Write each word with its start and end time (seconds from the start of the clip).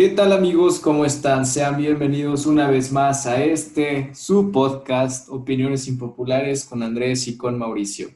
¿Qué 0.00 0.08
tal 0.08 0.32
amigos? 0.32 0.80
¿Cómo 0.80 1.04
están? 1.04 1.44
Sean 1.44 1.76
bienvenidos 1.76 2.46
una 2.46 2.70
vez 2.70 2.90
más 2.90 3.26
a 3.26 3.44
este, 3.44 4.08
su 4.14 4.50
podcast, 4.50 5.28
Opiniones 5.28 5.86
Impopulares 5.88 6.64
con 6.64 6.82
Andrés 6.82 7.28
y 7.28 7.36
con 7.36 7.58
Mauricio. 7.58 8.08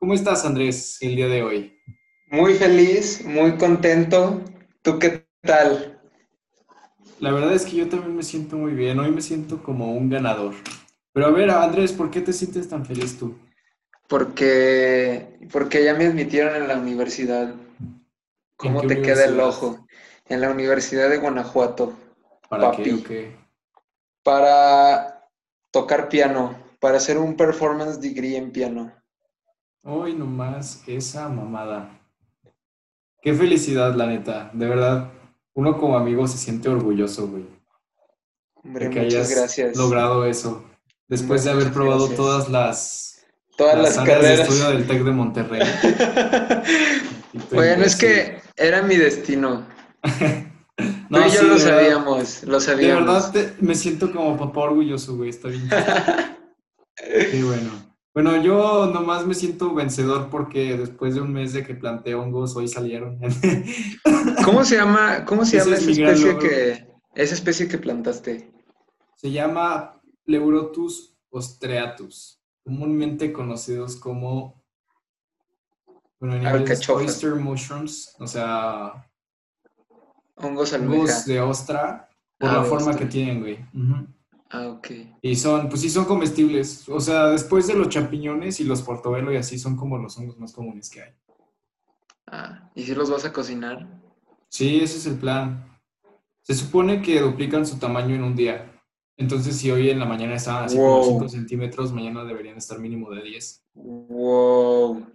¿Cómo 0.00 0.12
estás 0.12 0.44
Andrés 0.44 0.98
el 1.02 1.14
día 1.14 1.28
de 1.28 1.44
hoy? 1.44 1.78
Muy 2.32 2.54
feliz, 2.54 3.24
muy 3.24 3.52
contento. 3.52 4.42
¿Tú 4.82 4.98
qué 4.98 5.24
tal? 5.40 6.00
La 7.20 7.30
verdad 7.30 7.52
es 7.52 7.64
que 7.64 7.76
yo 7.76 7.88
también 7.88 8.16
me 8.16 8.24
siento 8.24 8.56
muy 8.56 8.72
bien. 8.72 8.98
Hoy 8.98 9.12
me 9.12 9.22
siento 9.22 9.62
como 9.62 9.94
un 9.94 10.10
ganador. 10.10 10.56
Pero 11.12 11.26
a 11.26 11.30
ver, 11.30 11.48
Andrés, 11.48 11.92
¿por 11.92 12.10
qué 12.10 12.22
te 12.22 12.32
sientes 12.32 12.68
tan 12.68 12.84
feliz 12.84 13.16
tú? 13.16 13.36
Porque, 14.08 15.38
porque 15.52 15.84
ya 15.84 15.94
me 15.94 16.06
admitieron 16.06 16.56
en 16.56 16.66
la 16.66 16.76
universidad. 16.76 17.54
¿Cómo 18.56 18.82
te 18.82 19.00
queda 19.00 19.26
el 19.26 19.38
ojo? 19.38 19.83
En 20.26 20.40
la 20.40 20.50
Universidad 20.50 21.10
de 21.10 21.18
Guanajuato. 21.18 21.92
¿Para 22.48 22.70
qué? 22.72 23.36
Para 24.22 25.28
tocar 25.70 26.08
piano, 26.08 26.56
para 26.80 26.96
hacer 26.96 27.18
un 27.18 27.36
performance 27.36 28.00
degree 28.00 28.36
en 28.36 28.52
piano. 28.52 28.92
Hoy 29.82 30.14
nomás 30.14 30.82
esa 30.86 31.28
mamada. 31.28 32.00
Qué 33.20 33.34
felicidad, 33.34 33.94
la 33.94 34.06
neta. 34.06 34.50
De 34.52 34.66
verdad, 34.66 35.10
uno 35.54 35.78
como 35.78 35.96
amigo 35.96 36.26
se 36.26 36.38
siente 36.38 36.68
orgulloso, 36.68 37.28
güey. 37.28 37.46
Hombre, 38.54 38.88
muchas 38.88 39.30
gracias. 39.30 39.76
logrado 39.76 40.24
eso. 40.24 40.64
Después 41.06 41.44
de 41.44 41.50
haber 41.50 41.72
probado 41.72 42.08
todas 42.08 42.48
las, 42.48 43.26
todas 43.56 43.76
las, 43.76 43.96
carreras 43.98 44.38
de 44.38 44.42
estudio 44.44 44.70
del 44.70 44.86
TEC 44.86 45.02
de 45.04 45.10
Monterrey. 45.10 45.60
bueno, 47.52 47.84
es 47.84 47.94
que 47.94 48.40
era 48.56 48.82
mi 48.82 48.96
destino. 48.96 49.66
No, 51.08 51.28
yo 51.28 51.42
lo 51.42 51.58
sabíamos, 51.58 52.44
lo 52.44 52.60
sabíamos. 52.60 53.32
De 53.32 53.40
verdad 53.42 53.54
me 53.60 53.74
siento 53.74 54.12
como 54.12 54.36
papá 54.36 54.60
orgulloso, 54.60 55.16
güey, 55.16 55.30
está 55.30 55.48
bien. 55.48 55.68
Qué 56.96 57.42
bueno. 57.44 57.70
Bueno, 58.14 58.40
yo 58.40 58.86
nomás 58.86 59.26
me 59.26 59.34
siento 59.34 59.74
vencedor 59.74 60.30
porque 60.30 60.76
después 60.76 61.16
de 61.16 61.20
un 61.20 61.32
mes 61.32 61.52
de 61.52 61.64
que 61.64 61.74
planté 61.74 62.14
hongos, 62.14 62.54
hoy 62.54 62.68
salieron. 62.68 63.18
¿Cómo 64.44 64.64
se 64.64 64.76
llama, 64.76 65.24
cómo 65.24 65.44
se 65.44 65.58
llama 65.58 65.74
esa 65.74 65.90
especie 65.90 66.38
que, 66.38 66.86
esa 67.16 67.34
especie 67.34 67.66
que 67.66 67.78
plantaste? 67.78 68.52
Se 69.16 69.32
llama 69.32 70.00
Pleurotus 70.24 71.16
ostreatus, 71.30 72.40
comúnmente 72.62 73.32
conocidos 73.32 73.96
como 73.96 74.62
bueno, 76.20 76.36
en 76.36 76.60
inglés 76.60 76.88
oyster 76.88 77.34
mushrooms, 77.34 78.14
o 78.20 78.26
sea, 78.28 79.10
hongos, 80.44 80.72
hongos 80.72 81.24
de 81.26 81.40
ostra, 81.40 82.08
por 82.38 82.50
ah, 82.50 82.54
la 82.54 82.64
forma 82.64 82.96
que 82.96 83.06
tienen, 83.06 83.40
güey. 83.40 83.58
Ah, 84.50 84.68
ok. 84.68 84.88
Y 85.22 85.34
son, 85.36 85.68
pues 85.68 85.80
sí 85.80 85.90
son 85.90 86.04
comestibles. 86.04 86.88
O 86.88 87.00
sea, 87.00 87.26
después 87.26 87.66
de 87.66 87.74
los 87.74 87.88
champiñones 87.88 88.60
y 88.60 88.64
los 88.64 88.82
portobelo 88.82 89.32
y 89.32 89.36
así 89.36 89.58
son 89.58 89.76
como 89.76 89.98
los 89.98 90.16
hongos 90.16 90.38
más 90.38 90.52
comunes 90.52 90.90
que 90.90 91.02
hay. 91.02 91.10
Ah, 92.26 92.70
¿y 92.74 92.84
si 92.84 92.94
los 92.94 93.10
vas 93.10 93.24
a 93.24 93.32
cocinar? 93.32 94.00
Sí, 94.48 94.80
ese 94.80 94.98
es 94.98 95.06
el 95.06 95.18
plan. 95.18 95.68
Se 96.42 96.54
supone 96.54 97.02
que 97.02 97.20
duplican 97.20 97.66
su 97.66 97.78
tamaño 97.78 98.14
en 98.14 98.22
un 98.22 98.36
día. 98.36 98.70
Entonces, 99.16 99.56
si 99.56 99.70
hoy 99.70 99.90
en 99.90 99.98
la 99.98 100.06
mañana 100.06 100.34
estaban 100.34 100.64
así 100.64 100.76
como 100.76 101.02
5 101.02 101.28
centímetros, 101.28 101.92
mañana 101.92 102.24
deberían 102.24 102.56
estar 102.56 102.78
mínimo 102.78 103.10
de 103.10 103.22
10. 103.22 103.64
Wow. 103.74 105.06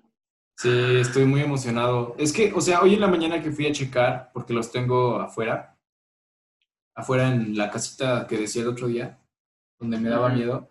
Sí, 0.59 0.69
estoy 0.97 1.25
muy 1.25 1.41
emocionado. 1.41 2.15
Es 2.17 2.33
que, 2.33 2.51
o 2.53 2.59
sea, 2.59 2.81
hoy 2.81 2.95
en 2.95 2.99
la 3.01 3.07
mañana 3.07 3.41
que 3.41 3.51
fui 3.51 3.65
a 3.67 3.71
checar, 3.71 4.29
porque 4.33 4.53
los 4.53 4.71
tengo 4.71 5.19
afuera, 5.19 5.77
afuera 6.93 7.29
en 7.29 7.55
la 7.55 7.71
casita 7.71 8.27
que 8.27 8.37
decía 8.37 8.63
el 8.63 8.67
otro 8.67 8.87
día, 8.87 9.19
donde 9.79 9.97
me 9.97 10.09
daba 10.09 10.29
miedo. 10.29 10.69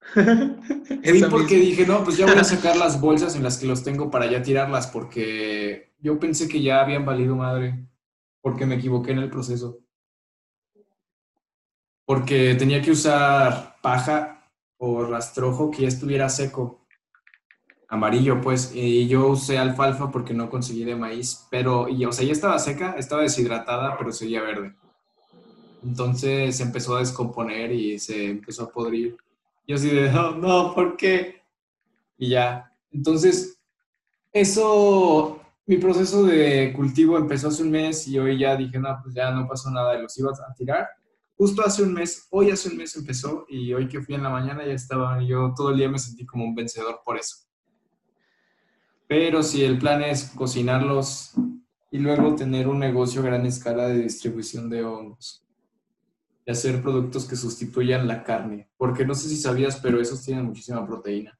Fui 0.14 1.24
porque 1.30 1.56
dije, 1.56 1.86
no, 1.86 2.02
pues 2.02 2.16
ya 2.16 2.26
voy 2.26 2.38
a 2.38 2.44
sacar 2.44 2.76
las 2.78 3.00
bolsas 3.00 3.36
en 3.36 3.42
las 3.42 3.58
que 3.58 3.66
los 3.66 3.84
tengo 3.84 4.10
para 4.10 4.30
ya 4.30 4.42
tirarlas, 4.42 4.86
porque 4.86 5.92
yo 5.98 6.18
pensé 6.18 6.48
que 6.48 6.62
ya 6.62 6.80
habían 6.80 7.04
valido 7.04 7.36
madre, 7.36 7.86
porque 8.40 8.66
me 8.66 8.76
equivoqué 8.76 9.12
en 9.12 9.18
el 9.18 9.30
proceso 9.30 9.82
porque 12.04 12.54
tenía 12.56 12.82
que 12.82 12.90
usar 12.90 13.76
paja 13.80 14.50
o 14.76 15.04
rastrojo 15.04 15.70
que 15.70 15.82
ya 15.82 15.88
estuviera 15.88 16.28
seco, 16.28 16.81
amarillo 17.92 18.40
pues, 18.40 18.72
y 18.74 19.06
yo 19.06 19.28
usé 19.28 19.58
alfalfa 19.58 20.10
porque 20.10 20.32
no 20.32 20.48
conseguí 20.48 20.82
de 20.82 20.96
maíz, 20.96 21.46
pero, 21.50 21.90
y, 21.90 22.06
o 22.06 22.12
sea, 22.12 22.24
ya 22.24 22.32
estaba 22.32 22.58
seca, 22.58 22.94
estaba 22.96 23.20
deshidratada, 23.20 23.98
pero 23.98 24.10
seguía 24.12 24.40
verde. 24.40 24.74
Entonces 25.84 26.56
se 26.56 26.62
empezó 26.62 26.96
a 26.96 27.00
descomponer 27.00 27.70
y 27.70 27.98
se 27.98 28.30
empezó 28.30 28.64
a 28.64 28.70
podrir. 28.70 29.18
Yo 29.68 29.76
así 29.76 29.90
de, 29.90 30.10
no, 30.10 30.32
no, 30.36 30.74
¿por 30.74 30.96
qué? 30.96 31.42
Y 32.16 32.30
ya. 32.30 32.72
Entonces, 32.90 33.60
eso, 34.32 35.38
mi 35.66 35.76
proceso 35.76 36.24
de 36.24 36.72
cultivo 36.74 37.18
empezó 37.18 37.48
hace 37.48 37.62
un 37.62 37.72
mes 37.72 38.08
y 38.08 38.18
hoy 38.18 38.38
ya 38.38 38.56
dije, 38.56 38.78
no, 38.78 38.98
pues 39.02 39.14
ya 39.14 39.30
no 39.32 39.46
pasó 39.46 39.70
nada, 39.70 39.98
los 39.98 40.18
iba 40.18 40.30
a 40.30 40.54
tirar 40.54 40.88
justo 41.36 41.62
hace 41.62 41.82
un 41.82 41.92
mes, 41.92 42.28
hoy 42.30 42.52
hace 42.52 42.68
un 42.68 42.76
mes 42.76 42.94
empezó 42.96 43.46
y 43.48 43.74
hoy 43.74 43.88
que 43.88 44.00
fui 44.00 44.14
en 44.14 44.22
la 44.22 44.30
mañana 44.30 44.64
ya 44.64 44.74
estaba, 44.74 45.20
yo 45.22 45.52
todo 45.56 45.70
el 45.70 45.76
día 45.76 45.88
me 45.88 45.98
sentí 45.98 46.24
como 46.24 46.44
un 46.44 46.54
vencedor 46.54 47.00
por 47.04 47.18
eso. 47.18 47.36
Pero 49.14 49.42
si 49.42 49.62
el 49.62 49.76
plan 49.76 50.00
es 50.00 50.32
cocinarlos 50.34 51.34
y 51.90 51.98
luego 51.98 52.34
tener 52.34 52.66
un 52.66 52.78
negocio 52.78 53.20
a 53.20 53.24
gran 53.24 53.44
escala 53.44 53.86
de 53.88 54.04
distribución 54.04 54.70
de 54.70 54.82
hongos 54.82 55.46
y 56.46 56.50
hacer 56.50 56.80
productos 56.80 57.26
que 57.26 57.36
sustituyan 57.36 58.08
la 58.08 58.24
carne, 58.24 58.70
porque 58.78 59.04
no 59.04 59.14
sé 59.14 59.28
si 59.28 59.36
sabías, 59.36 59.76
pero 59.82 60.00
esos 60.00 60.24
tienen 60.24 60.46
muchísima 60.46 60.86
proteína. 60.86 61.38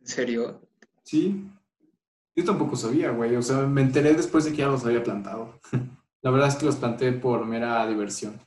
¿En 0.00 0.06
serio? 0.06 0.68
Sí. 1.02 1.50
Yo 2.36 2.44
tampoco 2.44 2.76
sabía, 2.76 3.08
güey. 3.08 3.34
O 3.36 3.42
sea, 3.42 3.60
me 3.60 3.80
enteré 3.80 4.12
después 4.12 4.44
de 4.44 4.50
que 4.50 4.58
ya 4.58 4.68
los 4.68 4.84
había 4.84 5.02
plantado. 5.02 5.58
La 6.20 6.30
verdad 6.30 6.48
es 6.48 6.56
que 6.56 6.66
los 6.66 6.76
planté 6.76 7.10
por 7.12 7.46
mera 7.46 7.86
diversión. 7.86 8.38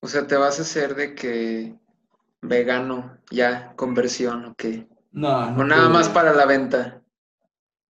O 0.00 0.08
sea, 0.08 0.26
te 0.26 0.36
vas 0.36 0.58
a 0.58 0.62
hacer 0.62 0.94
de 0.94 1.14
que 1.14 1.74
vegano, 2.40 3.18
ya, 3.30 3.74
conversión, 3.76 4.46
o 4.46 4.54
qué. 4.54 4.88
No, 5.12 5.50
no. 5.50 5.60
O 5.60 5.64
nada 5.64 5.90
más 5.90 6.08
para 6.08 6.32
la 6.32 6.46
venta. 6.46 7.02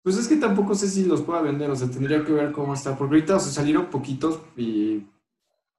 Pues 0.07 0.19
es 0.19 0.29
que 0.29 0.37
tampoco 0.37 0.77
sé 0.77 0.89
si 0.89 1.05
los 1.05 1.21
pueda 1.23 1.43
vender, 1.43 1.69
o 1.69 1.75
sea, 1.75 1.91
tendría 1.91 2.25
que 2.25 2.31
ver 2.31 2.53
cómo 2.53 2.75
está. 2.75 2.97
Porque 2.97 3.17
ahorita, 3.17 3.35
o 3.35 3.41
sea, 3.41 3.51
salieron 3.51 3.91
poquitos 3.91 4.41
y 4.57 5.05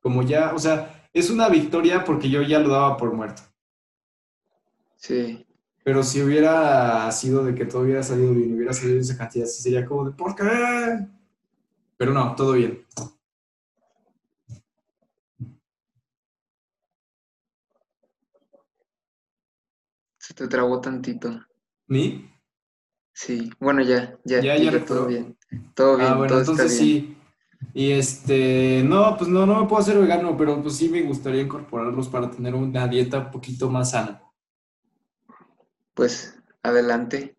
como 0.01 0.21
ya, 0.21 0.53
o 0.53 0.59
sea, 0.59 1.07
es 1.13 1.29
una 1.29 1.47
victoria 1.47 2.03
porque 2.03 2.29
yo 2.29 2.41
ya 2.41 2.59
lo 2.59 2.67
daba 2.67 2.97
por 2.97 3.13
muerto. 3.13 3.41
Sí. 4.97 5.47
Pero 5.81 6.03
si 6.03 6.21
hubiera 6.21 7.09
sido 7.13 7.45
de 7.45 7.55
que 7.55 7.65
todo 7.65 7.83
hubiera 7.83 8.03
salido 8.03 8.33
bien, 8.33 8.53
hubiera 8.53 8.73
salido 8.73 8.99
esa 8.99 9.17
cantidad, 9.17 9.45
sí 9.45 9.61
sería 9.61 9.85
como 9.85 10.09
de 10.09 10.11
¿por 10.11 10.35
qué? 10.35 11.07
Pero 11.95 12.11
no, 12.11 12.35
todo 12.35 12.51
bien. 12.51 12.85
Se 20.17 20.33
te 20.33 20.49
trabó 20.49 20.81
tantito. 20.81 21.45
¿Mi? 21.87 22.36
Sí, 23.17 23.49
bueno, 23.59 23.81
ya, 23.81 24.15
ya, 24.25 24.41
ya, 24.41 24.57
ya, 24.57 24.85
todo 24.85 25.07
bien. 25.07 25.35
Todo 25.73 25.97
bien. 25.97 26.09
Ah, 26.11 26.17
bueno, 26.17 26.37
entonces 26.37 26.77
sí. 26.77 27.17
Y 27.73 27.89
este, 27.89 28.83
no, 28.85 29.17
pues 29.17 29.27
no, 29.27 29.43
no 29.47 29.59
me 29.59 29.67
puedo 29.67 29.81
hacer 29.81 29.97
vegano, 29.97 30.37
pero 30.37 30.61
pues 30.61 30.75
sí 30.75 30.87
me 30.87 31.01
gustaría 31.01 31.41
incorporarlos 31.41 32.09
para 32.09 32.29
tener 32.29 32.53
una 32.53 32.87
dieta 32.87 33.17
un 33.17 33.31
poquito 33.31 33.71
más 33.71 33.89
sana. 33.89 34.21
Pues 35.95 36.37
adelante. 36.61 37.35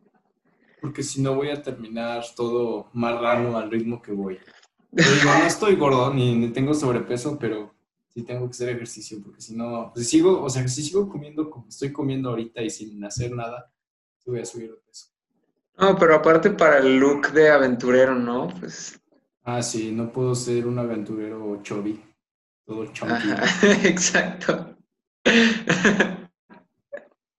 Porque 0.80 1.04
si 1.04 1.22
no 1.22 1.36
voy 1.36 1.50
a 1.50 1.62
terminar 1.62 2.24
todo 2.34 2.90
marrano 2.92 3.56
al 3.56 3.70
ritmo 3.70 4.02
que 4.02 4.10
voy. 4.10 4.36
no 4.90 5.46
estoy 5.46 5.76
gordo 5.76 6.12
ni, 6.12 6.34
ni 6.34 6.48
tengo 6.48 6.74
sobrepeso, 6.74 7.38
pero 7.38 7.72
sí 8.08 8.24
tengo 8.24 8.46
que 8.46 8.50
hacer 8.50 8.70
ejercicio, 8.70 9.22
porque 9.22 9.40
si 9.40 9.54
no, 9.54 9.92
pues 9.94 10.08
sigo, 10.08 10.42
o 10.42 10.50
sea, 10.50 10.66
si 10.66 10.82
sigo 10.82 11.08
comiendo 11.08 11.48
como 11.48 11.68
estoy 11.68 11.92
comiendo 11.92 12.30
ahorita 12.30 12.62
y 12.62 12.70
sin 12.70 13.04
hacer 13.04 13.30
nada, 13.30 13.72
voy 14.26 14.40
a 14.40 14.44
subir 14.44 14.72
de 14.72 14.76
peso. 14.78 15.17
No, 15.78 15.96
pero 15.96 16.16
aparte 16.16 16.50
para 16.50 16.78
el 16.78 16.98
look 16.98 17.30
de 17.32 17.50
aventurero, 17.50 18.14
¿no? 18.14 18.48
Pues... 18.58 19.00
Ah, 19.44 19.62
sí, 19.62 19.92
no 19.92 20.12
puedo 20.12 20.34
ser 20.34 20.66
un 20.66 20.78
aventurero 20.78 21.62
chubby, 21.62 22.02
todo 22.66 22.86
chunky. 22.86 23.30
exacto. 23.84 24.76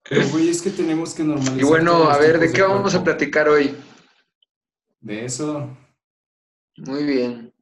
Pero, 0.08 0.28
güey, 0.30 0.48
es 0.48 0.62
que 0.62 0.70
tenemos 0.70 1.14
que 1.14 1.22
normalizar. 1.22 1.60
Y 1.60 1.64
bueno, 1.64 2.10
a 2.10 2.18
ver, 2.18 2.38
¿de 2.38 2.50
qué 2.50 2.62
vamos 2.62 2.94
a 2.94 3.04
platicar 3.04 3.48
hoy? 3.48 3.76
De 5.00 5.26
eso. 5.26 5.68
Muy 6.78 7.04
bien. 7.04 7.52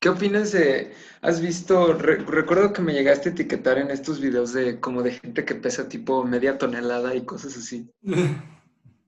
¿Qué 0.00 0.08
opinas 0.08 0.52
de, 0.52 0.94
has 1.20 1.40
visto, 1.40 1.92
recuerdo 1.92 2.72
que 2.72 2.80
me 2.80 2.94
llegaste 2.94 3.28
a 3.28 3.32
etiquetar 3.32 3.78
en 3.78 3.90
estos 3.90 4.20
videos 4.20 4.54
de 4.54 4.80
como 4.80 5.02
de 5.02 5.12
gente 5.12 5.44
que 5.44 5.54
pesa 5.54 5.88
tipo 5.88 6.24
media 6.24 6.56
tonelada 6.56 7.14
y 7.14 7.26
cosas 7.26 7.56
así? 7.58 7.90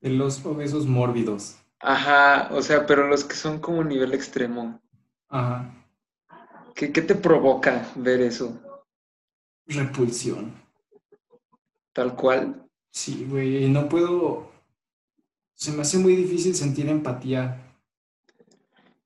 en 0.01 0.19
los 0.19 0.45
obesos 0.45 0.87
mórbidos. 0.87 1.57
Ajá, 1.81 2.49
o 2.53 2.63
sea, 2.63 2.87
pero 2.87 3.07
los 3.07 3.25
que 3.25 3.35
son 3.35 3.61
como 3.61 3.85
nivel 3.85 4.13
extremo. 4.15 4.81
Ajá. 5.29 5.75
¿Qué, 6.75 6.93
qué 6.93 7.03
te 7.03 7.15
provoca 7.15 7.91
ver 7.97 8.21
eso? 8.21 8.59
Repulsión. 9.67 10.55
Tal 11.93 12.15
cual. 12.15 12.69
Sí, 12.91 13.27
güey, 13.29 13.69
no 13.69 13.89
puedo. 13.89 14.51
Se 15.55 15.73
me 15.73 15.83
hace 15.83 15.99
muy 15.99 16.15
difícil 16.17 16.55
sentir 16.55 16.89
empatía. 16.89 17.65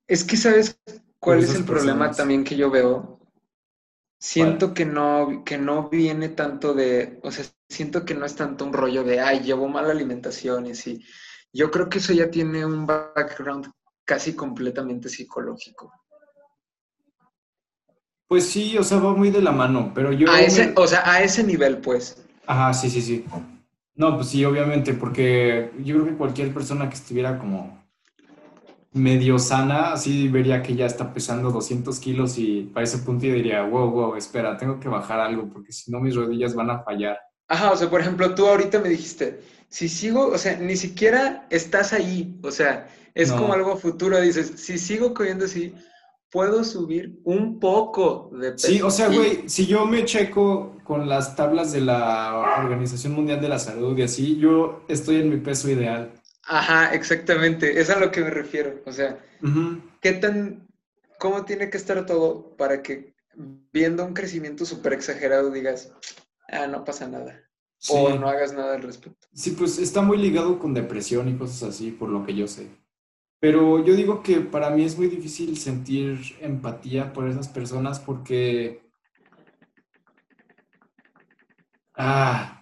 Es 0.07 0.25
que, 0.25 0.37
¿sabes 0.37 0.79
cuál 1.19 1.41
es 1.41 1.55
el 1.55 1.65
problema 1.65 2.11
también 2.11 2.45
que 2.45 2.57
yo 2.57 2.71
veo? 2.71 3.19
Siento 4.23 4.73
que 4.73 4.85
no, 4.87 5.43
que 5.45 5.59
no 5.59 5.89
viene 5.91 6.29
tanto 6.29 6.75
de, 6.75 7.19
o 7.25 7.33
sea, 7.33 7.45
siento 7.69 8.05
que 8.05 8.15
no 8.15 8.25
es 8.25 8.37
tanto 8.37 8.65
un 8.65 8.73
rollo 8.73 9.03
de, 9.03 9.19
ay, 9.21 9.41
llevo 9.41 9.67
mala 9.69 9.91
alimentación 9.91 10.67
y 10.67 10.71
así. 10.71 11.05
Yo 11.53 11.73
creo 11.73 11.89
que 11.89 11.99
eso 11.99 12.13
ya 12.13 12.31
tiene 12.31 12.65
un 12.65 12.87
background 12.87 13.73
casi 14.05 14.35
completamente 14.35 15.09
psicológico. 15.09 15.93
Pues 18.29 18.47
sí, 18.49 18.79
o 18.79 18.85
sea, 18.85 18.99
va 18.99 19.13
muy 19.15 19.31
de 19.31 19.43
la 19.43 19.53
mano, 19.53 19.93
pero 19.95 20.13
yo. 20.13 20.29
A 20.29 20.41
ese, 20.41 20.69
me- 20.69 20.75
o 20.77 20.87
sea, 20.87 21.03
a 21.11 21.23
ese 21.23 21.43
nivel, 21.43 21.79
pues. 21.79 22.17
Ajá, 22.47 22.73
sí, 22.73 22.89
sí, 22.89 23.03
sí. 23.03 23.25
No, 23.97 24.15
pues 24.17 24.29
sí, 24.29 24.45
obviamente, 24.45 24.95
porque 24.95 25.73
yo 25.85 25.97
creo 25.97 26.07
que 26.07 26.17
cualquier 26.17 26.55
persona 26.55 26.89
que 26.89 26.95
estuviera 26.95 27.39
como 27.39 27.82
medio 28.93 29.39
sana, 29.39 29.93
así 29.93 30.29
vería 30.29 30.63
que 30.63 30.75
ya 30.75 30.87
está 30.87 31.13
pesando 31.13 31.51
200 31.51 31.99
kilos 31.99 32.37
y 32.39 32.71
para 32.73 32.85
ese 32.85 32.99
punto 32.99 33.27
yo 33.27 33.35
diría, 33.35 33.63
wow, 33.63 33.91
wow, 33.91 34.17
espera, 34.17 34.57
tengo 34.57 34.79
que 34.79 34.89
bajar 34.89 35.21
algo 35.21 35.49
porque 35.49 35.73
si 35.73 35.91
no 35.91 36.01
mis 36.01 36.15
rodillas 36.15 36.55
van 36.55 36.71
a 36.71 36.83
fallar. 36.83 37.19
Ajá, 37.49 37.73
o 37.73 37.77
sea, 37.77 37.89
por 37.89 38.01
ejemplo, 38.01 38.35
tú 38.35 38.47
ahorita 38.47 38.81
me 38.81 38.89
dijiste, 38.91 39.41
si 39.69 39.89
sigo, 39.89 40.27
o 40.29 40.39
sea, 40.39 40.57
ni 40.59 40.77
siquiera 40.77 41.47
estás 41.51 41.93
ahí, 41.93 42.39
o 42.43 42.51
sea, 42.51 42.89
es 43.15 43.31
No. 43.31 43.39
como 43.39 43.53
algo 43.55 43.77
futuro, 43.77 44.21
dices, 44.21 44.53
si 44.57 44.79
sigo 44.79 45.15
comiendo 45.15 45.47
así, 45.47 45.75
puedo 46.31 46.65
subir 46.65 47.21
un 47.25 47.61
poco 47.61 48.31
de 48.33 48.53
peso. 48.53 48.69
Sí, 48.69 48.81
o 48.83 48.91
sea, 48.91 49.09
güey, 49.09 49.49
si 49.49 49.67
yo 49.67 49.85
me 49.87 50.05
checo 50.05 50.77
con 50.85 51.09
las 51.09 51.37
tablas 51.37 51.73
de 51.73 51.83
la 51.83 52.59
Organización 52.59 53.13
Mundial 53.13 53.41
de 53.41 53.49
la 53.49 53.59
Salud 53.59 53.97
y 53.99 54.03
así, 54.03 54.39
yo 54.39 54.83
estoy 54.89 55.17
en 55.17 55.29
mi 55.31 55.37
peso 55.37 55.71
ideal. 55.71 56.11
Ajá, 56.45 56.95
exactamente, 56.95 57.81
es 57.81 57.89
a 57.91 57.99
lo 57.99 58.11
que 58.11 58.21
me 58.23 58.31
refiero, 58.31 58.83
o 58.85 58.93
sea. 58.93 59.19
¿qué 60.01 60.13
tan, 60.13 60.67
cómo 61.19 61.45
tiene 61.45 61.71
que 61.71 61.77
estar 61.77 62.05
todo 62.07 62.57
para 62.57 62.83
que 62.83 63.15
viendo 63.73 64.05
un 64.05 64.15
crecimiento 64.15 64.65
súper 64.65 64.93
exagerado 64.93 65.51
digas, 65.51 65.93
ah, 66.49 66.67
no 66.67 66.85
pasa 66.85 67.09
nada, 67.09 67.41
Sí. 67.79 67.93
o 67.97 68.17
no 68.19 68.29
hagas 68.29 68.53
nada 68.53 68.75
al 68.75 68.83
respecto? 68.83 69.27
Sí, 69.33 69.53
pues 69.53 69.79
está 69.79 70.03
muy 70.03 70.19
ligado 70.19 70.59
con 70.59 70.75
depresión 70.75 71.29
y 71.29 71.37
cosas 71.37 71.71
así, 71.71 71.91
por 71.91 72.09
lo 72.09 72.25
que 72.25 72.35
yo 72.35 72.47
sé. 72.47 72.69
Pero 73.41 73.85
yo 73.85 73.95
digo 73.95 74.23
que 74.23 74.41
para 74.41 74.71
mí 74.71 74.85
es 74.85 74.97
muy 74.97 75.09
difícil 75.09 75.57
sentir 75.57 76.21
empatía 76.41 77.13
por 77.13 77.29
esas 77.29 77.49
personas 77.49 77.99
porque... 77.99 78.83
Ah, 81.95 82.62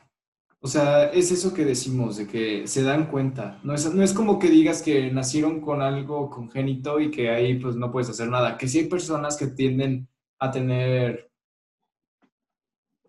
o 0.62 0.69
sea, 0.69 1.07
es 1.07 1.31
eso 1.33 1.55
que 1.55 1.65
decimos, 1.65 2.17
de 2.19 2.27
que 2.27 2.67
se 2.67 2.83
dan 2.83 3.07
cuenta. 3.11 3.59
No 3.65 3.75
es, 3.75 3.93
no 3.95 4.03
es 4.03 4.12
como 4.12 4.39
que 4.39 4.49
digas 4.51 4.83
que 4.83 5.11
nacieron 5.11 5.61
con 5.61 5.81
algo 5.83 6.29
congénito 6.31 7.01
y 7.01 7.11
que 7.11 7.31
ahí 7.31 7.59
pues 7.59 7.77
no 7.77 7.91
puedes 7.91 8.11
hacer 8.11 8.29
nada. 8.29 8.59
Que 8.59 8.69
sí 8.69 8.81
hay 8.81 8.87
personas 8.87 9.37
que 9.37 9.47
tienden 9.47 10.09
a 10.39 10.51
tener, 10.51 11.31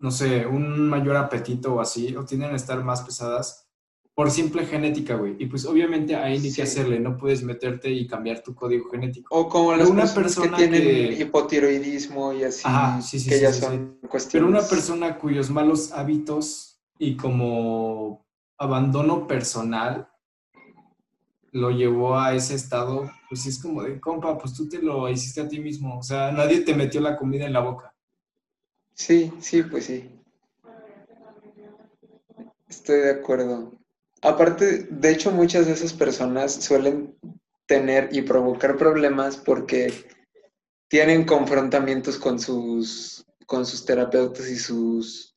no 0.00 0.10
sé, 0.10 0.46
un 0.46 0.88
mayor 0.88 1.16
apetito 1.16 1.74
o 1.74 1.80
así, 1.80 2.14
o 2.16 2.24
tienden 2.24 2.52
a 2.52 2.56
estar 2.56 2.82
más 2.82 3.02
pesadas 3.02 3.68
por 4.14 4.30
simple 4.30 4.66
genética, 4.66 5.14
güey. 5.14 5.36
Y 5.38 5.46
pues 5.46 5.64
obviamente 5.64 6.14
ahí 6.16 6.38
ni 6.38 6.50
Sí. 6.50 6.56
qué 6.56 6.62
hacerle, 6.62 7.00
no 7.00 7.16
puedes 7.16 7.42
meterte 7.42 7.90
y 7.90 8.06
cambiar 8.06 8.42
tu 8.42 8.54
código 8.54 8.90
genético. 8.90 9.34
O 9.34 9.48
como 9.48 9.74
las 9.74 9.88
una 9.88 10.02
personas 10.02 10.14
persona 10.36 10.56
que 10.58 10.68
tienen 10.68 10.82
que- 11.16 11.22
hipotiroidismo 11.22 12.32
y 12.34 12.44
así, 12.44 12.60
Ajá, 12.64 13.00
sí, 13.00 13.18
sí, 13.18 13.30
que 13.30 13.40
ya 13.40 13.52
son 13.52 13.98
cuestiones. 14.08 14.32
Pero 14.32 14.46
una 14.46 14.68
persona 14.68 15.16
cuyos 15.18 15.48
malos 15.50 15.92
hábitos 15.92 16.71
y 17.02 17.16
como 17.16 18.24
abandono 18.58 19.26
personal 19.26 20.08
lo 21.50 21.72
llevó 21.72 22.16
a 22.16 22.32
ese 22.32 22.54
estado, 22.54 23.10
pues 23.28 23.44
es 23.44 23.60
como 23.60 23.82
de, 23.82 23.98
compa, 23.98 24.38
pues 24.38 24.54
tú 24.54 24.68
te 24.68 24.80
lo 24.80 25.08
hiciste 25.08 25.40
a 25.40 25.48
ti 25.48 25.58
mismo. 25.58 25.98
O 25.98 26.02
sea, 26.04 26.30
nadie 26.30 26.60
te 26.60 26.76
metió 26.76 27.00
la 27.00 27.16
comida 27.16 27.44
en 27.44 27.54
la 27.54 27.58
boca. 27.58 27.92
Sí, 28.94 29.32
sí, 29.40 29.64
pues 29.64 29.86
sí. 29.86 30.08
Estoy 32.68 33.00
de 33.00 33.10
acuerdo. 33.10 33.72
Aparte, 34.22 34.86
de 34.88 35.10
hecho, 35.10 35.32
muchas 35.32 35.66
de 35.66 35.72
esas 35.72 35.92
personas 35.92 36.54
suelen 36.54 37.18
tener 37.66 38.10
y 38.12 38.22
provocar 38.22 38.76
problemas 38.76 39.36
porque 39.36 39.92
tienen 40.86 41.24
confrontamientos 41.24 42.16
con 42.16 42.38
sus, 42.38 43.26
con 43.46 43.66
sus 43.66 43.84
terapeutas 43.84 44.48
y 44.48 44.56
sus, 44.56 45.31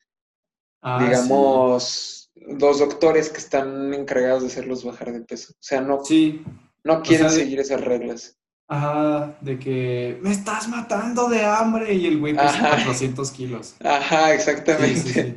Ah, 0.88 1.00
digamos, 1.04 2.32
los 2.36 2.78
doctores 2.80 3.30
que 3.30 3.40
están 3.40 3.94
encargados 3.94 4.44
de 4.44 4.50
hacerlos 4.50 4.84
bajar 4.84 5.12
de 5.12 5.22
peso. 5.22 5.54
O 5.54 5.58
sea, 5.60 5.82
no, 5.82 6.06
Sí, 6.06 6.44
no 6.84 7.02
quieren 7.02 7.30
sea, 7.30 7.40
seguir 7.40 7.60
esas 7.60 7.82
reglas. 7.82 8.38
ajá, 8.68 9.36
de 9.42 9.58
que 9.58 10.20
me 10.22 10.32
estás 10.32 10.68
matando 10.70 11.28
de 11.28 11.44
hambre 11.44 11.94
y 11.94 12.06
el 12.06 12.20
güey 12.20 12.34
pesa 12.34 12.50
Ajá. 12.50 12.70
400 12.72 13.32
kilos. 13.32 13.76
Ajá, 13.84 14.28
Sí, 14.28 14.34
exactamente. 14.36 15.00
sí, 15.00 15.10
sí. 15.14 15.36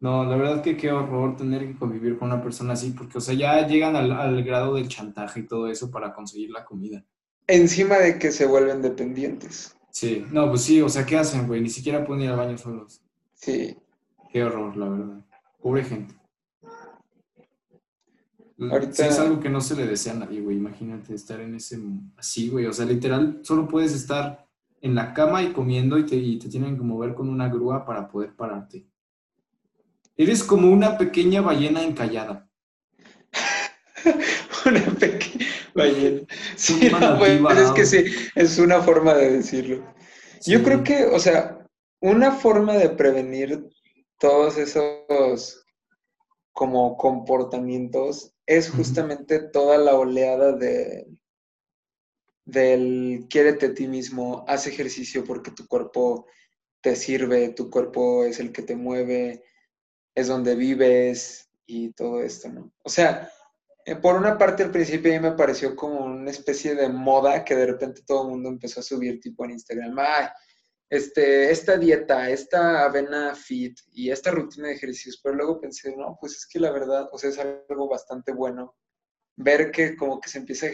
No, 0.00 0.24
la 0.24 0.36
verdad 0.36 0.62
que 0.62 0.76
qué 0.76 0.92
horror 0.92 1.34
tener 1.36 1.66
que 1.66 1.76
convivir 1.78 2.18
con 2.18 2.30
una 2.30 2.42
persona 2.42 2.74
así, 2.74 2.90
porque, 2.90 3.18
o 3.18 3.20
sea, 3.20 3.34
ya 3.34 3.66
llegan 3.66 3.96
al, 3.96 4.12
al 4.12 4.44
grado 4.44 4.74
del 4.74 4.86
chantaje 4.88 5.40
y 5.40 5.46
todo 5.46 5.66
eso 5.68 5.90
para 5.90 6.12
conseguir 6.14 6.50
la 6.50 6.64
comida. 6.64 7.02
Encima 7.46 7.96
de 7.96 8.18
que 8.18 8.30
se 8.30 8.44
vuelven 8.46 8.82
dependientes. 8.82 9.74
Sí, 9.90 10.24
no, 10.30 10.50
pues 10.50 10.62
sí, 10.62 10.80
o 10.82 10.88
sea, 10.90 11.04
¿qué 11.06 11.16
hacen, 11.16 11.46
güey? 11.48 11.60
Ni 11.62 11.70
siquiera 11.70 12.04
pueden 12.04 12.22
ir 12.24 12.30
al 12.30 12.36
baño 12.36 12.58
solos. 12.58 13.00
Sí. 13.34 13.76
Qué 14.32 14.44
horror, 14.44 14.76
la 14.76 14.88
verdad. 14.88 15.24
Pobre 15.60 15.84
gente. 15.84 16.14
Ahorita- 18.60 18.92
Sí, 18.92 19.02
es 19.02 19.18
algo 19.18 19.38
que 19.40 19.48
no 19.48 19.60
se 19.60 19.76
le 19.76 19.86
desea 19.86 20.12
a 20.14 20.16
nadie, 20.16 20.40
güey. 20.40 20.56
Imagínate 20.56 21.14
estar 21.14 21.40
en 21.40 21.54
ese, 21.54 21.78
así, 22.16 22.48
güey. 22.48 22.66
O 22.66 22.72
sea, 22.72 22.86
literal, 22.86 23.40
solo 23.42 23.68
puedes 23.68 23.92
estar 23.92 24.46
en 24.80 24.94
la 24.94 25.14
cama 25.14 25.42
y 25.42 25.52
comiendo 25.52 25.98
y 25.98 26.04
te, 26.06 26.16
y 26.16 26.38
te 26.38 26.48
tienen 26.48 26.76
que 26.76 26.82
mover 26.82 27.14
con 27.14 27.28
una 27.28 27.48
grúa 27.48 27.84
para 27.84 28.08
poder 28.08 28.34
pararte. 28.34 28.86
Eres 30.16 30.42
como 30.42 30.70
una 30.70 30.98
pequeña 30.98 31.40
ballena 31.40 31.82
encallada. 31.84 32.48
Una 34.66 34.80
pequeña 34.98 35.46
ballena. 35.74 36.20
Sí, 36.56 36.90
no, 36.90 37.18
pues, 37.18 37.40
es 37.58 37.70
que 37.72 37.86
sí, 37.86 38.04
es 38.34 38.58
una 38.58 38.80
forma 38.80 39.14
de 39.14 39.30
decirlo. 39.38 39.84
Yo 40.44 40.62
creo 40.62 40.82
que, 40.82 41.06
o 41.06 41.18
sea, 41.18 41.58
una 42.00 42.32
forma 42.32 42.74
de 42.74 42.88
prevenir 42.90 43.68
todos 44.18 44.58
esos 44.58 45.64
como 46.52 46.96
comportamientos 46.96 48.34
es 48.46 48.70
justamente 48.70 49.38
toda 49.38 49.78
la 49.78 49.94
oleada 49.94 50.52
de 50.52 51.06
del 52.44 53.26
quiérete 53.28 53.66
a 53.66 53.74
ti 53.74 53.86
mismo, 53.86 54.44
haz 54.48 54.66
ejercicio 54.66 55.22
porque 55.22 55.50
tu 55.50 55.66
cuerpo 55.68 56.26
te 56.80 56.96
sirve, 56.96 57.50
tu 57.50 57.68
cuerpo 57.68 58.24
es 58.24 58.40
el 58.40 58.52
que 58.52 58.62
te 58.62 58.74
mueve, 58.74 59.44
es 60.14 60.28
donde 60.28 60.54
vives 60.54 61.50
y 61.66 61.92
todo 61.92 62.22
esto, 62.22 62.48
¿no? 62.48 62.72
O 62.82 62.88
sea, 62.88 63.30
eh, 63.84 63.96
por 63.96 64.16
una 64.16 64.38
parte 64.38 64.62
al 64.62 64.70
principio 64.70 65.10
a 65.12 65.20
mí 65.20 65.28
me 65.28 65.36
pareció 65.36 65.76
como 65.76 66.06
una 66.06 66.30
especie 66.30 66.74
de 66.74 66.88
moda 66.88 67.44
que 67.44 67.54
de 67.54 67.66
repente 67.66 68.02
todo 68.06 68.22
el 68.22 68.30
mundo 68.30 68.48
empezó 68.48 68.80
a 68.80 68.82
subir 68.82 69.20
tipo 69.20 69.44
en 69.44 69.50
Instagram, 69.50 69.98
ay, 69.98 70.28
este, 70.90 71.50
esta 71.50 71.76
dieta, 71.76 72.30
esta 72.30 72.84
avena 72.84 73.34
fit 73.34 73.78
y 73.92 74.10
esta 74.10 74.30
rutina 74.30 74.68
de 74.68 74.74
ejercicios, 74.74 75.20
pero 75.22 75.34
luego 75.34 75.60
pensé, 75.60 75.94
no, 75.96 76.16
pues 76.20 76.36
es 76.36 76.46
que 76.46 76.58
la 76.58 76.70
verdad, 76.70 77.08
o 77.12 77.18
sea, 77.18 77.30
es 77.30 77.38
algo 77.38 77.88
bastante 77.88 78.32
bueno 78.32 78.76
ver 79.36 79.70
que 79.70 79.96
como 79.96 80.20
que 80.20 80.28
se 80.28 80.38
empieza 80.38 80.66
a 80.66 80.70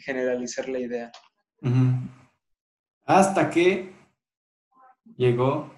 generalizar 0.00 0.68
la 0.68 0.78
idea. 0.78 1.12
Hasta 3.04 3.50
que 3.50 3.92
llegó 5.16 5.72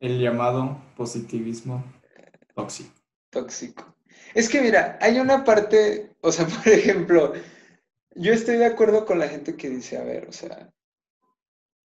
el 0.00 0.20
llamado 0.20 0.82
positivismo 0.96 1.84
tóxico. 2.54 2.94
tóxico. 3.30 3.94
Es 4.34 4.48
que 4.48 4.60
mira, 4.60 4.98
hay 5.00 5.18
una 5.18 5.44
parte, 5.44 6.16
o 6.20 6.32
sea, 6.32 6.46
por 6.64 6.68
ejemplo, 6.68 7.32
yo 8.14 8.32
estoy 8.32 8.56
de 8.56 8.66
acuerdo 8.66 9.06
con 9.06 9.18
la 9.18 9.28
gente 9.28 9.56
que 9.56 9.70
dice, 9.70 9.96
a 9.96 10.04
ver, 10.04 10.28
o 10.28 10.32
sea, 10.32 10.72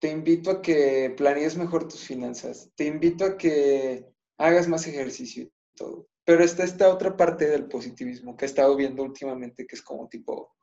te 0.03 0.11
invito 0.11 0.51
a 0.51 0.61
que 0.61 1.15
planees 1.17 1.57
mejor 1.57 1.87
tus 1.87 2.01
finanzas, 2.01 2.73
te 2.75 2.87
invito 2.87 3.25
a 3.25 3.37
que 3.39 4.13
hagas 4.37 4.67
más 4.67 4.85
ejercicio 4.89 5.45
y 5.45 5.77
todo. 5.77 6.09
Pero 6.25 6.43
está 6.43 6.65
esta 6.65 6.93
otra 6.93 7.17
parte 7.17 7.47
del 7.47 7.69
positivismo 7.69 8.37
que 8.37 8.45
he 8.45 8.49
estado 8.49 8.75
viendo 8.75 9.05
últimamente, 9.05 9.65
que 9.65 9.77
es 9.77 9.83
como 9.83 10.09
tipo 10.09 10.57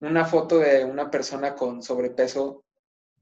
una 0.00 0.24
foto 0.24 0.58
de 0.58 0.84
una 0.84 1.12
persona 1.12 1.54
con 1.54 1.80
sobrepeso, 1.80 2.64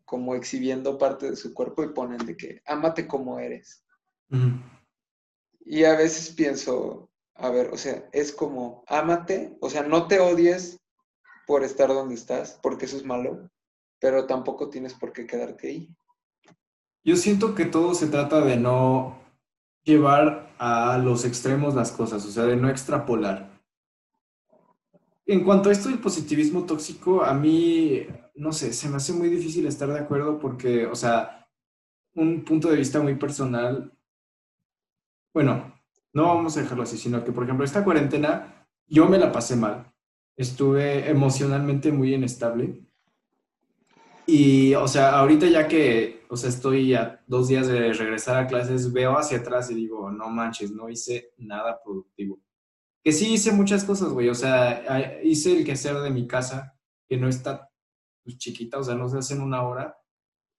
como 0.07 0.35
exhibiendo 0.35 0.97
parte 0.97 1.29
de 1.29 1.37
su 1.37 1.53
cuerpo 1.53 1.85
y 1.85 1.93
ponen 1.93 2.25
de 2.25 2.35
que, 2.35 2.63
ámate 2.65 3.07
como 3.07 3.39
eres. 3.39 3.85
Y 5.61 5.85
a 5.85 5.95
veces 5.95 6.31
pienso, 6.35 7.11
a 7.35 7.51
ver, 7.51 7.69
o 7.69 7.77
sea, 7.77 8.09
es 8.13 8.33
como, 8.33 8.83
ámate, 8.87 9.59
o 9.61 9.69
sea, 9.69 9.83
no 9.83 10.09
te 10.09 10.21
odies 10.21 10.81
por 11.47 11.65
estar 11.65 11.91
donde 11.91 12.15
estás, 12.15 12.59
porque 12.63 12.87
eso 12.87 12.97
es 12.97 13.05
malo, 13.05 13.51
pero 14.01 14.27
tampoco 14.27 14.71
tienes 14.71 14.95
por 14.95 15.13
qué 15.13 15.27
quedarte 15.27 15.69
ahí. 15.69 15.89
Yo 17.05 17.17
siento 17.17 17.55
que 17.55 17.65
todo 17.65 17.95
se 17.95 18.09
trata 18.09 18.41
de 18.41 18.57
no 18.57 19.19
llevar 19.85 20.55
a 20.59 20.99
los 20.99 21.25
extremos 21.25 21.75
las 21.75 21.93
cosas, 21.93 22.25
o 22.25 22.31
sea, 22.31 22.45
de 22.45 22.57
no 22.57 22.69
extrapolar. 22.69 23.59
En 25.27 25.45
cuanto 25.45 25.69
a 25.69 25.73
esto 25.73 25.89
del 25.89 25.99
positivismo 25.99 26.65
tóxico, 26.65 27.23
a 27.23 27.35
mí, 27.35 28.07
no 28.35 28.53
sé, 28.53 28.73
se 28.73 28.89
me 28.89 28.97
hace 28.97 29.13
muy 29.13 29.29
difícil 29.29 29.67
estar 29.67 29.89
de 29.89 29.99
acuerdo 29.99 30.39
porque, 30.39 30.87
o 30.87 30.95
sea, 30.95 31.49
un 32.15 32.45
punto 32.45 32.69
de 32.71 32.77
vista 32.77 33.01
muy 33.01 33.15
personal, 33.15 33.93
bueno, 35.35 35.75
no 36.13 36.25
vamos 36.25 36.57
a 36.57 36.63
dejarlo 36.63 36.83
así, 36.83 36.97
sino 36.97 37.25
que, 37.25 37.33
por 37.33 37.45
ejemplo, 37.45 37.65
esta 37.65 37.85
cuarentena 37.85 38.67
yo 38.87 39.07
me 39.07 39.19
la 39.19 39.31
pasé 39.31 39.55
mal. 39.55 39.93
Estuve 40.37 41.09
emocionalmente 41.09 41.93
muy 41.93 42.15
inestable. 42.15 42.88
Y, 44.31 44.75
o 44.75 44.87
sea, 44.87 45.19
ahorita 45.19 45.47
ya 45.47 45.67
que, 45.67 46.27
o 46.29 46.37
sea, 46.37 46.51
estoy 46.51 46.93
a 46.93 47.25
dos 47.27 47.49
días 47.49 47.67
de 47.67 47.95
regresar 47.95 48.37
a 48.37 48.47
clases, 48.47 48.93
veo 48.93 49.17
hacia 49.17 49.39
atrás 49.39 49.71
y 49.71 49.75
digo, 49.75 50.11
no 50.11 50.29
manches, 50.29 50.71
no 50.71 50.91
hice 50.91 51.33
nada 51.39 51.81
productivo. 51.83 52.39
Que 53.03 53.11
sí 53.11 53.33
hice 53.33 53.53
muchas 53.53 53.85
cosas, 53.85 54.11
güey. 54.11 54.29
O 54.29 54.35
sea, 54.35 55.19
hice 55.25 55.57
el 55.57 55.65
quehacer 55.65 55.97
de 56.01 56.11
mi 56.11 56.27
casa, 56.27 56.79
que 57.09 57.17
no 57.17 57.27
está 57.27 57.71
pues, 58.23 58.37
chiquita, 58.37 58.77
o 58.77 58.85
sea, 58.85 58.97
no 58.97 59.09
se 59.09 59.17
hace 59.17 59.33
en 59.33 59.41
una 59.41 59.63
hora, 59.63 59.97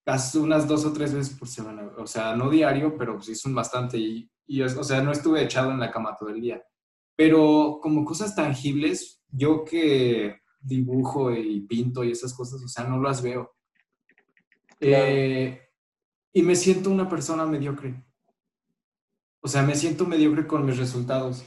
casi 0.04 0.40
unas 0.40 0.68
dos 0.68 0.84
o 0.86 0.92
tres 0.92 1.14
veces 1.14 1.38
por 1.38 1.48
semana. 1.48 1.92
O 2.00 2.08
sea, 2.08 2.36
no 2.36 2.50
diario, 2.50 2.98
pero 2.98 3.18
pues 3.18 3.30
hice 3.30 3.48
un 3.48 3.54
bastante. 3.54 4.00
Y, 4.00 4.32
y, 4.48 4.64
o 4.64 4.84
sea, 4.84 5.04
no 5.04 5.12
estuve 5.12 5.44
echado 5.44 5.70
en 5.70 5.80
la 5.80 5.92
cama 5.92 6.18
todo 6.20 6.30
el 6.30 6.42
día. 6.42 6.60
Pero 7.16 7.78
como 7.84 8.04
cosas 8.04 8.36
tangibles, 8.36 9.22
yo 9.30 9.64
que 9.64 10.40
dibujo 10.60 11.32
y 11.32 11.62
pinto 11.62 12.04
y 12.04 12.10
esas 12.14 12.34
cosas, 12.34 12.64
o 12.64 12.68
sea, 12.68 12.86
no 12.86 13.00
las 13.00 13.22
veo. 13.22 13.59
Eh, 14.80 15.60
y 16.34 16.42
me 16.42 16.56
siento 16.56 16.90
una 16.90 17.10
persona 17.10 17.46
mediocre. 17.46 18.04
O 19.42 19.48
sea, 19.48 19.64
me 19.64 19.76
siento 19.76 20.06
mediocre 20.06 20.48
con 20.48 20.66
mis 20.66 20.78
resultados. 20.78 21.44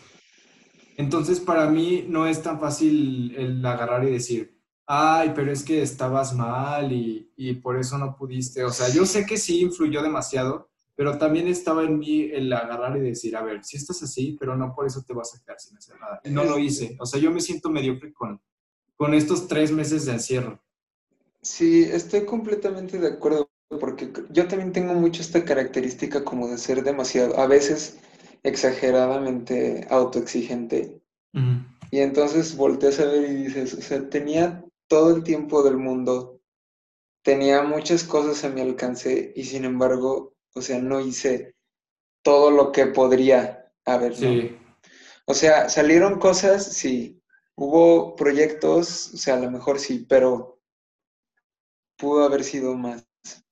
Entonces, 0.97 1.41
para 1.41 1.69
mí 1.69 2.05
no 2.09 2.27
es 2.27 2.43
tan 2.43 2.61
fácil 2.61 3.35
el 3.37 3.65
agarrar 3.65 4.05
y 4.05 4.11
decir, 4.11 4.61
ay, 4.87 5.33
pero 5.35 5.53
es 5.53 5.63
que 5.63 5.83
estabas 5.83 6.35
mal 6.35 6.93
y, 6.93 7.33
y, 7.37 7.55
por 7.55 7.79
eso 7.79 7.99
no 7.99 8.17
pudiste. 8.17 8.65
O 8.65 8.71
sea, 8.71 8.89
yo 8.89 9.07
sé 9.07 9.25
que 9.25 9.37
sí 9.37 9.61
influyó 9.61 10.03
demasiado, 10.03 10.71
pero 10.95 11.17
también 11.19 11.49
estaba 11.49 11.83
en 11.85 11.99
mí 11.99 12.31
el 12.33 12.53
agarrar 12.53 12.97
y 12.97 13.01
decir, 13.01 13.37
a 13.37 13.43
ver, 13.43 13.65
si 13.65 13.77
estás 13.77 14.03
así, 14.03 14.37
pero 14.39 14.57
no 14.57 14.75
por 14.75 14.87
eso 14.87 15.03
te 15.03 15.15
vas 15.15 15.35
a 15.35 15.43
quedar 15.43 15.59
sin 15.59 15.77
hacer 15.77 15.99
nada. 15.99 16.21
Y 16.25 16.31
no 16.31 16.45
lo 16.45 16.59
hice. 16.59 16.97
O 17.01 17.07
sea, 17.07 17.21
yo 17.21 17.31
me 17.31 17.41
siento 17.41 17.71
mediocre 17.71 18.13
con, 18.13 18.41
con 18.97 19.15
estos 19.15 19.49
tres 19.49 19.73
meses 19.73 20.07
de 20.07 20.13
encierro. 20.13 20.63
Sí, 21.43 21.85
estoy 21.85 22.25
completamente 22.25 22.99
de 22.99 23.09
acuerdo, 23.09 23.51
porque 23.81 24.13
yo 24.31 24.47
también 24.47 24.73
tengo 24.73 24.95
mucho 24.95 25.23
esta 25.23 25.45
característica 25.45 26.25
como 26.25 26.49
de 26.49 26.57
ser 26.57 26.85
demasiado, 26.85 27.39
a 27.39 27.47
veces 27.47 27.99
exageradamente 28.45 29.87
autoexigente. 29.91 31.01
Y 31.91 32.01
entonces 32.01 32.57
volteas 32.57 33.01
a 33.01 33.07
ver 33.07 33.31
y 33.31 33.35
dices, 33.45 33.75
o 33.75 33.83
sea, 33.83 34.09
tenía 34.09 34.65
todo 34.87 35.17
el 35.17 35.23
tiempo 35.25 35.63
del 35.63 35.79
mundo, 35.79 36.41
tenía 37.23 37.63
muchas 37.63 38.05
cosas 38.05 38.45
a 38.45 38.51
mi 38.51 38.61
alcance 38.61 39.33
y 39.35 39.45
sin 39.45 39.65
embargo, 39.65 40.35
o 40.55 40.63
sea, 40.63 40.79
no 40.81 41.01
hice 41.01 41.55
todo 42.23 42.51
lo 42.51 42.73
que 42.73 42.87
podría 42.87 43.73
haber. 43.85 44.15
Sí. 44.15 44.57
O 45.27 45.35
sea, 45.35 45.69
salieron 45.69 46.19
cosas, 46.19 46.65
sí. 46.65 47.21
Hubo 47.55 48.17
proyectos, 48.17 49.13
o 49.15 49.17
sea, 49.17 49.35
a 49.35 49.41
lo 49.41 49.51
mejor 49.51 49.79
sí, 49.79 50.05
pero 50.09 50.52
pudo 52.03 52.25
haber 52.25 52.43
sido 52.43 52.77
más, 52.77 53.07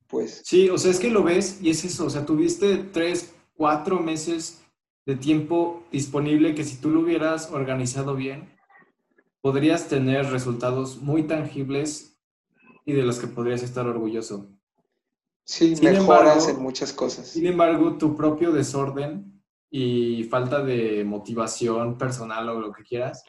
pues. 0.08 0.42
Sí, 0.44 0.68
o 0.68 0.76
sea, 0.76 0.90
es 0.90 0.98
que 0.98 1.08
lo 1.08 1.22
ves 1.22 1.60
y 1.62 1.70
es 1.70 1.84
eso, 1.84 2.06
o 2.06 2.10
sea, 2.10 2.26
tuviste 2.26 2.78
tres, 2.78 3.32
cuatro 3.54 4.00
meses 4.00 4.60
de 5.06 5.14
tiempo 5.14 5.84
disponible 5.92 6.56
que 6.56 6.64
si 6.64 6.78
tú 6.78 6.90
lo 6.90 7.00
hubieras 7.00 7.52
organizado 7.52 8.16
bien, 8.16 8.52
podrías 9.40 9.86
tener 9.86 10.26
resultados 10.26 11.00
muy 11.00 11.22
tangibles 11.28 12.18
y 12.84 12.92
de 12.92 13.04
los 13.04 13.20
que 13.20 13.28
podrías 13.28 13.62
estar 13.62 13.86
orgulloso. 13.86 14.48
Sí, 15.44 15.76
mejoras 15.80 16.48
en 16.48 16.60
muchas 16.60 16.92
cosas. 16.92 17.28
Sin 17.28 17.46
embargo, 17.46 17.98
tu 17.98 18.16
propio 18.16 18.50
desorden 18.50 19.40
y 19.70 20.24
falta 20.24 20.60
de 20.64 21.04
motivación 21.04 21.96
personal 21.96 22.48
o 22.48 22.60
lo 22.60 22.72
que 22.72 22.82
quieras, 22.82 23.22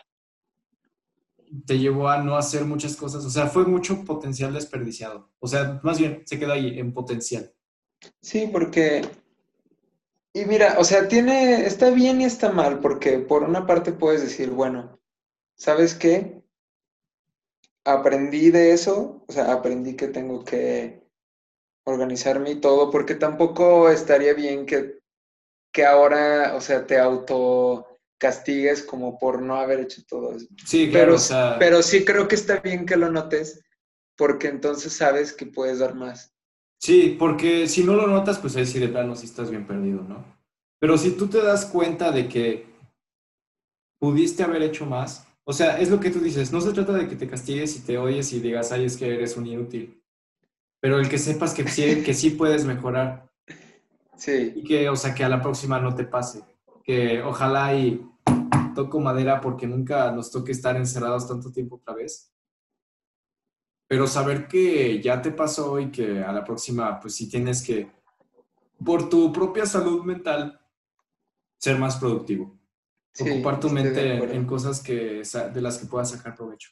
te 1.65 1.79
llevó 1.79 2.09
a 2.09 2.23
no 2.23 2.35
hacer 2.35 2.65
muchas 2.65 2.95
cosas. 2.95 3.25
O 3.25 3.29
sea, 3.29 3.47
fue 3.47 3.65
mucho 3.65 4.03
potencial 4.03 4.53
desperdiciado. 4.53 5.29
O 5.39 5.47
sea, 5.47 5.79
más 5.83 5.99
bien 5.99 6.23
se 6.25 6.39
quedó 6.39 6.53
ahí 6.53 6.79
en 6.79 6.93
potencial. 6.93 7.53
Sí, 8.21 8.49
porque 8.51 9.01
y 10.33 10.45
mira, 10.45 10.77
o 10.79 10.83
sea, 10.85 11.07
tiene, 11.09 11.65
está 11.65 11.89
bien 11.89 12.21
y 12.21 12.25
está 12.25 12.51
mal, 12.51 12.79
porque 12.79 13.19
por 13.19 13.43
una 13.43 13.65
parte 13.65 13.91
puedes 13.91 14.21
decir, 14.21 14.49
bueno, 14.49 14.97
¿sabes 15.57 15.93
qué? 15.93 16.41
Aprendí 17.83 18.49
de 18.49 18.71
eso, 18.71 19.25
o 19.27 19.31
sea, 19.31 19.51
aprendí 19.51 19.95
que 19.97 20.07
tengo 20.07 20.45
que 20.45 21.03
organizarme 21.83 22.51
y 22.51 22.61
todo, 22.61 22.91
porque 22.91 23.15
tampoco 23.15 23.89
estaría 23.89 24.33
bien 24.33 24.65
que, 24.65 25.01
que 25.73 25.85
ahora, 25.85 26.55
o 26.55 26.61
sea, 26.61 26.87
te 26.87 26.97
auto 26.97 27.90
castigues 28.21 28.83
como 28.83 29.17
por 29.17 29.41
no 29.41 29.55
haber 29.55 29.79
hecho 29.79 30.03
todo 30.07 30.35
eso. 30.35 30.45
Sí, 30.63 30.91
claro. 30.91 31.05
Pero, 31.05 31.15
o 31.15 31.19
sea... 31.19 31.55
pero 31.57 31.81
sí 31.81 32.05
creo 32.05 32.27
que 32.27 32.35
está 32.35 32.57
bien 32.57 32.85
que 32.85 32.95
lo 32.95 33.11
notes, 33.11 33.63
porque 34.15 34.47
entonces 34.47 34.93
sabes 34.93 35.33
que 35.33 35.47
puedes 35.47 35.79
dar 35.79 35.95
más. 35.95 36.31
Sí, 36.79 37.15
porque 37.17 37.67
si 37.67 37.83
no 37.83 37.95
lo 37.95 38.05
notas, 38.05 38.37
pues 38.37 38.55
ahí 38.55 38.67
sí 38.67 38.77
de 38.77 38.89
plano 38.89 39.15
sí 39.15 39.25
estás 39.25 39.49
bien 39.49 39.65
perdido, 39.65 40.03
¿no? 40.03 40.23
Pero 40.79 40.99
si 40.99 41.11
tú 41.11 41.27
te 41.27 41.41
das 41.41 41.65
cuenta 41.65 42.11
de 42.11 42.29
que 42.29 42.67
pudiste 43.99 44.43
haber 44.43 44.61
hecho 44.61 44.85
más, 44.85 45.25
o 45.43 45.51
sea, 45.51 45.79
es 45.79 45.89
lo 45.89 45.99
que 45.99 46.11
tú 46.11 46.19
dices, 46.19 46.51
no 46.51 46.61
se 46.61 46.73
trata 46.73 46.93
de 46.93 47.07
que 47.07 47.15
te 47.15 47.27
castigues 47.27 47.75
y 47.75 47.81
te 47.81 47.97
oyes 47.97 48.31
y 48.33 48.39
digas, 48.39 48.71
ay, 48.71 48.85
es 48.85 48.97
que 48.97 49.15
eres 49.15 49.35
un 49.35 49.47
inútil, 49.47 49.99
pero 50.79 50.99
el 50.99 51.09
que 51.09 51.17
sepas 51.17 51.55
que 51.55 51.67
sí, 51.67 52.03
que 52.03 52.13
sí 52.13 52.29
puedes 52.29 52.65
mejorar. 52.65 53.31
Sí. 54.15 54.53
Y 54.55 54.63
que, 54.63 54.89
o 54.89 54.95
sea, 54.95 55.15
que 55.15 55.23
a 55.23 55.29
la 55.29 55.41
próxima 55.41 55.79
no 55.79 55.95
te 55.95 56.03
pase. 56.03 56.43
Que 56.83 57.23
ojalá 57.23 57.73
y 57.73 58.10
toco 58.73 58.99
madera 58.99 59.41
porque 59.41 59.67
nunca 59.67 60.11
nos 60.11 60.31
toque 60.31 60.51
estar 60.51 60.75
encerrados 60.75 61.27
tanto 61.27 61.51
tiempo 61.51 61.75
otra 61.77 61.95
vez 61.95 62.31
pero 63.91 64.07
saber 64.07 64.47
que 64.47 65.01
ya 65.01 65.21
te 65.21 65.31
pasó 65.31 65.77
y 65.77 65.91
que 65.91 66.23
a 66.23 66.31
la 66.31 66.45
próxima, 66.45 66.97
pues 66.97 67.13
sí 67.13 67.27
tienes 67.27 67.61
que, 67.61 67.91
por 68.85 69.09
tu 69.09 69.33
propia 69.33 69.65
salud 69.65 70.05
mental, 70.05 70.61
ser 71.57 71.77
más 71.77 71.97
productivo. 71.97 72.57
Ocupar 73.19 73.59
tu 73.59 73.69
mente 73.69 74.33
en 74.33 74.45
cosas 74.45 74.79
que, 74.79 75.23
de 75.53 75.61
las 75.61 75.77
que 75.77 75.87
puedas 75.87 76.11
sacar 76.11 76.35
provecho. 76.35 76.69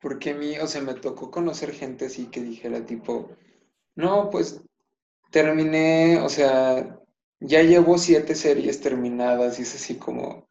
Porque 0.00 0.30
a 0.30 0.34
mí, 0.34 0.58
o 0.58 0.66
sea, 0.66 0.82
me 0.82 0.94
tocó 0.94 1.30
conocer 1.30 1.70
gente 1.70 2.06
así 2.06 2.26
que 2.26 2.42
dijera 2.42 2.84
tipo, 2.84 3.30
no, 3.94 4.28
pues 4.28 4.60
terminé, 5.30 6.18
o 6.20 6.28
sea, 6.28 6.98
ya 7.38 7.62
llevo 7.62 7.96
siete 7.96 8.34
series 8.34 8.80
terminadas 8.80 9.60
y 9.60 9.62
es 9.62 9.72
así 9.76 9.98
como, 9.98 10.48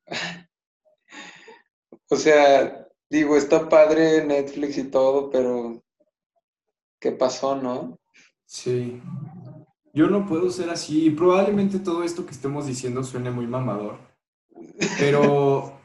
o 2.13 2.15
sea, 2.15 2.83
Digo, 3.13 3.37
está 3.37 3.69
padre 3.69 4.25
Netflix 4.25 4.75
y 4.79 4.85
todo, 4.85 5.29
pero 5.29 5.83
¿qué 6.99 7.11
pasó, 7.11 7.55
no? 7.55 7.99
Sí. 8.43 8.99
Yo 9.93 10.07
no 10.07 10.25
puedo 10.25 10.49
ser 10.49 10.71
así. 10.71 11.11
Probablemente 11.11 11.77
todo 11.77 12.01
esto 12.01 12.25
que 12.25 12.31
estemos 12.31 12.65
diciendo 12.65 13.03
suene 13.03 13.29
muy 13.29 13.45
mamador. 13.45 13.99
Pero 14.97 15.77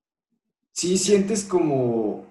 sí 0.72 0.96
sientes 0.96 1.44
como 1.44 2.24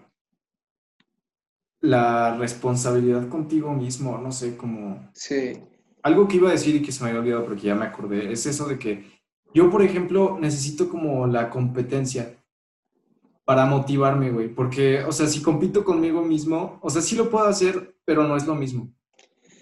la 1.81 2.35
responsabilidad 2.35 3.29
contigo 3.29 3.71
mismo, 3.75 4.17
no 4.17 4.31
sé, 4.31 4.57
como... 4.57 5.11
Sí. 5.13 5.61
Algo 6.01 6.27
que 6.27 6.37
iba 6.37 6.49
a 6.49 6.53
decir 6.53 6.75
y 6.75 6.81
que 6.81 6.91
se 6.91 7.03
me 7.03 7.11
había 7.11 7.21
olvidado 7.21 7.45
porque 7.45 7.67
ya 7.67 7.75
me 7.75 7.85
acordé, 7.85 8.31
es 8.31 8.47
eso 8.47 8.67
de 8.67 8.79
que 8.79 9.05
yo, 9.53 9.69
por 9.69 9.83
ejemplo, 9.83 10.39
necesito 10.39 10.89
como 10.89 11.27
la 11.27 11.51
competencia 11.51 12.38
para 13.49 13.65
motivarme, 13.65 14.29
güey. 14.29 14.47
Porque, 14.47 15.03
o 15.03 15.11
sea, 15.11 15.25
si 15.25 15.41
compito 15.41 15.83
conmigo 15.83 16.21
mismo, 16.21 16.77
o 16.83 16.89
sea, 16.91 17.01
sí 17.01 17.15
lo 17.15 17.31
puedo 17.31 17.47
hacer, 17.47 17.95
pero 18.05 18.23
no 18.23 18.37
es 18.37 18.45
lo 18.45 18.53
mismo. 18.53 18.93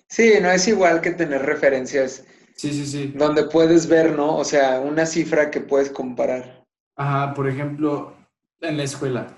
Sí, 0.09 0.33
no 0.41 0.51
es 0.51 0.67
igual 0.67 0.99
que 0.99 1.11
tener 1.11 1.43
referencias. 1.43 2.25
Sí, 2.53 2.73
sí, 2.73 2.85
sí. 2.85 3.13
Donde 3.15 3.45
puedes 3.45 3.87
ver, 3.87 4.11
¿no? 4.11 4.35
O 4.35 4.43
sea, 4.43 4.81
una 4.81 5.05
cifra 5.05 5.49
que 5.49 5.61
puedes 5.61 5.89
comparar. 5.89 6.65
Ajá, 6.97 7.33
por 7.33 7.47
ejemplo, 7.47 8.13
en 8.59 8.75
la 8.75 8.83
escuela. 8.83 9.37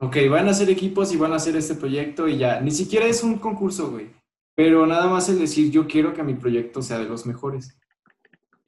Ok, 0.00 0.16
van 0.28 0.48
a 0.48 0.50
hacer 0.50 0.68
equipos 0.68 1.14
y 1.14 1.16
van 1.16 1.32
a 1.32 1.36
hacer 1.36 1.54
este 1.54 1.76
proyecto 1.76 2.26
y 2.26 2.38
ya. 2.38 2.60
Ni 2.60 2.72
siquiera 2.72 3.06
es 3.06 3.22
un 3.22 3.38
concurso, 3.38 3.92
güey. 3.92 4.10
Pero 4.56 4.84
nada 4.84 5.06
más 5.06 5.28
el 5.28 5.38
decir, 5.38 5.70
yo 5.70 5.86
quiero 5.86 6.12
que 6.12 6.24
mi 6.24 6.34
proyecto 6.34 6.82
sea 6.82 6.98
de 6.98 7.04
los 7.04 7.24
mejores 7.24 7.78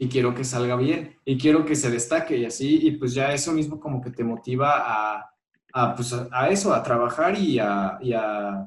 y 0.02 0.08
quiero 0.08 0.34
que 0.34 0.44
salga 0.44 0.76
bien 0.76 1.18
y 1.26 1.36
quiero 1.36 1.66
que 1.66 1.76
se 1.76 1.90
destaque 1.90 2.34
y 2.38 2.46
así, 2.46 2.86
y 2.86 2.92
pues 2.92 3.12
ya 3.12 3.34
eso 3.34 3.52
mismo 3.52 3.78
como 3.78 4.00
que 4.00 4.10
te 4.10 4.24
motiva 4.24 4.72
a, 4.78 5.30
a, 5.74 5.94
pues 5.94 6.14
a, 6.14 6.48
eso, 6.48 6.72
a 6.72 6.82
trabajar 6.82 7.38
y 7.38 7.58
a, 7.58 7.98
y 8.00 8.14
a, 8.14 8.66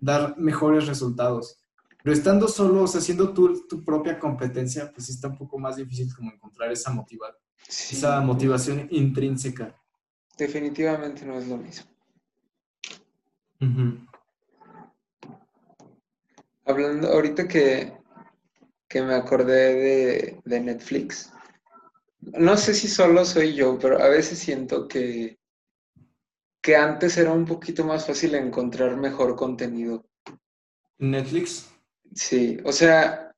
dar 0.00 0.38
mejores 0.38 0.86
resultados. 0.86 1.58
Pero 2.02 2.14
estando 2.14 2.48
solo, 2.48 2.84
o 2.84 2.86
sea, 2.86 3.02
haciendo 3.02 3.34
tú 3.34 3.68
tu 3.68 3.84
propia 3.84 4.18
competencia, 4.18 4.90
pues 4.90 5.10
está 5.10 5.28
un 5.28 5.36
poco 5.36 5.58
más 5.58 5.76
difícil 5.76 6.14
como 6.16 6.32
encontrar 6.32 6.72
esa, 6.72 6.90
motiva 6.90 7.26
Sí, 7.68 7.96
esa 7.96 8.18
motivación 8.22 8.88
intrínseca. 8.90 9.76
definitivamente 10.38 11.26
no 11.26 11.34
es 11.38 11.46
lo 11.46 11.58
mismo. 11.58 11.90
Hablando, 16.64 17.08
ahorita 17.08 17.46
que, 17.46 17.99
que 18.90 19.02
me 19.02 19.14
acordé 19.14 19.74
de, 19.74 20.42
de 20.44 20.60
Netflix, 20.60 21.32
no 22.20 22.56
sé 22.56 22.74
si 22.74 22.88
solo 22.88 23.24
soy 23.24 23.54
yo, 23.54 23.78
pero 23.78 24.02
a 24.02 24.08
veces 24.08 24.38
siento 24.38 24.88
que, 24.88 25.38
que 26.62 26.74
antes 26.74 27.18
era 27.18 27.32
un 27.32 27.44
poquito 27.44 27.84
más 27.84 28.06
fácil 28.06 28.34
encontrar 28.34 28.96
mejor 28.96 29.36
contenido. 29.36 30.06
Netflix. 31.00 31.68
Sí, 32.14 32.58
o 32.64 32.72
sea, 32.72 33.32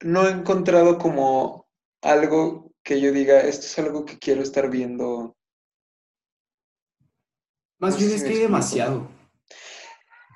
no 0.00 0.28
he 0.28 0.30
encontrado 0.32 0.98
como 0.98 1.66
algo 2.02 2.72
que 2.84 3.00
yo 3.00 3.12
diga, 3.12 3.40
esto 3.40 3.66
es 3.66 3.78
algo 3.78 4.04
que 4.04 4.18
quiero 4.18 4.42
estar 4.42 4.70
viendo. 4.70 5.36
Más 7.78 7.94
No 7.94 8.00
bien 8.00 8.12
es 8.12 8.22
que 8.22 8.28
hay 8.30 8.38
demasiado. 8.40 9.08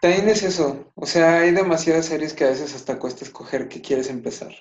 También 0.01 0.29
es 0.29 0.43
eso, 0.43 0.91
o 0.95 1.05
sea, 1.05 1.41
hay 1.41 1.51
demasiadas 1.53 2.07
series 2.07 2.33
que 2.33 2.45
a 2.45 2.49
veces 2.49 2.75
hasta 2.75 2.99
cuesta 2.99 3.25
escoger 3.25 3.69
qué 3.69 3.83
quieres 3.83 4.09
empezar. 4.09 4.55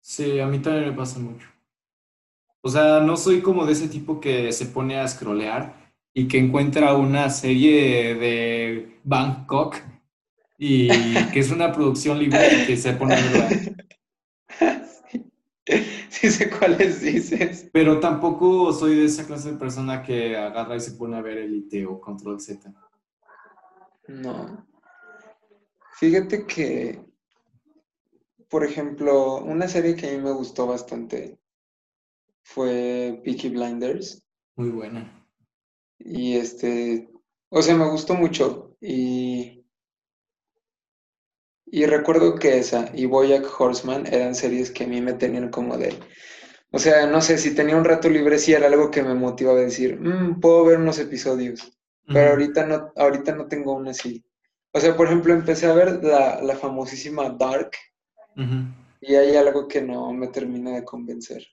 Sí, 0.00 0.38
a 0.38 0.46
mí 0.46 0.58
también 0.58 0.90
me 0.90 0.96
pasa 0.96 1.18
mucho. 1.18 1.46
O 2.60 2.68
sea, 2.68 3.00
no 3.00 3.16
soy 3.16 3.40
como 3.40 3.64
de 3.64 3.72
ese 3.72 3.88
tipo 3.88 4.20
que 4.20 4.52
se 4.52 4.66
pone 4.66 4.98
a 4.98 5.08
scrollear 5.08 5.94
y 6.12 6.28
que 6.28 6.38
encuentra 6.38 6.94
una 6.94 7.30
serie 7.30 8.14
de 8.14 9.00
Bangkok 9.02 9.76
y 10.58 10.88
que 11.32 11.40
es 11.40 11.50
una 11.50 11.72
producción 11.72 12.18
libre 12.18 12.62
y 12.62 12.66
que 12.66 12.76
se 12.76 12.92
pone 12.92 13.14
a 13.14 13.20
verla. 13.20 13.48
Sí 16.10 16.30
sé 16.30 16.50
cuáles 16.50 17.00
dices. 17.00 17.68
Pero 17.72 17.98
tampoco 17.98 18.72
soy 18.72 18.94
de 18.96 19.06
esa 19.06 19.26
clase 19.26 19.52
de 19.52 19.58
persona 19.58 20.02
que 20.02 20.36
agarra 20.36 20.76
y 20.76 20.80
se 20.80 20.92
pone 20.92 21.16
a 21.16 21.22
ver 21.22 21.38
Elite 21.38 21.84
o 21.86 22.00
Control 22.00 22.40
Z. 22.40 22.72
No. 24.06 24.64
Fíjate 25.92 26.46
que, 26.46 27.00
por 28.48 28.64
ejemplo, 28.64 29.36
una 29.42 29.68
serie 29.68 29.96
que 29.96 30.08
a 30.08 30.12
mí 30.12 30.18
me 30.18 30.32
gustó 30.32 30.66
bastante 30.66 31.38
fue 32.42 33.20
Peaky 33.24 33.50
Blinders. 33.50 34.22
Muy 34.56 34.70
buena. 34.70 35.26
Y 35.98 36.36
este, 36.36 37.08
o 37.48 37.62
sea, 37.62 37.76
me 37.76 37.88
gustó 37.88 38.14
mucho. 38.14 38.76
Y, 38.80 39.64
y 41.66 41.86
recuerdo 41.86 42.34
que 42.34 42.58
esa 42.58 42.90
y 42.94 43.06
BoJack 43.06 43.60
Horseman 43.60 44.06
eran 44.06 44.34
series 44.34 44.70
que 44.70 44.84
a 44.84 44.88
mí 44.88 45.00
me 45.00 45.14
tenían 45.14 45.50
como 45.50 45.78
de, 45.78 45.98
o 46.72 46.78
sea, 46.78 47.06
no 47.06 47.20
sé, 47.20 47.38
si 47.38 47.54
tenía 47.54 47.76
un 47.76 47.84
rato 47.84 48.08
libre, 48.08 48.38
sí 48.38 48.52
era 48.52 48.66
algo 48.66 48.90
que 48.90 49.02
me 49.02 49.14
motivaba 49.14 49.60
a 49.60 49.62
decir, 49.62 50.00
"Mm, 50.00 50.40
puedo 50.40 50.64
ver 50.64 50.78
unos 50.78 50.98
episodios. 50.98 51.78
Pero 52.06 52.30
ahorita 52.30 52.66
no, 52.66 52.92
ahorita 52.96 53.34
no 53.36 53.46
tengo 53.46 53.72
una 53.74 53.92
así. 53.92 54.24
O 54.72 54.80
sea, 54.80 54.96
por 54.96 55.06
ejemplo, 55.06 55.34
empecé 55.34 55.66
a 55.66 55.74
ver 55.74 56.02
la, 56.02 56.40
la 56.42 56.56
famosísima 56.56 57.28
Dark 57.30 57.72
y 59.00 59.14
hay 59.14 59.36
algo 59.36 59.68
que 59.68 59.82
no 59.82 60.12
me 60.12 60.28
termina 60.28 60.70
de 60.70 60.84
convencer. 60.84 61.46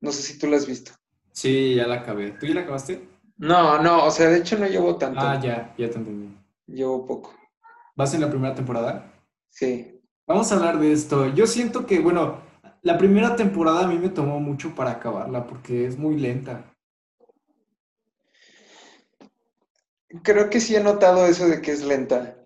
No 0.00 0.10
sé 0.10 0.22
si 0.22 0.38
tú 0.38 0.48
la 0.48 0.56
has 0.56 0.66
visto. 0.66 0.92
Sí, 1.32 1.74
ya 1.76 1.86
la 1.86 1.96
acabé. 1.96 2.32
¿Tú 2.32 2.46
ya 2.46 2.54
la 2.54 2.62
acabaste? 2.62 3.08
No, 3.36 3.80
no, 3.82 4.04
o 4.04 4.10
sea, 4.10 4.28
de 4.28 4.38
hecho 4.38 4.58
no 4.58 4.66
llevo 4.66 4.96
tanto. 4.96 5.20
Ah, 5.20 5.40
ya, 5.40 5.74
ya 5.76 5.90
te 5.90 5.98
entendí. 5.98 6.36
Llevo 6.66 7.06
poco. 7.06 7.34
¿Vas 7.96 8.14
en 8.14 8.20
la 8.20 8.30
primera 8.30 8.54
temporada? 8.54 9.12
Sí. 9.50 10.00
Vamos 10.26 10.50
a 10.50 10.56
hablar 10.56 10.78
de 10.78 10.92
esto. 10.92 11.32
Yo 11.34 11.46
siento 11.46 11.86
que, 11.86 12.00
bueno, 12.00 12.40
la 12.82 12.98
primera 12.98 13.36
temporada 13.36 13.84
a 13.84 13.88
mí 13.88 13.98
me 13.98 14.08
tomó 14.08 14.40
mucho 14.40 14.74
para 14.74 14.92
acabarla 14.92 15.46
porque 15.46 15.86
es 15.86 15.98
muy 15.98 16.18
lenta. 16.18 16.73
Creo 20.22 20.48
que 20.50 20.60
sí 20.60 20.76
he 20.76 20.80
notado 20.80 21.26
eso 21.26 21.48
de 21.48 21.60
que 21.60 21.72
es 21.72 21.82
lenta. 21.84 22.36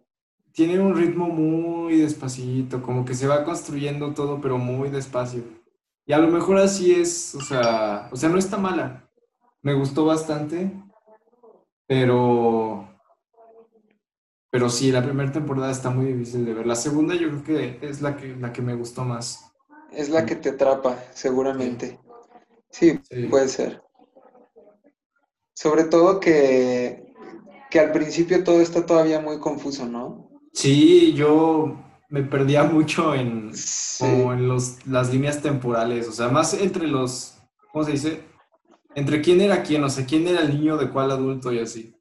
Tiene 0.53 0.81
un 0.81 0.97
ritmo 0.97 1.29
muy 1.29 1.99
despacito, 2.01 2.83
como 2.83 3.05
que 3.05 3.15
se 3.15 3.27
va 3.29 3.45
construyendo 3.45 4.15
todo, 4.15 4.41
pero 4.41 4.59
muy 4.59 4.89
despacio. 4.89 5.43
Y 6.07 6.13
a 6.13 6.19
lo 6.19 6.29
mejor 6.29 6.59
así 6.59 6.93
es, 6.95 7.35
o 7.35 7.41
sea, 7.41 8.09
o 8.11 8.17
sea, 8.17 8.29
no 8.29 8.39
está 8.39 8.57
mala. 8.57 9.09
Me 9.63 9.75
gustó 9.75 10.05
bastante, 10.07 10.71
pero, 11.87 12.89
pero 14.51 14.71
sí, 14.71 14.91
la 14.91 15.03
primera 15.03 15.31
temporada 15.31 15.71
está 15.71 15.91
muy 15.91 16.07
difícil 16.07 16.45
de 16.45 16.55
ver. 16.55 16.67
La 16.67 16.77
segunda 16.77 17.15
yo 17.15 17.29
creo 17.29 17.45
que 17.45 17.87
es 17.87 18.01
la 18.01 18.17
que, 18.17 18.35
la 18.37 18.53
que 18.53 18.63
me 18.63 18.75
gustó 18.75 19.05
más. 19.05 19.53
Es 19.93 20.09
la 20.09 20.25
que 20.27 20.37
te 20.37 20.51
atrapa, 20.51 20.97
seguramente. 21.13 21.99
Sí, 22.71 23.01
Sí. 23.11 23.27
puede 23.27 23.49
ser. 23.49 23.83
Sobre 25.55 25.85
todo 25.85 26.21
que, 26.21 27.08
que 27.71 27.81
al 27.81 27.93
principio 27.93 28.45
todo 28.45 28.61
está 28.61 28.85
todavía 28.87 29.21
muy 29.21 29.39
confuso, 29.39 29.87
¿no? 29.87 30.31
Sí, 30.53 31.13
yo 31.15 31.77
me 32.09 32.23
perdía 32.23 32.65
mucho 32.65 33.15
en, 33.15 33.51
Sí. 33.55 34.05
como 34.05 34.33
en 34.33 34.49
los, 34.49 34.87
las 34.87 35.13
líneas 35.13 35.43
temporales, 35.43 36.09
o 36.09 36.13
sea, 36.13 36.29
más 36.29 36.55
entre 36.55 36.87
los, 36.87 37.39
¿cómo 37.73 37.85
se 37.85 37.93
dice? 37.93 38.21
Entre 38.95 39.21
quién 39.21 39.41
era 39.41 39.63
quién, 39.63 39.85
o 39.85 39.91
sea, 39.91 40.07
quién 40.07 40.27
era 40.27 40.41
el 40.41 40.51
niño 40.51 40.77
de 40.77 40.91
cuál 40.91 41.11
adulto 41.11 41.53
y 41.53 41.61
así. 41.61 41.95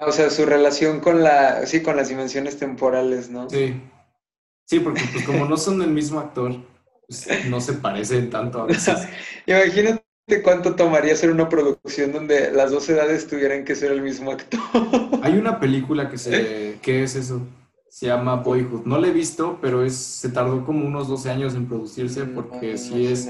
O 0.00 0.12
sea, 0.12 0.30
su 0.30 0.46
relación 0.46 1.00
con 1.00 1.22
la, 1.22 1.66
sí, 1.66 1.82
con 1.82 1.96
las 1.96 2.08
dimensiones 2.08 2.58
temporales, 2.58 3.28
¿no? 3.30 3.48
Sí, 3.50 3.80
sí, 4.64 4.80
porque 4.80 5.02
pues 5.12 5.24
como 5.26 5.44
no 5.44 5.56
son 5.58 5.82
el 5.82 5.90
mismo 5.90 6.20
actor, 6.20 6.54
pues, 7.06 7.28
no 7.48 7.60
se 7.60 7.74
parecen 7.74 8.30
tanto 8.30 8.62
a 8.62 8.66
veces. 8.66 9.08
Imagínate 9.46 9.99
cuánto 10.38 10.74
tomaría 10.76 11.12
hacer 11.12 11.30
una 11.30 11.48
producción 11.48 12.12
donde 12.12 12.52
las 12.52 12.70
dos 12.70 12.88
edades 12.88 13.26
tuvieran 13.26 13.64
que 13.64 13.74
ser 13.74 13.92
el 13.92 14.02
mismo 14.02 14.30
actor. 14.30 14.60
Hay 15.22 15.36
una 15.36 15.58
película 15.58 16.08
que 16.08 16.18
se, 16.18 16.78
¿qué 16.80 17.02
es 17.02 17.16
eso? 17.16 17.42
Se 17.88 18.06
llama 18.06 18.36
Boyhood. 18.36 18.86
No 18.86 18.98
la 18.98 19.08
he 19.08 19.12
visto, 19.12 19.58
pero 19.60 19.84
es, 19.84 19.96
se 19.96 20.28
tardó 20.30 20.64
como 20.64 20.86
unos 20.86 21.08
12 21.08 21.30
años 21.30 21.54
en 21.54 21.66
producirse 21.66 22.24
porque 22.24 22.72
No, 22.72 22.78
sí 22.78 23.06
es 23.06 23.28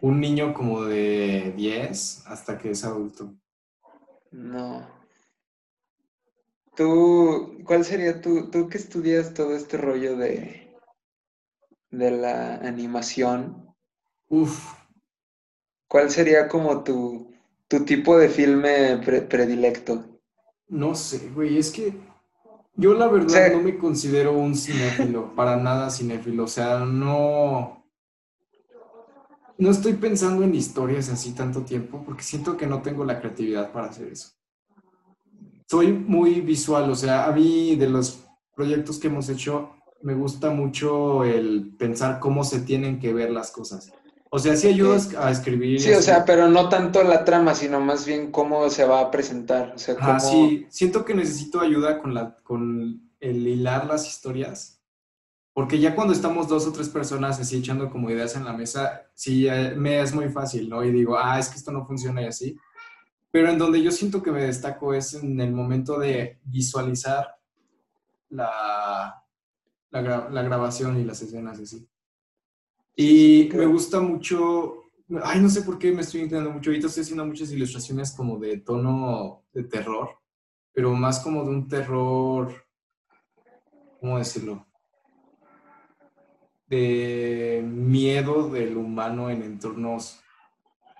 un 0.00 0.20
niño 0.20 0.54
como 0.54 0.84
de 0.84 1.52
10 1.56 2.26
hasta 2.26 2.58
que 2.58 2.70
es 2.70 2.84
adulto. 2.84 3.34
No. 4.30 4.86
Tú, 6.74 7.58
¿cuál 7.66 7.84
sería 7.84 8.20
tú, 8.22 8.50
tú 8.50 8.68
que 8.68 8.78
estudias 8.78 9.34
todo 9.34 9.54
este 9.54 9.76
rollo 9.76 10.16
de, 10.16 10.74
de 11.90 12.10
la 12.10 12.56
animación? 12.56 13.74
Uf, 14.28 14.72
¿Cuál 15.92 16.08
sería 16.08 16.48
como 16.48 16.82
tu, 16.82 17.30
tu 17.68 17.84
tipo 17.84 18.16
de 18.16 18.30
filme 18.30 18.96
pre- 19.04 19.20
predilecto? 19.20 20.02
no 20.68 20.94
sé, 20.94 21.28
güey, 21.34 21.58
es 21.58 21.70
que 21.70 21.92
yo 22.76 22.94
la 22.94 23.08
verdad 23.08 23.28
sea- 23.28 23.50
no 23.50 23.60
me 23.62 23.76
considero 23.76 24.32
un 24.32 24.56
cinéfilo, 24.56 25.34
para 25.36 25.58
nada 25.58 25.90
cinéfilo, 25.90 26.44
o 26.44 26.48
sea, 26.48 26.78
no, 26.78 27.84
no 29.58 29.70
estoy 29.70 29.92
pensando 29.92 30.42
en 30.44 30.54
historias 30.54 31.10
así 31.10 31.32
tanto 31.34 31.60
tiempo 31.60 32.02
porque 32.06 32.22
siento 32.22 32.56
que 32.56 32.66
no 32.66 32.80
tengo 32.80 33.04
la 33.04 33.20
creatividad 33.20 33.70
para 33.70 33.88
hacer 33.88 34.08
eso. 34.08 34.30
Soy 35.68 35.92
muy 35.92 36.40
visual, 36.40 36.90
o 36.90 36.94
sea, 36.94 37.26
a 37.26 37.32
mí 37.32 37.76
de 37.76 37.90
los 37.90 38.24
proyectos 38.56 38.98
que 38.98 39.08
hemos 39.08 39.28
hecho 39.28 39.72
me 40.00 40.14
gusta 40.14 40.48
mucho 40.48 41.22
el 41.24 41.74
pensar 41.78 42.18
cómo 42.18 42.44
se 42.44 42.60
tienen 42.60 42.98
que 42.98 43.12
ver 43.12 43.30
las 43.30 43.50
cosas. 43.50 43.92
O 44.34 44.38
sea, 44.38 44.56
sí 44.56 44.68
ayudas 44.68 45.14
a 45.14 45.30
escribir. 45.30 45.78
Sí, 45.78 45.90
o 45.90 45.98
así. 45.98 46.04
sea, 46.04 46.24
pero 46.24 46.48
no 46.48 46.70
tanto 46.70 47.02
la 47.02 47.22
trama, 47.22 47.54
sino 47.54 47.80
más 47.80 48.06
bien 48.06 48.32
cómo 48.32 48.70
se 48.70 48.86
va 48.86 49.00
a 49.00 49.10
presentar. 49.10 49.74
O 49.74 49.78
sea, 49.78 49.94
cómo... 49.94 50.18
sí, 50.20 50.66
siento 50.70 51.04
que 51.04 51.12
necesito 51.12 51.60
ayuda 51.60 51.98
con, 51.98 52.14
la, 52.14 52.34
con 52.42 53.10
el 53.20 53.46
hilar 53.46 53.86
las 53.86 54.08
historias, 54.08 54.80
porque 55.52 55.78
ya 55.78 55.94
cuando 55.94 56.14
estamos 56.14 56.48
dos 56.48 56.66
o 56.66 56.72
tres 56.72 56.88
personas 56.88 57.38
así 57.40 57.58
echando 57.58 57.90
como 57.90 58.08
ideas 58.08 58.34
en 58.34 58.46
la 58.46 58.54
mesa, 58.54 59.02
sí, 59.12 59.46
eh, 59.46 59.74
me 59.76 60.00
es 60.00 60.14
muy 60.14 60.30
fácil, 60.30 60.66
¿no? 60.70 60.82
Y 60.82 60.90
digo, 60.90 61.18
ah, 61.18 61.38
es 61.38 61.50
que 61.50 61.58
esto 61.58 61.70
no 61.70 61.84
funciona 61.84 62.22
y 62.22 62.26
así. 62.26 62.56
Pero 63.30 63.50
en 63.50 63.58
donde 63.58 63.82
yo 63.82 63.90
siento 63.90 64.22
que 64.22 64.32
me 64.32 64.44
destaco 64.44 64.94
es 64.94 65.12
en 65.12 65.38
el 65.40 65.52
momento 65.52 65.98
de 65.98 66.40
visualizar 66.44 67.36
la, 68.30 69.22
la, 69.90 70.02
gra- 70.02 70.30
la 70.30 70.42
grabación 70.42 70.98
y 70.98 71.04
las 71.04 71.20
escenas 71.20 71.60
y 71.60 71.64
así. 71.64 71.88
Y 72.96 73.48
me 73.54 73.66
gusta 73.66 74.00
mucho, 74.00 74.84
ay, 75.22 75.40
no 75.40 75.48
sé 75.48 75.62
por 75.62 75.78
qué 75.78 75.92
me 75.92 76.02
estoy 76.02 76.22
inclinando 76.22 76.50
mucho. 76.50 76.70
Ahorita 76.70 76.88
estoy 76.88 77.02
haciendo 77.02 77.24
muchas 77.24 77.50
ilustraciones 77.50 78.12
como 78.12 78.38
de 78.38 78.58
tono 78.58 79.44
de 79.52 79.64
terror, 79.64 80.18
pero 80.72 80.92
más 80.92 81.20
como 81.20 81.44
de 81.44 81.50
un 81.50 81.68
terror, 81.68 82.52
¿cómo 84.00 84.18
decirlo? 84.18 84.66
De 86.66 87.62
miedo 87.66 88.48
del 88.48 88.76
humano 88.76 89.30
en 89.30 89.42
entornos 89.42 90.20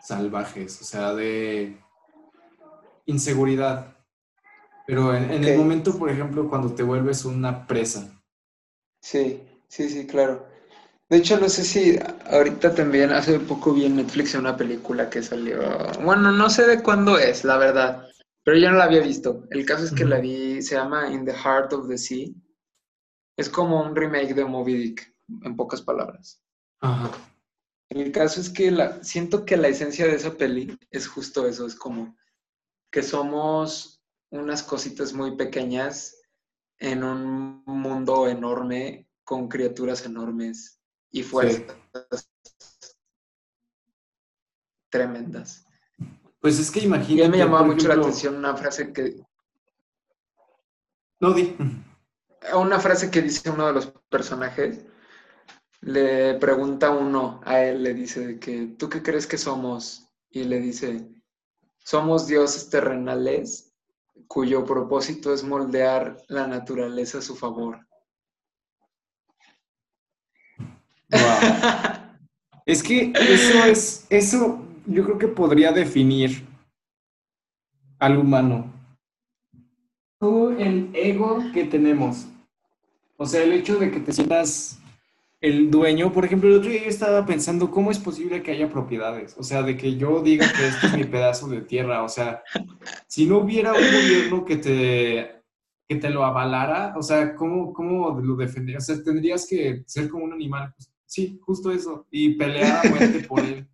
salvajes, 0.03 0.81
o 0.81 0.85
sea, 0.85 1.15
de 1.15 1.79
inseguridad. 3.07 3.97
Pero 4.87 5.15
en, 5.15 5.31
en 5.31 5.45
el 5.45 5.57
momento, 5.59 5.97
por 5.99 6.11
ejemplo, 6.11 6.49
cuando 6.49 6.75
te 6.75 6.83
vuelves 6.83 7.25
una 7.25 7.67
presa, 7.67 8.19
Sí, 9.03 9.43
Sí, 9.69 9.89
sí, 9.89 10.07
claro. 10.07 10.47
De 11.13 11.19
hecho, 11.19 11.39
no 11.39 11.51
sé 11.51 11.63
si 11.63 11.99
ahorita 12.31 12.75
también, 12.75 13.11
hace 13.11 13.39
poco 13.39 13.75
vi 13.75 13.85
en 13.85 13.97
Netflix 13.97 14.35
una 14.35 14.57
película 14.57 15.11
que 15.11 15.23
salió. 15.23 15.61
Bueno, 16.03 16.33
no 16.33 16.49
sé 16.49 16.67
de 16.67 16.83
cuándo 16.83 17.19
es, 17.19 17.45
la 17.45 17.59
verdad, 17.59 18.09
pero 18.43 18.57
yo 18.57 18.71
no 18.71 18.79
la 18.79 18.85
había 18.85 19.03
visto. 19.03 19.45
El 19.51 19.67
caso 19.67 19.85
es 19.85 19.93
que 19.93 20.07
la 20.07 20.21
vi, 20.21 20.63
se 20.63 20.77
llama 20.77 21.13
In 21.13 21.27
the 21.27 21.35
Heart 21.35 21.75
of 21.75 21.87
the 21.87 21.99
Sea. 21.99 22.29
Es 23.37 23.51
como 23.51 23.83
un 23.83 23.95
remake 23.95 24.33
de 24.33 24.47
Moby 24.47 24.75
Dick, 24.75 25.15
en 25.43 25.55
pocas 25.55 25.83
palabras. 25.83 26.43
Ajá. 26.81 27.11
El 27.91 28.11
caso 28.11 28.41
es 28.41 28.49
que 28.49 28.71
la, 28.71 29.05
siento 29.05 29.45
que 29.45 29.59
la 29.59 29.69
esencia 29.69 30.07
de 30.07 30.15
esa 30.15 30.33
peli 30.39 30.79
es 30.91 31.07
justo 31.07 31.47
eso, 31.47 31.67
es 31.67 31.75
como 31.75 32.17
que 32.91 33.03
somos 33.03 34.03
unas 34.31 34.63
cositas 34.63 35.13
muy 35.13 35.37
pequeñas 35.37 36.23
en 36.79 37.05
un 37.05 37.63
mundo 37.67 38.27
enorme 38.29 39.11
con 39.25 39.49
criaturas 39.49 40.07
enormes 40.07 40.79
y 41.13 41.23
fuerzas 41.23 41.77
tremendas. 44.89 45.65
Pues 46.41 46.59
es 46.59 46.71
que 46.71 46.81
Y 46.81 46.85
imagínate. 46.85 47.25
a 47.25 47.29
mí 47.29 47.33
me 47.33 47.39
llamaba 47.45 47.65
mucho 47.65 47.89
la 47.89 47.95
atención 47.95 48.37
una 48.37 48.57
frase 48.57 48.93
que 48.93 49.17
No, 51.21 51.33
di. 51.33 51.57
una 52.55 52.81
frase 52.81 53.11
que 53.11 53.23
dice 53.23 53.49
uno 53.51 53.67
de 53.69 53.73
los 53.75 53.87
personajes. 54.09 54.85
Le 55.81 56.35
pregunta 56.35 56.91
uno 56.91 57.41
a 57.45 57.61
él, 57.63 57.83
le 57.83 57.95
dice 57.95 58.39
que 58.39 58.75
¿tú 58.79 58.89
qué 58.89 59.03
crees 59.03 59.27
que 59.27 59.39
somos? 59.39 60.07
Y 60.31 60.45
le 60.45 60.61
dice, 60.61 61.09
somos 61.79 62.27
dioses 62.27 62.71
terrenales 62.71 63.73
cuyo 64.29 64.65
propósito 64.65 65.33
es 65.35 65.43
moldear 65.43 66.17
la 66.29 66.47
naturaleza 66.47 67.19
a 67.19 67.23
su 67.23 67.35
favor. 67.37 67.87
Wow. 71.13 72.03
Es 72.65 72.83
que 72.83 73.13
eso 73.15 73.65
es, 73.65 74.07
eso 74.09 74.65
yo 74.87 75.05
creo 75.05 75.19
que 75.19 75.29
podría 75.29 75.73
definir 75.73 76.47
al 77.99 78.17
humano. 78.17 78.73
Todo 80.19 80.53
el 80.53 80.91
ego 80.95 81.43
que 81.53 81.65
tenemos. 81.65 82.27
O 83.17 83.27
sea, 83.27 83.43
el 83.43 83.53
hecho 83.53 83.77
de 83.77 83.91
que 83.91 84.01
te 84.01 84.13
sientas 84.13 84.81
el 85.43 85.71
dueño. 85.71 86.13
Por 86.13 86.25
ejemplo, 86.25 86.49
el 86.49 86.57
otro 86.57 86.71
día 86.71 86.85
yo 86.85 86.89
estaba 86.89 87.27
pensando, 87.27 87.71
¿cómo 87.71 87.91
es 87.91 87.99
posible 87.99 88.43
que 88.43 88.53
haya 88.53 88.71
propiedades? 88.71 89.35
O 89.37 89.43
sea, 89.43 89.63
de 89.63 89.77
que 89.77 89.97
yo 89.97 90.23
diga 90.23 90.51
que 90.51 90.69
este 90.69 90.87
es 90.87 90.97
mi 90.97 91.05
pedazo 91.05 91.49
de 91.49 91.61
tierra. 91.61 92.05
O 92.05 92.09
sea, 92.09 92.43
si 93.09 93.27
no 93.27 93.39
hubiera 93.39 93.73
un 93.73 93.81
gobierno 93.81 94.45
que 94.45 94.57
te, 94.57 95.43
que 95.89 95.97
te 95.97 96.11
lo 96.11 96.25
avalara, 96.25 96.95
o 96.97 97.03
sea, 97.03 97.35
¿cómo, 97.35 97.73
cómo 97.73 98.21
lo 98.21 98.37
defenderías? 98.37 98.89
O 98.89 98.95
sea, 98.95 99.05
tendrías 99.05 99.47
que 99.47 99.83
ser 99.87 100.09
como 100.09 100.25
un 100.25 100.33
animal. 100.33 100.73
Pues, 100.77 100.92
sí, 101.13 101.39
justo 101.43 101.71
eso. 101.71 102.07
Y 102.11 102.35
pelear 102.37 102.87
a 102.87 102.89
muerte 102.89 103.21
por 103.29 103.41
él. 103.41 103.69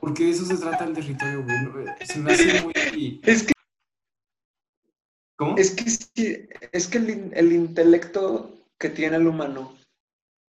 Porque 0.00 0.24
de 0.24 0.30
eso 0.30 0.44
se 0.44 0.56
trata 0.56 0.84
el 0.84 0.94
territorio, 0.94 1.42
güey. 1.44 1.86
Eh, 1.86 2.06
Se 2.06 2.18
me 2.18 2.32
hace 2.32 2.60
muy... 2.62 3.20
Es 3.24 3.44
que, 3.44 3.52
¿Cómo? 5.36 5.56
es 5.56 5.70
que, 5.70 5.88
sí, 5.88 6.48
es 6.72 6.88
que 6.88 6.98
el, 6.98 7.30
el 7.34 7.52
intelecto 7.52 8.68
que 8.78 8.90
tiene 8.90 9.16
el 9.16 9.26
humano 9.26 9.76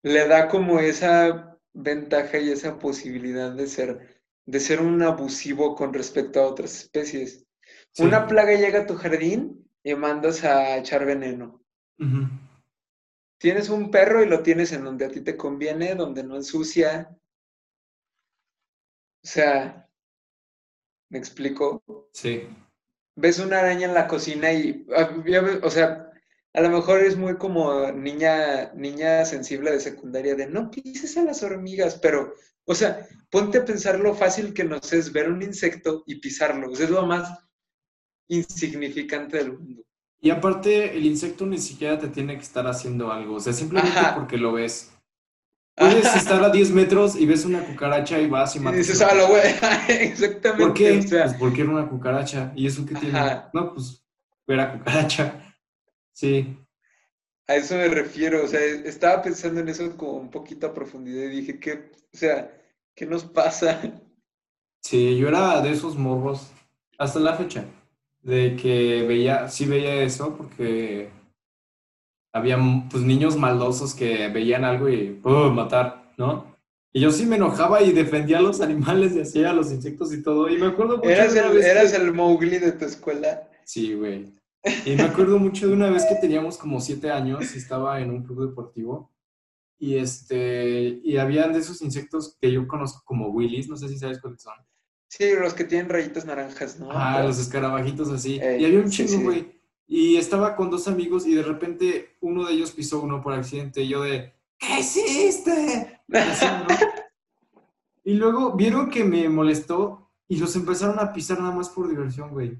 le 0.03 0.27
da 0.27 0.47
como 0.47 0.79
esa 0.79 1.57
ventaja 1.73 2.37
y 2.37 2.51
esa 2.51 2.79
posibilidad 2.79 3.51
de 3.51 3.67
ser, 3.67 4.21
de 4.45 4.59
ser 4.59 4.81
un 4.81 5.01
abusivo 5.01 5.75
con 5.75 5.93
respecto 5.93 6.39
a 6.39 6.47
otras 6.47 6.75
especies. 6.75 7.45
Sí. 7.91 8.03
Una 8.03 8.27
plaga 8.27 8.53
llega 8.53 8.81
a 8.81 8.87
tu 8.87 8.95
jardín 8.95 9.67
y 9.83 9.93
mandas 9.95 10.43
a 10.43 10.77
echar 10.77 11.05
veneno. 11.05 11.61
Ujú. 11.99 12.29
Tienes 13.39 13.69
un 13.69 13.89
perro 13.89 14.21
y 14.21 14.27
lo 14.27 14.43
tienes 14.43 14.73
en 14.73 14.83
donde 14.83 15.05
a 15.05 15.09
ti 15.09 15.21
te 15.21 15.37
conviene, 15.37 15.95
donde 15.95 16.23
no 16.23 16.35
ensucia. 16.35 17.17
O 19.23 19.27
sea, 19.27 19.89
¿me 21.09 21.17
explico? 21.17 21.81
Sí. 22.13 22.47
ves 23.15 23.39
una 23.39 23.59
araña 23.59 23.87
en 23.87 23.93
la 23.93 24.07
cocina 24.07 24.51
y, 24.53 24.85
ah, 24.95 25.09
o 25.63 25.69
sea, 25.69 26.11
a 26.53 26.61
lo 26.61 26.69
mejor 26.69 27.01
es 27.01 27.15
muy 27.15 27.37
como 27.37 27.91
niña, 27.91 28.73
niña 28.73 29.23
sensible 29.25 29.71
de 29.71 29.79
secundaria 29.79 30.35
de 30.35 30.47
no 30.47 30.69
pises 30.71 31.15
a 31.17 31.23
las 31.23 31.43
hormigas, 31.43 31.95
pero, 32.01 32.33
o 32.65 32.75
sea, 32.75 33.07
ponte 33.29 33.59
a 33.59 33.65
pensar 33.65 33.99
lo 33.99 34.15
fácil 34.15 34.53
que 34.53 34.63
nos 34.63 34.91
es 34.93 35.11
ver 35.13 35.29
un 35.29 35.41
insecto 35.41 36.03
y 36.07 36.19
pisarlo, 36.19 36.71
o 36.71 36.75
sea, 36.75 36.85
es 36.85 36.91
lo 36.91 37.05
más 37.05 37.29
insignificante 38.29 39.37
del 39.37 39.57
mundo. 39.57 39.83
Y 40.21 40.29
aparte, 40.31 40.97
el 40.97 41.05
insecto 41.05 41.45
ni 41.45 41.57
siquiera 41.59 41.97
te 41.97 42.09
tiene 42.09 42.35
que 42.35 42.41
estar 42.43 42.67
haciendo 42.67 43.11
algo. 43.11 43.35
O 43.35 43.39
sea, 43.39 43.53
simplemente 43.53 43.97
Ajá. 43.97 44.15
porque 44.15 44.37
lo 44.37 44.51
ves. 44.53 44.91
Puedes 45.75 46.13
estar 46.13 46.43
a 46.43 46.49
10 46.49 46.71
metros 46.71 47.15
y 47.15 47.25
ves 47.25 47.45
una 47.45 47.65
cucaracha 47.65 48.19
y 48.19 48.27
vas 48.27 48.53
y 48.55 48.59
Y 48.59 48.61
matas. 48.61 48.79
dices, 48.79 49.01
a 49.01 49.15
la 49.15 49.23
güey, 49.29 49.53
cucaracha". 49.53 49.93
exactamente, 50.03 50.63
¿Por 50.65 50.73
qué? 50.73 50.97
o 50.97 51.01
sea, 51.03 51.23
Pues 51.25 51.37
porque 51.37 51.61
era 51.61 51.69
una 51.71 51.87
cucaracha. 51.87 52.51
¿Y 52.55 52.67
eso 52.67 52.85
qué 52.85 52.95
tiene? 52.95 53.17
Ajá. 53.17 53.49
No, 53.53 53.73
pues 53.73 54.03
era 54.47 54.73
cucaracha. 54.77 55.45
Sí. 56.11 56.57
a 57.47 57.55
eso 57.55 57.75
me 57.75 57.87
refiero, 57.87 58.43
o 58.43 58.47
sea, 58.47 58.59
estaba 58.59 59.21
pensando 59.21 59.61
en 59.61 59.69
eso 59.69 59.95
con 59.95 60.09
un 60.15 60.29
poquito 60.29 60.67
a 60.67 60.73
profundidad 60.73 61.23
y 61.31 61.37
dije, 61.41 61.59
¿qué, 61.61 61.91
o 62.13 62.17
sea, 62.17 62.51
¿qué 62.93 63.05
nos 63.05 63.23
pasa? 63.23 63.79
Sí, 64.81 65.17
yo 65.17 65.29
era 65.29 65.61
de 65.61 65.71
esos 65.71 65.95
morros 65.95 66.51
hasta 66.97 67.19
la 67.21 67.37
fecha. 67.37 67.63
De 68.21 68.55
que 68.55 69.03
veía, 69.07 69.47
sí 69.47 69.65
veía 69.65 70.03
eso 70.03 70.35
porque 70.35 71.09
había 72.33 72.57
pues 72.89 73.03
niños 73.03 73.37
maldosos 73.37 73.93
que 73.95 74.27
veían 74.29 74.63
algo 74.63 74.89
y 74.89 75.11
¡pum! 75.11 75.53
matar, 75.55 76.13
¿no? 76.17 76.55
Y 76.91 77.01
yo 77.01 77.11
sí 77.11 77.25
me 77.25 77.35
enojaba 77.37 77.81
y 77.81 77.91
defendía 77.91 78.39
a 78.39 78.41
los 78.41 78.61
animales 78.61 79.15
y 79.15 79.21
hacía 79.21 79.51
a 79.51 79.53
los 79.53 79.71
insectos 79.71 80.11
y 80.13 80.21
todo. 80.23 80.49
Y 80.49 80.57
me 80.57 80.67
acuerdo 80.67 80.97
mucho 80.97 81.09
Eras 81.09 81.35
el, 81.35 81.49
vez 81.53 81.65
que- 81.65 81.71
eras 81.71 81.93
el 81.93 82.13
Mowgli 82.13 82.57
de 82.57 82.71
tu 82.73 82.85
escuela. 82.85 83.47
Sí, 83.63 83.93
güey. 83.93 84.33
Y 84.85 84.95
me 84.95 85.03
acuerdo 85.03 85.39
mucho 85.39 85.67
de 85.67 85.73
una 85.73 85.89
vez 85.89 86.05
que 86.05 86.15
teníamos 86.15 86.57
como 86.57 86.81
siete 86.81 87.09
años 87.11 87.55
y 87.55 87.59
estaba 87.59 88.01
en 88.01 88.09
un 88.11 88.23
club 88.23 88.49
deportivo 88.49 89.09
y 89.79 89.95
este 89.95 90.99
y 91.01 91.15
habían 91.15 91.53
de 91.53 91.59
esos 91.59 91.81
insectos 91.81 92.35
que 92.41 92.51
yo 92.51 92.67
conozco 92.67 93.01
como 93.05 93.29
willies, 93.29 93.69
no 93.69 93.77
sé 93.77 93.87
si 93.87 93.97
sabes 93.97 94.19
cuáles 94.19 94.41
son. 94.41 94.55
Sí, 95.09 95.25
los 95.33 95.55
que 95.55 95.63
tienen 95.63 95.89
rayitas 95.89 96.25
naranjas, 96.25 96.79
¿no? 96.79 96.89
Ah, 96.91 97.23
los 97.23 97.39
escarabajitos 97.39 98.09
así. 98.09 98.39
Ey, 98.39 98.61
y 98.61 98.65
había 98.65 98.79
un 98.79 98.91
sí, 98.91 99.05
chingo, 99.05 99.19
sí. 99.19 99.23
güey. 99.23 99.59
Y 99.87 100.17
estaba 100.17 100.55
con 100.55 100.69
dos 100.69 100.87
amigos 100.87 101.25
y 101.25 101.33
de 101.33 101.41
repente 101.41 102.15
uno 102.21 102.45
de 102.45 102.53
ellos 102.53 102.71
pisó 102.71 103.01
uno 103.01 103.21
por 103.23 103.33
accidente 103.33 103.81
y 103.81 103.89
yo 103.89 104.03
de 104.03 104.31
¿Qué 104.59 104.79
hiciste? 104.81 106.01
Y 106.07 106.15
así, 106.15 106.45
¿no? 106.45 106.75
Y 108.03 108.13
luego 108.13 108.55
vieron 108.55 108.89
que 108.89 109.03
me 109.03 109.27
molestó 109.29 110.11
y 110.27 110.37
los 110.37 110.55
empezaron 110.55 110.99
a 110.99 111.11
pisar 111.11 111.39
nada 111.39 111.55
más 111.55 111.69
por 111.69 111.89
diversión, 111.89 112.29
güey. 112.29 112.57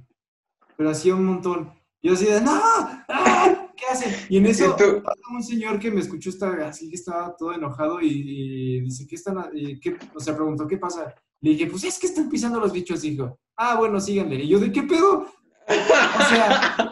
Pero 0.75 0.89
hacía 0.89 1.13
un 1.13 1.25
montón. 1.25 1.71
Yo 2.01 2.13
así 2.13 2.25
de, 2.25 2.41
¡no! 2.41 2.51
¡Ah! 2.53 3.67
¿Qué 3.75 3.85
hacen? 3.85 4.13
Y 4.29 4.37
en 4.37 4.45
eso 4.47 4.75
Y 4.79 5.35
un 5.35 5.43
señor 5.43 5.79
que 5.79 5.91
me 5.91 5.99
escuchó 5.99 6.29
estar 6.29 6.59
así 6.61 6.89
que 6.89 6.95
estaba 6.95 7.35
todo 7.37 7.53
enojado 7.53 8.01
y, 8.01 8.07
y 8.07 8.81
dice, 8.81 9.05
¿qué 9.05 9.15
están? 9.15 9.49
y 9.53 9.79
qué? 9.79 9.97
O 10.15 10.19
sea, 10.19 10.35
preguntó, 10.35 10.67
¿qué 10.67 10.77
pasa? 10.77 11.13
Le 11.41 11.51
dije, 11.51 11.67
pues 11.67 11.83
es 11.85 11.97
que 11.97 12.07
están 12.07 12.29
pisando 12.29 12.59
los 12.59 12.71
bichos, 12.71 13.01
dijo. 13.01 13.39
Ah, 13.55 13.75
bueno, 13.75 13.99
síganle. 13.99 14.35
Y 14.35 14.47
yo, 14.47 14.59
¿de 14.59 14.71
qué 14.71 14.83
pedo? 14.83 15.27
O 15.69 16.29
sea, 16.29 16.89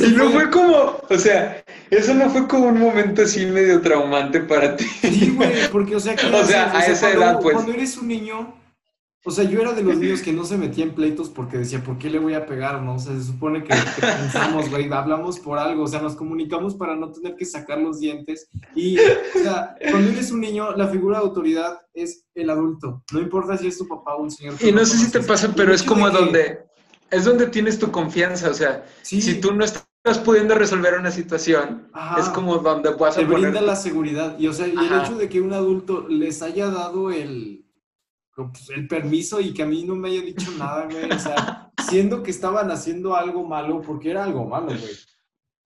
y 0.00 0.10
no 0.10 0.30
fue 0.30 0.50
como, 0.50 0.98
o 1.08 1.18
sea, 1.18 1.64
eso 1.90 2.14
no 2.14 2.28
fue 2.30 2.48
como 2.48 2.66
un 2.66 2.80
momento 2.80 3.22
así 3.22 3.46
medio 3.46 3.80
traumante 3.80 4.40
para 4.40 4.76
ti. 4.76 4.84
Sí, 4.84 5.30
güey, 5.30 5.70
porque, 5.70 5.94
o 5.94 6.00
sea, 6.00 6.16
¿qué 6.16 6.26
O 6.34 6.44
sea, 6.44 6.76
a 6.76 6.84
esa 6.86 7.12
cuando, 7.12 7.22
edad, 7.22 7.40
pues. 7.40 7.54
Cuando 7.54 7.72
eres 7.72 7.96
un 7.96 8.08
niño, 8.08 8.54
o 9.26 9.30
sea, 9.32 9.42
yo 9.44 9.60
era 9.60 9.72
de 9.72 9.82
los 9.82 9.96
niños 9.98 10.22
que 10.22 10.32
no 10.32 10.44
se 10.44 10.56
metía 10.56 10.84
en 10.84 10.94
pleitos 10.94 11.28
porque 11.28 11.58
decía, 11.58 11.82
¿por 11.82 11.98
qué 11.98 12.08
le 12.08 12.20
voy 12.20 12.34
a 12.34 12.46
pegar? 12.46 12.80
No, 12.80 12.94
o 12.94 12.98
sea, 12.98 13.12
se 13.14 13.24
supone 13.24 13.64
que, 13.64 13.70
que 13.70 14.00
pensamos, 14.00 14.70
güey, 14.70 14.90
hablamos 14.92 15.40
por 15.40 15.58
algo, 15.58 15.82
o 15.82 15.86
sea, 15.88 16.00
nos 16.00 16.14
comunicamos 16.14 16.76
para 16.76 16.94
no 16.94 17.10
tener 17.10 17.34
que 17.34 17.44
sacar 17.44 17.78
los 17.78 17.98
dientes. 17.98 18.48
Y, 18.76 18.98
o 19.00 19.42
sea, 19.42 19.74
cuando 19.90 20.10
eres 20.12 20.30
un 20.30 20.40
niño, 20.40 20.76
la 20.76 20.86
figura 20.86 21.18
de 21.18 21.24
autoridad 21.24 21.80
es 21.92 22.24
el 22.36 22.50
adulto. 22.50 23.02
No 23.12 23.20
importa 23.20 23.58
si 23.58 23.66
es 23.66 23.76
tu 23.76 23.88
papá 23.88 24.14
o 24.14 24.22
un 24.22 24.30
señor. 24.30 24.54
Y 24.60 24.70
no 24.70 24.84
sé 24.86 24.96
si 24.96 25.10
te 25.10 25.20
pasa, 25.20 25.52
pero 25.56 25.74
es 25.74 25.82
como 25.82 26.06
que- 26.06 26.12
donde, 26.16 26.58
es 27.10 27.24
donde 27.24 27.48
tienes 27.48 27.78
tu 27.80 27.90
confianza, 27.90 28.48
o 28.50 28.54
sea, 28.54 28.84
Sí, 29.02 29.20
si 29.20 29.40
tú 29.40 29.52
no 29.52 29.64
estás 29.64 29.84
pudiendo 30.24 30.54
resolver 30.54 30.94
una 30.94 31.10
situación, 31.10 31.88
Ajá. 31.92 32.20
es 32.20 32.28
como 32.28 32.58
donde 32.58 32.90
vas 32.90 33.16
a 33.16 33.20
te 33.20 33.26
poner 33.26 33.40
brinda 33.50 33.60
la 33.60 33.74
seguridad. 33.74 34.38
Y, 34.38 34.46
o 34.46 34.52
sea, 34.52 34.68
y 34.68 34.70
el 34.76 35.00
hecho 35.02 35.16
de 35.16 35.28
que 35.28 35.40
un 35.40 35.52
adulto 35.52 36.06
les 36.08 36.42
haya 36.42 36.70
dado 36.70 37.10
el, 37.10 37.65
pues, 38.36 38.70
el 38.70 38.86
permiso 38.86 39.40
y 39.40 39.52
que 39.54 39.62
a 39.62 39.66
mí 39.66 39.84
no 39.84 39.96
me 39.96 40.10
haya 40.10 40.20
dicho 40.20 40.50
nada, 40.58 40.84
güey. 40.84 41.10
O 41.10 41.18
sea, 41.18 41.72
siendo 41.88 42.22
que 42.22 42.30
estaban 42.30 42.70
haciendo 42.70 43.16
algo 43.16 43.44
malo, 43.44 43.80
porque 43.80 44.10
era 44.10 44.24
algo 44.24 44.44
malo, 44.44 44.66
güey. 44.68 44.94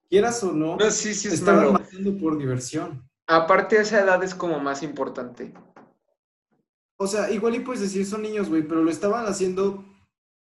Quieras 0.08 0.42
o 0.44 0.52
no, 0.52 0.76
No, 0.76 0.90
sí, 0.90 1.14
sí 1.14 1.28
es 1.28 1.34
estaban 1.34 1.60
malo. 1.66 1.72
matando 1.74 2.16
por 2.18 2.38
diversión. 2.38 3.08
Aparte 3.26 3.78
a 3.78 3.82
esa 3.82 4.00
edad 4.00 4.22
es 4.24 4.34
como 4.34 4.58
más 4.60 4.82
importante. 4.82 5.52
O 6.96 7.06
sea, 7.06 7.30
igual 7.30 7.54
y 7.54 7.60
puedes 7.60 7.80
decir 7.80 8.04
son 8.06 8.22
niños, 8.22 8.48
güey, 8.48 8.62
pero 8.62 8.82
lo 8.82 8.90
estaban 8.90 9.26
haciendo 9.26 9.84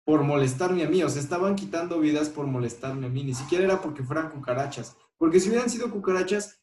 por 0.04 0.22
molestarme 0.22 0.84
a 0.84 0.88
mí. 0.88 1.02
O 1.02 1.08
sea, 1.08 1.20
estaban 1.20 1.54
quitando 1.56 2.00
vidas 2.00 2.28
por 2.30 2.46
molestarme 2.46 3.06
a 3.06 3.10
mí. 3.10 3.24
Ni 3.24 3.34
siquiera 3.34 3.64
era 3.64 3.80
porque 3.80 4.02
fueran 4.02 4.30
cucarachas. 4.30 4.96
Porque 5.18 5.40
si 5.40 5.50
hubieran 5.50 5.68
sido 5.68 5.90
cucarachas, 5.90 6.57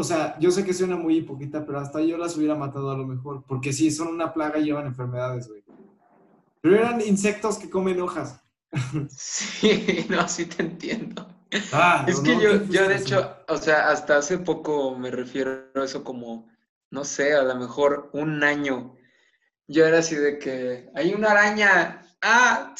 o 0.00 0.04
sea, 0.04 0.38
yo 0.38 0.50
sé 0.50 0.64
que 0.64 0.74
suena 0.74 0.96
muy 0.96 1.18
hipócrita, 1.18 1.64
pero 1.64 1.78
hasta 1.78 2.00
yo 2.00 2.16
las 2.16 2.36
hubiera 2.36 2.54
matado 2.54 2.90
a 2.90 2.96
lo 2.96 3.06
mejor. 3.06 3.44
Porque 3.46 3.72
sí, 3.72 3.90
son 3.90 4.08
una 4.08 4.32
plaga 4.32 4.58
y 4.58 4.64
llevan 4.64 4.86
enfermedades, 4.86 5.48
güey. 5.48 5.62
Pero 6.60 6.76
eran 6.76 7.00
insectos 7.00 7.58
que 7.58 7.70
comen 7.70 8.00
hojas. 8.00 8.40
Sí, 9.08 10.06
no, 10.08 10.26
sí 10.28 10.46
te 10.46 10.62
entiendo. 10.62 11.26
Ah, 11.72 12.04
Es 12.06 12.18
no, 12.18 12.22
que 12.22 12.34
no, 12.36 12.42
yo, 12.42 12.64
yo 12.66 12.88
de 12.88 12.96
hecho, 12.96 13.36
o 13.48 13.56
sea, 13.56 13.90
hasta 13.90 14.16
hace 14.18 14.38
poco 14.38 14.96
me 14.96 15.10
refiero 15.10 15.64
a 15.74 15.84
eso 15.84 16.04
como, 16.04 16.48
no 16.90 17.04
sé, 17.04 17.34
a 17.34 17.42
lo 17.42 17.56
mejor 17.56 18.10
un 18.12 18.42
año. 18.44 18.96
Yo 19.66 19.86
era 19.86 19.98
así 19.98 20.14
de 20.14 20.38
que 20.38 20.88
hay 20.94 21.12
una 21.12 21.32
araña, 21.32 22.02
ah, 22.22 22.74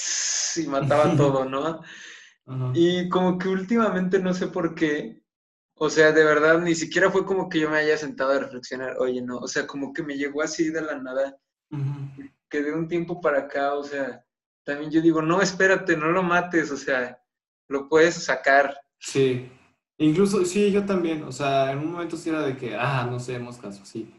y 0.56 0.66
mataba 0.66 1.14
todo, 1.16 1.44
¿no? 1.44 1.83
Ajá. 2.46 2.72
Y 2.74 3.09
como 3.09 3.38
que 3.38 3.48
últimamente 3.48 4.18
no 4.20 4.33
sé 4.35 4.46
por 4.48 4.74
qué, 4.74 5.19
o 5.82 5.88
sea, 5.88 6.12
de 6.12 6.22
verdad, 6.24 6.60
ni 6.60 6.74
siquiera 6.74 7.10
fue 7.10 7.24
como 7.24 7.48
que 7.48 7.58
yo 7.58 7.70
me 7.70 7.78
haya 7.78 7.96
sentado 7.96 8.32
a 8.32 8.38
reflexionar, 8.38 8.96
oye, 8.98 9.22
no, 9.22 9.38
o 9.38 9.48
sea, 9.48 9.66
como 9.66 9.94
que 9.94 10.02
me 10.02 10.18
llegó 10.18 10.42
así 10.42 10.68
de 10.68 10.82
la 10.82 10.98
nada, 10.98 11.38
que 12.50 12.62
de 12.62 12.74
un 12.74 12.86
tiempo 12.86 13.18
para 13.18 13.38
acá, 13.40 13.72
o 13.72 13.82
sea, 13.82 14.22
también 14.62 14.90
yo 14.90 15.00
digo, 15.00 15.22
no, 15.22 15.40
espérate, 15.40 15.96
no 15.96 16.08
lo 16.10 16.22
mates, 16.22 16.70
o 16.70 16.76
sea, 16.76 17.18
lo 17.68 17.88
puedes 17.88 18.14
sacar. 18.16 18.76
Sí. 18.98 19.50
Incluso, 19.96 20.44
sí, 20.44 20.70
yo 20.70 20.84
también. 20.84 21.22
O 21.22 21.32
sea, 21.32 21.72
en 21.72 21.78
un 21.78 21.92
momento 21.92 22.16
sí 22.18 22.28
era 22.28 22.42
de 22.42 22.56
que, 22.58 22.74
ah, 22.76 23.06
no 23.10 23.18
sé, 23.18 23.38
moscas, 23.38 23.80
sí. 23.84 24.14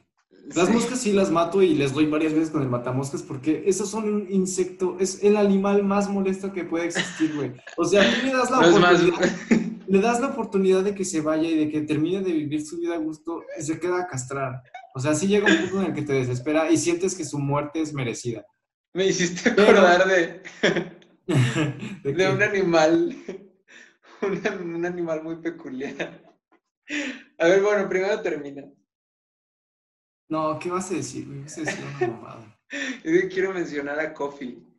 Las 0.56 0.67
Sí. 0.67 0.74
moscas 0.74 1.00
sí 1.00 1.12
las 1.13 1.30
mato 1.30 1.62
y 1.62 1.76
les 1.76 1.93
doy 1.93 2.08
varias 2.08 2.34
veces 2.34 2.50
con 2.50 2.63
el 2.63 2.69
matamoscas 2.69 3.21
porque 3.21 3.63
esos 3.67 3.89
son 3.89 4.12
un 4.12 4.28
insecto, 4.32 4.97
es 5.00 5.24
el 5.24 5.38
animal 5.38 5.84
más 5.84 6.10
molesto 6.10 6.52
que 6.52 6.63
puede 6.63 6.86
existir, 6.86 7.36
güey. 7.36 7.54
O 7.78 7.86
sea, 7.86 8.02
tú 8.04 8.26
le 8.26 8.34
das 8.34 8.50
la 8.50 8.58
No 8.62 8.67
es 8.67 8.80
más, 8.80 9.02
oportunidad, 9.04 9.61
le 9.91 9.99
das 9.99 10.21
la 10.21 10.27
oportunidad 10.27 10.84
de 10.86 10.95
que 10.95 11.04
se 11.04 11.19
vaya 11.19 11.49
y 11.49 11.58
de 11.58 11.69
que 11.69 11.82
termine 11.82 12.21
de 12.21 12.32
vivir 12.32 12.65
su 12.65 12.80
vida 12.80 12.95
a 12.95 12.97
gusto 12.97 13.43
y 13.60 13.62
se 13.62 13.77
queda 13.77 14.01
a 14.01 14.08
castrar. 14.08 14.63
O 14.95 15.01
sea, 15.01 15.13
sí 15.13 15.27
llega 15.27 15.51
un 15.51 15.58
punto 15.58 15.82
en 15.82 15.88
el 15.88 15.93
que 15.93 16.04
te 16.04 16.13
desespera 16.13 16.71
y 16.71 16.77
sientes 16.77 17.13
que 17.13 17.25
su 17.25 17.38
muerte 17.38 17.82
es 17.82 17.93
merecida. 17.93 18.45
me 18.93 19.08
hiciste 19.08 19.49
acordar 19.49 20.08
de, 20.08 20.41
De 22.04 22.30
un 22.30 22.41
animal, 22.41 23.15
un, 24.21 24.75
un 24.75 24.86
animal 24.86 25.23
muy 25.23 25.36
peculiar. 25.41 26.23
A 27.38 27.47
ver, 27.47 27.62
bueno, 27.62 27.89
primero 27.89 28.21
termina. 28.21 28.63
No, 30.30 30.58
¿qué 30.58 30.69
vas 30.69 30.89
a 30.89 30.93
decir? 30.93 31.27
güey? 31.27 31.41
Vas 31.41 31.58
a 31.58 31.62
decir 31.62 31.84
una 31.99 32.08
mamada. 32.08 32.60
Quiero 33.30 33.54
mencionar 33.54 33.99
a 33.99 34.13
Coffee. 34.13 34.71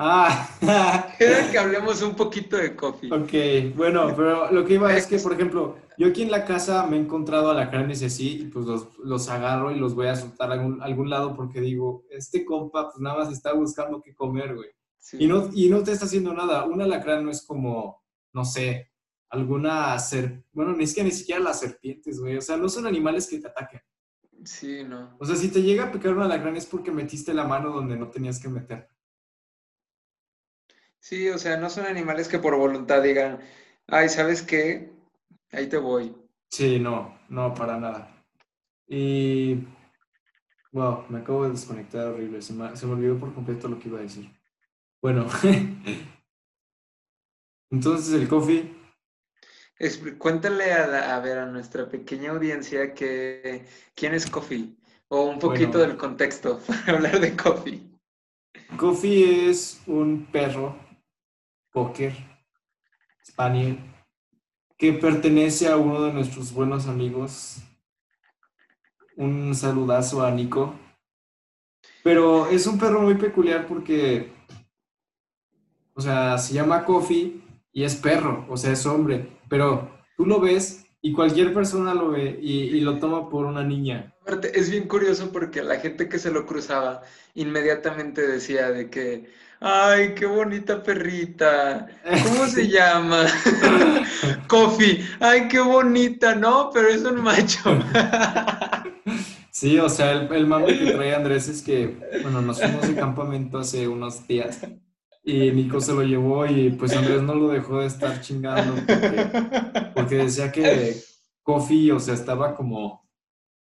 Ah, 0.00 0.48
Quiero 1.18 1.50
que 1.50 1.58
hablemos 1.58 2.00
un 2.02 2.14
poquito 2.14 2.56
de 2.56 2.76
Coffee. 2.76 3.12
ok, 3.12 3.76
bueno, 3.76 4.14
pero 4.14 4.48
lo 4.52 4.64
que 4.64 4.74
iba 4.74 4.96
es 4.96 5.06
que, 5.08 5.18
por 5.18 5.32
ejemplo, 5.32 5.76
yo 5.98 6.06
aquí 6.06 6.22
en 6.22 6.30
la 6.30 6.44
casa 6.44 6.86
me 6.86 6.96
he 6.96 7.00
encontrado 7.00 7.50
alacranes 7.50 8.00
y 8.02 8.04
así, 8.04 8.42
y 8.42 8.44
pues 8.44 8.64
los, 8.64 8.96
los 9.00 9.28
agarro 9.28 9.72
y 9.72 9.78
los 9.80 9.96
voy 9.96 10.06
a 10.06 10.14
soltar 10.14 10.52
a 10.52 10.54
algún, 10.54 10.80
algún 10.82 11.10
lado 11.10 11.34
porque 11.34 11.60
digo, 11.60 12.04
este 12.10 12.44
compa 12.44 12.92
pues 12.92 13.00
nada 13.00 13.18
más 13.18 13.32
está 13.32 13.52
buscando 13.54 14.00
qué 14.00 14.14
comer, 14.14 14.54
güey. 14.54 14.68
Sí. 14.98 15.16
Y 15.18 15.26
no, 15.26 15.50
y 15.52 15.68
no 15.68 15.82
te 15.82 15.90
está 15.90 16.04
haciendo 16.04 16.32
nada. 16.32 16.64
Un 16.64 16.80
alacrán 16.80 17.24
no 17.24 17.32
es 17.32 17.44
como, 17.44 18.04
no 18.32 18.44
sé, 18.44 18.92
alguna 19.30 19.98
ser, 19.98 20.44
bueno, 20.52 20.74
ni 20.74 20.86
siquiera 20.86 21.08
ni 21.08 21.14
siquiera 21.14 21.40
las 21.40 21.58
serpientes, 21.58 22.20
güey. 22.20 22.36
O 22.36 22.40
sea, 22.40 22.56
no 22.56 22.68
son 22.68 22.86
animales 22.86 23.26
que 23.26 23.40
te 23.40 23.48
ataquen. 23.48 23.80
Sí, 24.44 24.84
no. 24.84 25.16
O 25.18 25.26
sea, 25.26 25.34
si 25.34 25.48
te 25.48 25.60
llega 25.60 25.86
a 25.86 25.90
picar 25.90 26.14
un 26.14 26.22
alacrán 26.22 26.56
es 26.56 26.66
porque 26.66 26.92
metiste 26.92 27.34
la 27.34 27.48
mano 27.48 27.72
donde 27.72 27.96
no 27.96 28.08
tenías 28.08 28.38
que 28.38 28.48
meter. 28.48 28.88
Sí, 31.00 31.28
o 31.28 31.38
sea, 31.38 31.56
no 31.56 31.70
son 31.70 31.86
animales 31.86 32.28
que 32.28 32.38
por 32.38 32.56
voluntad 32.56 33.02
digan, 33.02 33.40
ay, 33.86 34.08
¿sabes 34.08 34.42
qué? 34.42 34.90
Ahí 35.52 35.68
te 35.68 35.76
voy. 35.78 36.14
Sí, 36.50 36.78
no, 36.78 37.18
no, 37.28 37.54
para 37.54 37.78
nada. 37.78 38.24
Y, 38.88 39.56
wow, 40.72 41.04
me 41.08 41.18
acabo 41.18 41.44
de 41.44 41.50
desconectar 41.50 42.06
horrible. 42.08 42.42
Se 42.42 42.52
me, 42.52 42.76
se 42.76 42.86
me 42.86 42.92
olvidó 42.92 43.18
por 43.18 43.34
completo 43.34 43.68
lo 43.68 43.78
que 43.78 43.88
iba 43.88 43.98
a 43.98 44.02
decir. 44.02 44.30
Bueno, 45.02 45.26
entonces 47.70 48.14
el 48.14 48.28
coffee, 48.28 48.70
Cuéntale 50.18 50.72
a, 50.72 50.86
la- 50.86 51.16
a 51.16 51.20
ver 51.20 51.38
a 51.38 51.46
nuestra 51.46 51.88
pequeña 51.88 52.30
audiencia 52.32 52.94
que 52.94 53.64
quién 53.94 54.14
es 54.14 54.28
Coffee 54.28 54.76
o 55.08 55.22
un 55.24 55.38
poquito 55.38 55.78
Bueno. 55.78 55.86
del 55.88 55.96
contexto 55.96 56.58
para 56.66 56.98
hablar 56.98 57.20
de 57.20 57.36
Coffee. 57.36 57.88
Coffee 58.76 59.50
es 59.50 59.80
un 59.86 60.26
perro 60.32 60.76
spaniel 63.24 63.78
que 64.78 64.92
pertenece 64.92 65.66
a 65.66 65.76
uno 65.76 66.02
de 66.02 66.12
nuestros 66.12 66.52
buenos 66.52 66.86
amigos. 66.86 67.58
Un 69.16 69.54
saludazo 69.54 70.24
a 70.24 70.30
Nico. 70.30 70.74
Pero 72.04 72.48
es 72.48 72.66
un 72.66 72.78
perro 72.78 73.00
muy 73.02 73.14
peculiar 73.14 73.66
porque, 73.66 74.32
o 75.94 76.00
sea, 76.00 76.38
se 76.38 76.54
llama 76.54 76.84
Coffee 76.84 77.42
y 77.72 77.82
es 77.82 77.96
perro, 77.96 78.46
o 78.48 78.56
sea, 78.56 78.72
es 78.72 78.86
hombre. 78.86 79.36
Pero 79.48 79.90
tú 80.16 80.24
lo 80.24 80.40
ves 80.40 80.86
y 81.02 81.12
cualquier 81.12 81.52
persona 81.52 81.92
lo 81.92 82.10
ve 82.10 82.38
y, 82.40 82.76
y 82.76 82.80
lo 82.80 82.98
toma 82.98 83.28
por 83.28 83.46
una 83.46 83.64
niña. 83.64 84.14
Es 84.54 84.70
bien 84.70 84.86
curioso 84.86 85.32
porque 85.32 85.62
la 85.62 85.80
gente 85.80 86.08
que 86.08 86.20
se 86.20 86.30
lo 86.30 86.46
cruzaba 86.46 87.02
inmediatamente 87.34 88.26
decía 88.26 88.70
de 88.70 88.90
que, 88.90 89.28
ay, 89.60 90.14
qué 90.14 90.26
bonita 90.26 90.82
perrita, 90.82 91.86
¿cómo 92.24 92.46
se 92.46 92.68
llama? 92.70 93.26
Coffee, 94.48 95.06
ay, 95.20 95.48
qué 95.48 95.60
bonita, 95.60 96.34
no, 96.34 96.70
pero 96.72 96.88
es 96.88 97.02
un 97.04 97.22
macho. 97.22 97.78
Sí, 99.50 99.78
o 99.78 99.88
sea, 99.88 100.12
el, 100.12 100.32
el 100.32 100.46
mame 100.46 100.78
que 100.78 100.92
trae 100.92 101.14
Andrés 101.14 101.48
es 101.48 101.62
que, 101.62 101.98
bueno, 102.22 102.40
nos 102.40 102.60
fuimos 102.60 102.86
de 102.86 102.94
campamento 102.94 103.58
hace 103.58 103.88
unos 103.88 104.26
días 104.26 104.60
y 105.28 105.50
Nico 105.50 105.78
se 105.80 105.92
lo 105.92 106.02
llevó 106.02 106.46
y 106.46 106.70
pues 106.70 106.96
Andrés 106.96 107.20
no 107.22 107.34
lo 107.34 107.48
dejó 107.48 107.80
de 107.80 107.86
estar 107.86 108.20
chingando 108.22 108.74
porque, 108.86 109.90
porque 109.94 110.14
decía 110.14 110.50
que 110.50 110.96
Coffee, 111.42 111.92
o 111.92 112.00
sea, 112.00 112.14
estaba 112.14 112.54
como, 112.54 113.06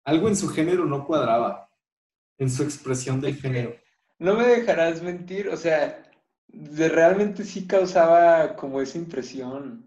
algo 0.04 0.28
en 0.28 0.36
su 0.36 0.48
género 0.48 0.84
no 0.84 1.06
cuadraba, 1.06 1.70
en 2.36 2.50
su 2.50 2.62
expresión 2.62 3.20
del 3.20 3.36
género. 3.36 3.74
No 4.18 4.34
me 4.34 4.46
dejarás 4.46 5.02
mentir, 5.02 5.48
o 5.48 5.56
sea, 5.56 6.02
de- 6.48 6.88
realmente 6.88 7.44
sí 7.44 7.66
causaba 7.66 8.56
como 8.56 8.80
esa 8.80 8.98
impresión 8.98 9.86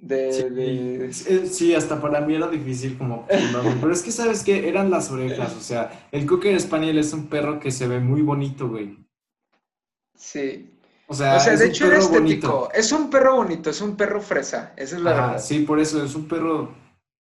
de, 0.00 0.32
Sí, 0.32 0.42
de- 0.48 1.12
sí, 1.12 1.46
sí, 1.48 1.74
hasta 1.74 2.00
para 2.00 2.20
mí 2.20 2.34
era 2.34 2.48
difícil 2.48 2.96
como 2.96 3.26
pero 3.80 3.92
es 3.92 4.02
que 4.02 4.12
sabes 4.12 4.42
que 4.44 4.68
eran 4.68 4.90
las 4.90 5.10
orejas, 5.10 5.54
o 5.54 5.60
sea, 5.60 6.08
el 6.12 6.24
Cocker 6.26 6.58
Spaniel 6.60 6.98
es 6.98 7.12
un 7.12 7.26
perro 7.28 7.60
que 7.60 7.70
se 7.70 7.86
ve 7.88 8.00
muy 8.00 8.22
bonito, 8.22 8.68
güey. 8.68 8.96
Sí. 10.14 10.70
O 11.06 11.14
sea, 11.14 11.36
O 11.36 11.40
sea, 11.40 11.54
es 11.54 11.60
de 11.60 11.66
un 11.66 11.70
hecho 11.70 11.84
era 11.86 11.94
perro 11.96 12.04
estético. 12.04 12.48
bonito. 12.48 12.72
Es 12.74 12.92
un 12.92 13.10
perro 13.10 13.36
bonito, 13.36 13.70
es 13.70 13.80
un 13.80 13.96
perro 13.96 14.20
fresa, 14.20 14.72
esa 14.76 14.96
es 14.96 15.02
la 15.02 15.12
verdad. 15.12 15.38
sí, 15.38 15.60
por 15.60 15.80
eso 15.80 16.02
es 16.04 16.14
un 16.14 16.28
perro 16.28 16.74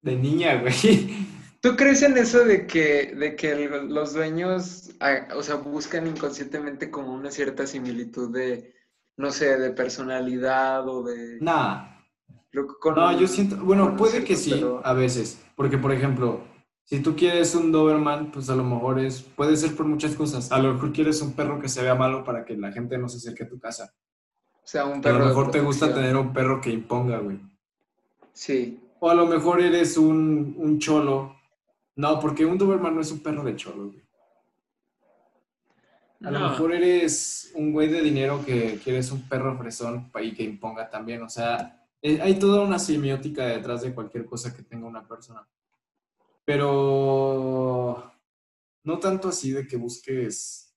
de 0.01 0.15
niña, 0.15 0.61
güey. 0.61 0.73
¿Tú 1.61 1.75
crees 1.75 2.01
en 2.01 2.17
eso 2.17 2.43
de 2.43 2.65
que, 2.65 3.13
de 3.15 3.35
que 3.35 3.55
los 3.87 4.13
dueños, 4.13 4.89
ah, 4.99 5.27
o 5.35 5.43
sea, 5.43 5.55
buscan 5.55 6.07
inconscientemente 6.07 6.89
como 6.89 7.13
una 7.13 7.29
cierta 7.29 7.67
similitud 7.67 8.33
de, 8.33 8.73
no 9.17 9.31
sé, 9.31 9.57
de 9.59 9.69
personalidad 9.69 10.87
o 10.87 11.03
de... 11.03 11.37
Lo 12.53 12.67
con 12.67 12.95
no, 12.95 13.17
yo 13.17 13.27
siento, 13.27 13.55
bueno, 13.57 13.95
puede 13.95 14.25
que 14.25 14.35
sí, 14.35 14.61
a 14.83 14.93
veces, 14.93 15.39
porque 15.55 15.77
por 15.77 15.93
ejemplo, 15.93 16.41
si 16.83 16.99
tú 16.99 17.15
quieres 17.15 17.55
un 17.55 17.71
Doberman, 17.71 18.31
pues 18.31 18.49
a 18.49 18.55
lo 18.57 18.65
mejor 18.65 18.99
es, 18.99 19.21
puede 19.21 19.55
ser 19.55 19.73
por 19.75 19.85
muchas 19.85 20.15
cosas. 20.15 20.51
A 20.51 20.59
lo 20.59 20.73
mejor 20.73 20.91
quieres 20.91 21.21
un 21.21 21.31
perro 21.31 21.61
que 21.61 21.69
se 21.69 21.81
vea 21.81 21.95
malo 21.95 22.25
para 22.25 22.43
que 22.43 22.57
la 22.57 22.73
gente 22.73 22.97
no 22.97 23.07
se 23.07 23.17
acerque 23.17 23.43
a 23.45 23.47
tu 23.47 23.59
casa. 23.59 23.93
O 24.55 24.67
sea, 24.67 24.85
un 24.85 24.99
A 24.99 25.01
perro 25.01 25.19
lo 25.19 25.23
de 25.23 25.29
mejor 25.29 25.51
te 25.51 25.61
gusta 25.61 25.93
tener 25.93 26.17
un 26.17 26.33
perro 26.33 26.59
que 26.59 26.71
imponga, 26.71 27.19
güey. 27.19 27.39
Sí. 28.33 28.81
O 28.99 29.09
a 29.09 29.15
lo 29.15 29.25
mejor 29.25 29.61
eres 29.61 29.97
un, 29.97 30.55
un 30.57 30.79
cholo. 30.79 31.37
No, 31.95 32.19
porque 32.19 32.45
un 32.45 32.57
Doberman 32.57 32.95
no 32.95 33.01
es 33.01 33.11
un 33.11 33.19
perro 33.19 33.43
de 33.43 33.55
cholo, 33.55 33.87
güey. 33.87 34.01
A 36.23 36.29
lo 36.29 36.39
mejor 36.39 36.73
eres 36.73 37.51
un 37.55 37.71
güey 37.71 37.87
de 37.87 38.01
dinero 38.01 38.45
que 38.45 38.79
quieres 38.83 39.11
un 39.11 39.27
perro 39.27 39.57
fresón 39.57 40.11
y 40.21 40.33
que 40.33 40.43
imponga 40.43 40.87
también. 40.87 41.23
O 41.23 41.29
sea, 41.29 41.87
eh, 42.01 42.21
hay 42.21 42.37
toda 42.37 42.63
una 42.63 42.77
semiótica 42.77 43.45
detrás 43.47 43.81
de 43.81 43.93
cualquier 43.93 44.25
cosa 44.25 44.55
que 44.55 44.61
tenga 44.61 44.87
una 44.87 45.07
persona. 45.07 45.47
Pero 46.45 48.11
no 48.83 48.99
tanto 48.99 49.29
así 49.29 49.51
de 49.51 49.65
que 49.65 49.77
busques 49.77 50.75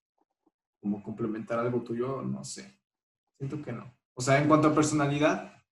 como 0.81 1.03
complementar 1.03 1.59
algo 1.59 1.83
tuyo, 1.83 2.23
no 2.23 2.43
sé. 2.43 2.79
Siento 3.37 3.63
que 3.63 3.73
no. 3.73 3.95
O 4.15 4.23
sea, 4.23 4.41
en 4.41 4.49
cuanto 4.49 4.69
a 4.69 4.75
personalidad, 4.75 5.64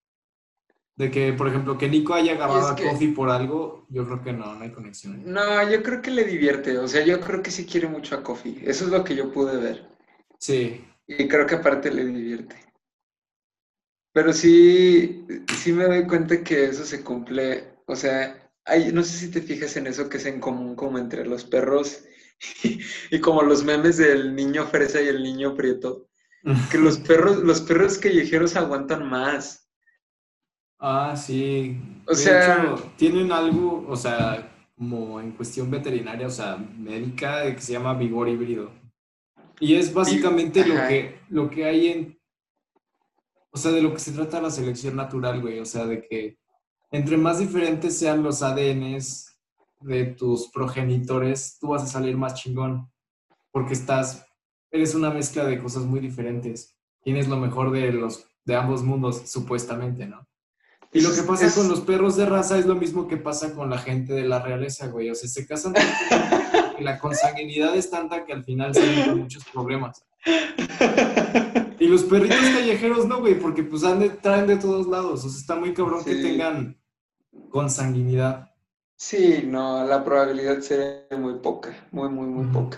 de 0.95 1.09
que, 1.09 1.33
por 1.33 1.47
ejemplo, 1.47 1.77
que 1.77 1.89
Nico 1.89 2.13
haya 2.13 2.33
es 2.33 2.39
a 2.41 2.75
Coffee 2.75 3.13
por 3.13 3.29
algo, 3.29 3.85
yo 3.89 4.05
creo 4.05 4.23
que 4.23 4.33
no, 4.33 4.55
no 4.55 4.63
hay 4.63 4.71
conexión. 4.71 5.23
No, 5.25 5.69
yo 5.69 5.81
creo 5.81 6.01
que 6.01 6.11
le 6.11 6.23
divierte, 6.23 6.77
o 6.77 6.87
sea, 6.87 7.03
yo 7.03 7.19
creo 7.19 7.41
que 7.41 7.51
sí 7.51 7.65
quiere 7.65 7.87
mucho 7.87 8.15
a 8.15 8.23
Coffee, 8.23 8.61
eso 8.63 8.85
es 8.85 8.91
lo 8.91 9.03
que 9.03 9.15
yo 9.15 9.31
pude 9.31 9.57
ver. 9.57 9.87
Sí, 10.39 10.85
Y 11.07 11.27
creo 11.27 11.47
que 11.47 11.55
aparte 11.55 11.91
le 11.91 12.05
divierte. 12.05 12.55
Pero 14.13 14.31
sí, 14.31 15.25
sí 15.57 15.71
me 15.73 15.85
doy 15.85 16.05
cuenta 16.05 16.43
que 16.43 16.65
eso 16.65 16.85
se 16.85 17.03
cumple. 17.03 17.79
O 17.87 17.95
sea, 17.95 18.51
hay, 18.65 18.91
no 18.91 19.03
sé 19.03 19.17
si 19.17 19.31
te 19.31 19.41
fijas 19.41 19.75
en 19.75 19.87
eso 19.87 20.07
que 20.07 20.17
es 20.17 20.25
en 20.25 20.39
común 20.39 20.75
como 20.75 20.99
entre 20.99 21.25
los 21.25 21.43
perros 21.45 22.03
y, 22.63 22.79
y 23.11 23.19
como 23.19 23.41
los 23.41 23.63
memes 23.63 23.97
del 23.97 24.35
niño 24.35 24.67
fresa 24.67 25.01
y 25.01 25.07
el 25.07 25.23
niño 25.23 25.55
prieto. 25.55 26.07
Que 26.69 26.77
los 26.77 26.99
perros, 26.99 27.37
los 27.37 27.61
perros 27.61 27.97
callejeros 27.97 28.55
aguantan 28.55 29.09
más. 29.09 29.62
Ah, 30.85 31.15
sí. 31.15 31.79
O 32.05 32.09
De 32.11 32.15
sea- 32.17 32.61
hecho, 32.61 32.91
tienen 32.97 33.31
algo, 33.31 33.85
o 33.87 33.95
sea, 33.95 34.53
como 34.77 35.21
en 35.21 35.31
cuestión 35.31 35.71
veterinaria, 35.71 36.27
o 36.27 36.29
sea, 36.29 36.57
médica, 36.57 37.55
que 37.55 37.61
se 37.61 37.71
llama 37.71 37.93
vigor 37.93 38.27
híbrido. 38.27 38.69
Y 39.61 39.75
es 39.75 39.93
básicamente 39.93 40.65
lo 40.65 40.75
que, 40.89 41.19
lo 41.29 41.49
que 41.49 41.63
hay 41.63 41.87
en, 41.87 42.19
o 43.51 43.57
sea, 43.57 43.71
de 43.71 43.81
lo 43.81 43.93
que 43.93 43.99
se 43.99 44.11
trata 44.11 44.41
la 44.41 44.51
selección 44.51 44.97
natural, 44.97 45.39
güey. 45.39 45.59
O 45.59 45.65
sea, 45.65 45.85
de 45.85 46.05
que 46.05 46.37
entre 46.91 47.15
más 47.15 47.39
diferentes 47.39 47.97
sean 47.97 48.21
los 48.21 48.43
ADNs 48.43 49.39
de 49.79 50.05
tus 50.07 50.49
progenitores, 50.51 51.57
tú 51.61 51.69
vas 51.69 51.83
a 51.83 51.87
salir 51.87 52.17
más 52.17 52.33
chingón. 52.33 52.91
Porque 53.51 53.73
estás, 53.73 54.25
eres 54.69 54.95
una 54.95 55.11
mezcla 55.11 55.45
de 55.45 55.59
cosas 55.61 55.83
muy 55.83 56.01
diferentes. 56.01 56.75
Tienes 57.03 57.29
lo 57.29 57.37
mejor 57.37 57.71
de 57.71 57.93
los, 57.93 58.27
de 58.43 58.55
ambos 58.57 58.83
mundos, 58.83 59.29
supuestamente, 59.29 60.07
¿no? 60.07 60.27
Y 60.93 61.01
lo 61.01 61.13
que 61.13 61.23
pasa 61.23 61.47
es- 61.47 61.55
con 61.55 61.67
los 61.67 61.81
perros 61.81 62.15
de 62.15 62.25
raza 62.25 62.57
es 62.57 62.65
lo 62.65 62.75
mismo 62.75 63.07
que 63.07 63.17
pasa 63.17 63.53
con 63.53 63.69
la 63.69 63.79
gente 63.79 64.13
de 64.13 64.23
la 64.23 64.39
realeza, 64.39 64.87
güey. 64.87 65.09
O 65.09 65.15
sea, 65.15 65.27
se 65.27 65.47
casan 65.47 65.73
que 66.77 66.83
la 66.83 66.99
consanguinidad 66.99 67.75
es 67.75 67.89
tanta 67.89 68.25
que 68.25 68.33
al 68.33 68.43
final 68.43 68.73
se 68.75 69.05
con 69.05 69.19
muchos 69.21 69.43
problemas. 69.45 70.05
Y 71.79 71.87
los 71.87 72.03
perritos 72.03 72.37
callejeros 72.39 73.07
no, 73.07 73.19
güey, 73.19 73.39
porque 73.39 73.63
pues 73.63 73.81
traen 74.21 74.47
de 74.47 74.57
todos 74.57 74.87
lados. 74.87 75.25
O 75.25 75.29
sea, 75.29 75.39
está 75.39 75.55
muy 75.55 75.73
cabrón 75.73 76.03
que 76.05 76.15
tengan 76.15 76.79
consanguinidad. 77.49 78.51
Sí, 78.95 79.43
no, 79.45 79.83
la 79.85 80.03
probabilidad 80.03 80.61
sería 80.61 81.07
muy 81.17 81.39
poca, 81.39 81.87
muy, 81.91 82.07
muy, 82.09 82.27
muy 82.27 82.45
poca. 82.53 82.77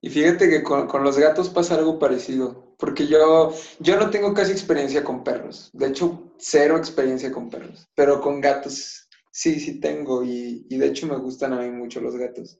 Y 0.00 0.10
fíjate 0.10 0.48
que 0.48 0.62
con, 0.62 0.86
con 0.86 1.02
los 1.02 1.18
gatos 1.18 1.48
pasa 1.48 1.74
algo 1.74 1.98
parecido, 1.98 2.67
porque 2.78 3.06
yo, 3.06 3.52
yo 3.80 3.98
no 3.98 4.08
tengo 4.08 4.32
casi 4.32 4.52
experiencia 4.52 5.04
con 5.04 5.24
perros, 5.24 5.70
de 5.72 5.88
hecho, 5.88 6.32
cero 6.38 6.76
experiencia 6.76 7.30
con 7.30 7.50
perros, 7.50 7.88
pero 7.94 8.20
con 8.20 8.40
gatos 8.40 9.08
sí, 9.32 9.60
sí 9.60 9.80
tengo 9.80 10.24
y, 10.24 10.66
y 10.70 10.78
de 10.78 10.86
hecho 10.86 11.06
me 11.06 11.18
gustan 11.18 11.52
a 11.52 11.60
mí 11.60 11.70
mucho 11.70 12.00
los 12.00 12.16
gatos. 12.16 12.58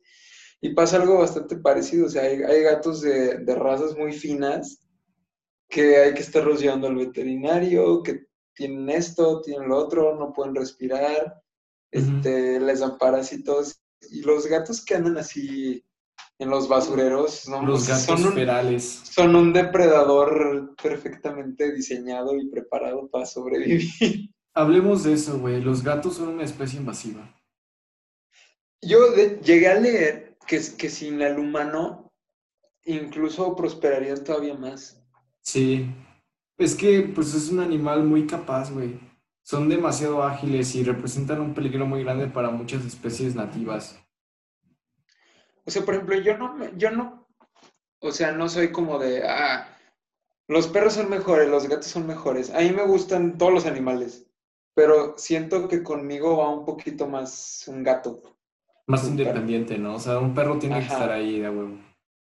Y 0.61 0.75
pasa 0.75 0.97
algo 0.97 1.19
bastante 1.19 1.57
parecido, 1.57 2.07
o 2.07 2.09
sea, 2.09 2.23
hay, 2.23 2.43
hay 2.43 2.63
gatos 2.63 3.01
de, 3.01 3.39
de 3.39 3.55
razas 3.55 3.97
muy 3.97 4.13
finas 4.13 4.81
que 5.69 5.99
hay 5.99 6.15
que 6.15 6.23
estarlos 6.23 6.61
llevando 6.61 6.89
al 6.89 6.97
veterinario, 6.97 8.03
que 8.03 8.27
tienen 8.55 8.89
esto, 8.89 9.41
tienen 9.41 9.69
lo 9.69 9.77
otro, 9.77 10.17
no 10.17 10.33
pueden 10.33 10.55
respirar, 10.55 11.41
este, 11.93 12.59
les 12.59 12.81
dan 12.81 12.99
parásitos. 12.99 13.81
Y 14.11 14.23
los 14.23 14.47
gatos 14.47 14.85
que 14.85 14.95
andan 14.95 15.19
así 15.19 15.85
en 16.39 16.51
los 16.51 16.69
basureros 16.69 17.49
no, 17.49 17.63
Los 17.65 17.89
gatos 17.89 18.05
son, 18.05 18.27
un, 18.27 18.33
ferales. 18.33 19.03
son 19.11 19.35
un 19.35 19.53
depredador 19.53 20.75
perfectamente 20.81 21.73
diseñado 21.73 22.37
y 22.37 22.49
preparado 22.49 23.09
para 23.09 23.27
sobrevivir. 23.27 24.31
Hablemos 24.55 25.05
de 25.05 25.15
eso, 25.15 25.39
güey. 25.39 25.61
Los 25.61 25.83
gatos 25.83 26.17
son 26.17 26.29
una 26.29 26.45
especie 26.45 26.79
invasiva. 26.81 27.35
Yo 28.83 29.11
de- 29.13 29.41
llegué 29.43 29.69
a 29.69 29.75
leer 29.81 30.39
que, 30.47 30.61
que 30.77 30.89
sin 30.89 31.21
el 31.23 31.39
humano 31.39 32.13
incluso 32.85 33.55
prosperarían 33.55 34.23
todavía 34.25 34.55
más. 34.55 35.03
Sí. 35.43 35.91
Es 36.57 36.75
que, 36.75 37.03
pues, 37.15 37.35
es 37.35 37.51
un 37.51 37.61
animal 37.61 38.05
muy 38.05 38.27
capaz, 38.27 38.71
güey. 38.73 38.99
Son 39.43 39.69
demasiado 39.69 40.23
ágiles 40.23 40.75
y 40.75 40.83
representan 40.85 41.41
un 41.41 41.55
peligro 41.55 41.87
muy 41.87 42.03
grande 42.03 42.27
para 42.27 42.51
muchas 42.51 42.85
especies 42.85 43.35
nativas. 43.35 43.99
O 45.69 45.71
sea, 45.71 45.85
por 45.85 45.93
ejemplo, 45.93 46.17
yo 46.17 46.39
no, 46.39 46.57
yo 46.79 46.91
no, 46.91 47.29
o 48.01 48.11
sea, 48.11 48.33
no 48.33 48.49
soy 48.49 48.73
como 48.73 48.99
de, 48.99 49.23
ah, 49.29 49.69
los 50.49 50.67
perros 50.67 50.95
son 50.95 51.11
mejores, 51.11 51.47
los 51.47 51.69
gatos 51.69 51.89
son 51.89 52.07
mejores. 52.07 52.49
A 52.55 52.61
mí 52.61 52.71
me 52.71 52.87
gustan 52.87 53.37
todos 53.37 53.53
los 53.53 53.67
animales, 53.67 54.27
pero 54.75 55.13
siento 55.19 55.69
que 55.69 55.83
conmigo 55.83 56.39
va 56.39 56.49
un 56.49 56.65
poquito 56.65 57.07
más 57.07 57.65
un 57.69 57.85
gato. 57.85 58.19
Más 58.87 59.05
Un 59.05 59.15
perro. 59.19 59.29
independiente, 59.29 59.77
¿no? 59.77 59.97
O 59.97 60.01
sea, 60.01 60.19
un 60.19 60.33
perro 60.33 60.59
tiene 60.59 60.79
que 60.79 60.87
estar 60.87 61.13
ahí 61.13 61.39
de 61.41 61.51
huevo. 61.51 61.77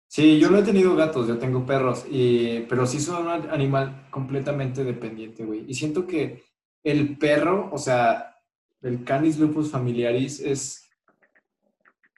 Sí, 0.09 0.39
yo 0.39 0.49
no 0.49 0.57
he 0.57 0.63
tenido 0.63 0.93
gatos, 0.97 1.25
yo 1.29 1.37
tengo 1.37 1.65
perros, 1.65 2.05
y, 2.11 2.65
pero 2.67 2.85
sí 2.85 2.99
son 2.99 3.27
un 3.27 3.49
animal 3.49 4.09
completamente 4.11 4.83
dependiente, 4.83 5.45
güey. 5.45 5.63
Y 5.69 5.73
siento 5.73 6.05
que 6.05 6.43
el 6.83 7.17
perro, 7.17 7.69
o 7.71 7.77
sea, 7.77 8.41
el 8.81 9.05
Canis 9.05 9.39
lupus 9.39 9.71
familiaris 9.71 10.41
es... 10.41 10.83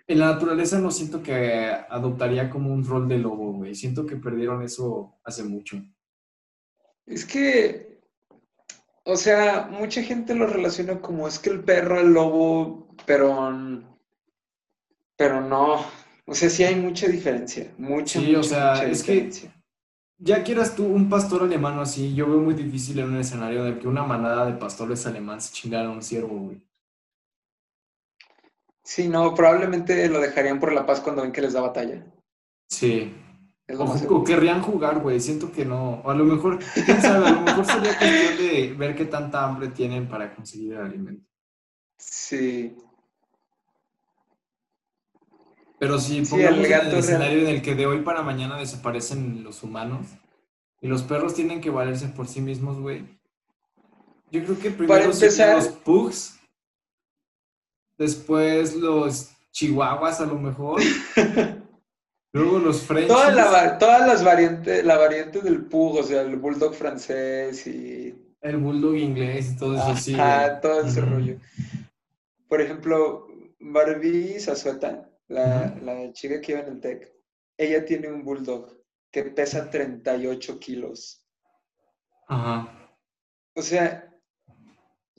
En 0.09 0.17
la 0.19 0.33
naturaleza 0.33 0.79
no 0.79 0.89
siento 0.89 1.21
que 1.21 1.69
adoptaría 1.89 2.49
como 2.49 2.73
un 2.73 2.83
rol 2.83 3.07
de 3.07 3.19
lobo, 3.19 3.53
güey. 3.53 3.75
Siento 3.75 4.05
que 4.07 4.15
perdieron 4.15 4.63
eso 4.63 5.19
hace 5.23 5.43
mucho. 5.43 5.77
Es 7.05 7.25
que, 7.25 8.01
o 9.03 9.15
sea, 9.15 9.69
mucha 9.71 10.01
gente 10.01 10.33
lo 10.33 10.47
relaciona 10.47 10.99
como 10.99 11.27
es 11.27 11.37
que 11.37 11.51
el 11.51 11.63
perro, 11.63 11.99
el 11.99 12.11
lobo, 12.11 12.87
pero, 13.05 13.51
pero 15.15 15.41
no. 15.41 15.85
O 16.25 16.33
sea, 16.33 16.49
sí 16.49 16.63
hay 16.63 16.75
mucha 16.75 17.07
diferencia, 17.07 17.71
mucha, 17.77 18.19
Sí, 18.19 18.33
o 18.33 18.37
mucha, 18.39 18.49
sea, 18.49 18.71
mucha 18.73 18.85
es 18.89 19.03
que- 19.03 19.11
diferencia. 19.13 19.55
Ya 20.21 20.43
quieras 20.43 20.75
tú 20.75 20.85
un 20.85 21.07
pastor 21.07 21.43
alemán 21.43 21.77
o 21.79 21.81
así, 21.81 22.13
yo 22.13 22.27
veo 22.27 22.39
muy 22.39 22.53
difícil 22.53 22.99
en 22.99 23.05
un 23.11 23.17
escenario 23.17 23.61
en 23.65 23.73
el 23.73 23.79
que 23.79 23.87
una 23.87 24.03
manada 24.03 24.45
de 24.47 24.53
pastores 24.57 25.05
alemán 25.05 25.39
se 25.39 25.53
chingara 25.53 25.87
a 25.87 25.91
un 25.91 26.01
ciervo, 26.03 26.35
güey. 26.39 26.61
Sí, 28.91 29.07
no, 29.07 29.35
probablemente 29.35 30.09
lo 30.09 30.19
dejarían 30.19 30.59
por 30.59 30.73
la 30.73 30.83
paz 30.83 30.99
cuando 30.99 31.21
ven 31.21 31.31
que 31.31 31.41
les 31.41 31.53
da 31.53 31.61
batalla. 31.61 32.03
Sí. 32.69 33.13
Es 33.67 33.77
lo 33.77 33.83
O, 33.83 33.87
más 33.87 34.03
querrían 34.25 34.63
jugar, 34.63 34.97
güey. 34.99 35.19
Siento 35.19 35.51
que 35.51 35.63
no. 35.63 36.01
O 36.03 36.09
a 36.09 36.15
lo 36.15 36.23
mejor, 36.25 36.57
quién 36.73 36.99
sabe, 36.99 37.27
a 37.27 37.31
lo 37.33 37.41
mejor 37.41 37.65
sería 37.65 37.95
cuestión 37.95 38.37
de 38.39 38.73
ver 38.75 38.95
qué 38.95 39.05
tanta 39.05 39.45
hambre 39.45 39.67
tienen 39.67 40.07
para 40.09 40.33
conseguir 40.33 40.73
el 40.73 40.81
alimento. 40.81 41.23
Sí. 41.99 42.75
Pero 45.77 45.99
si 45.99 46.25
Sí, 46.25 46.31
pongamos 46.31 46.57
el 46.59 46.65
en 46.65 46.71
gato 46.71 46.83
el 46.85 46.89
real- 46.91 46.99
escenario 46.99 47.39
en 47.41 47.47
el 47.47 47.61
que 47.61 47.75
de 47.75 47.85
hoy 47.85 48.01
para 48.01 48.23
mañana 48.23 48.57
desaparecen 48.57 49.43
los 49.43 49.61
humanos 49.61 50.07
y 50.81 50.87
los 50.87 51.03
perros 51.03 51.35
tienen 51.35 51.61
que 51.61 51.69
valerse 51.69 52.07
por 52.07 52.27
sí 52.27 52.41
mismos, 52.41 52.79
güey. 52.79 53.19
Yo 54.31 54.43
creo 54.43 54.57
que 54.59 54.71
primero 54.71 55.13
serían 55.13 55.49
empezar- 55.51 55.55
los 55.57 55.67
pugs, 55.67 56.38
después 57.99 58.75
los 58.75 59.29
chihuahuas 59.51 60.21
a 60.21 60.25
lo 60.25 60.35
mejor, 60.35 60.81
luego 62.33 62.59
los 62.59 62.81
frenchies. 62.81 63.09
Toda 63.09 63.31
la 63.31 63.77
todas 63.77 64.07
las 64.07 64.23
variantes, 64.23 64.83
la 64.83 64.97
variante 64.97 65.41
del 65.41 65.65
pug, 65.65 65.97
o 65.97 66.03
sea, 66.03 66.21
el 66.21 66.37
bulldog 66.37 66.73
francés 66.73 67.67
y 67.67 68.15
El 68.41 68.57
bulldog 68.57 68.95
inglés 68.95 69.51
y 69.51 69.57
todo 69.57 69.75
eso, 69.75 69.95
sí. 69.97 70.15
Güey. 70.15 70.61
todo 70.61 70.81
ese 70.81 71.01
rollo. 71.01 71.37
Por 72.47 72.61
ejemplo, 72.61 73.27
Barbie 73.59 74.39
Zazueta, 74.39 75.09
la, 75.27 75.75
la 75.83 76.11
chica 76.13 76.41
que 76.41 76.53
iba 76.53 76.61
en 76.61 76.69
el 76.69 76.79
TEC, 76.79 77.13
ella 77.57 77.85
tiene 77.85 78.07
un 78.07 78.23
bulldog 78.23 78.79
que 79.11 79.23
pesa 79.23 79.69
38 79.69 80.59
kilos. 80.59 81.23
Ajá. 82.27 82.75
O 83.55 83.61
sea, 83.61 84.08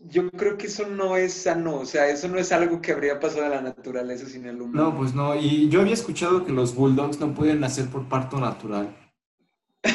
yo 0.09 0.31
creo 0.31 0.57
que 0.57 0.67
eso 0.67 0.87
no 0.87 1.17
es 1.17 1.33
sano, 1.33 1.77
o 1.77 1.87
sea, 1.87 2.09
eso 2.09 2.29
no 2.29 2.39
es 2.39 2.53
algo 2.53 2.81
que 2.81 2.93
habría 2.93 3.21
pasado 3.21 3.45
en 3.45 3.51
la 3.51 3.61
naturaleza 3.61 4.27
sin 4.27 4.47
el 4.47 4.61
humano. 4.61 4.91
No, 4.91 4.97
pues 4.97 5.15
no. 5.15 5.35
Y 5.37 5.69
yo 5.69 5.81
había 5.83 5.95
escuchado 5.95 6.45
que 6.45 6.53
los 6.53 6.75
bulldogs 6.75 7.21
no 7.21 7.35
pueden 7.35 7.61
nacer 7.61 7.87
por 7.89 8.09
parto 8.09 8.39
natural. 8.41 8.97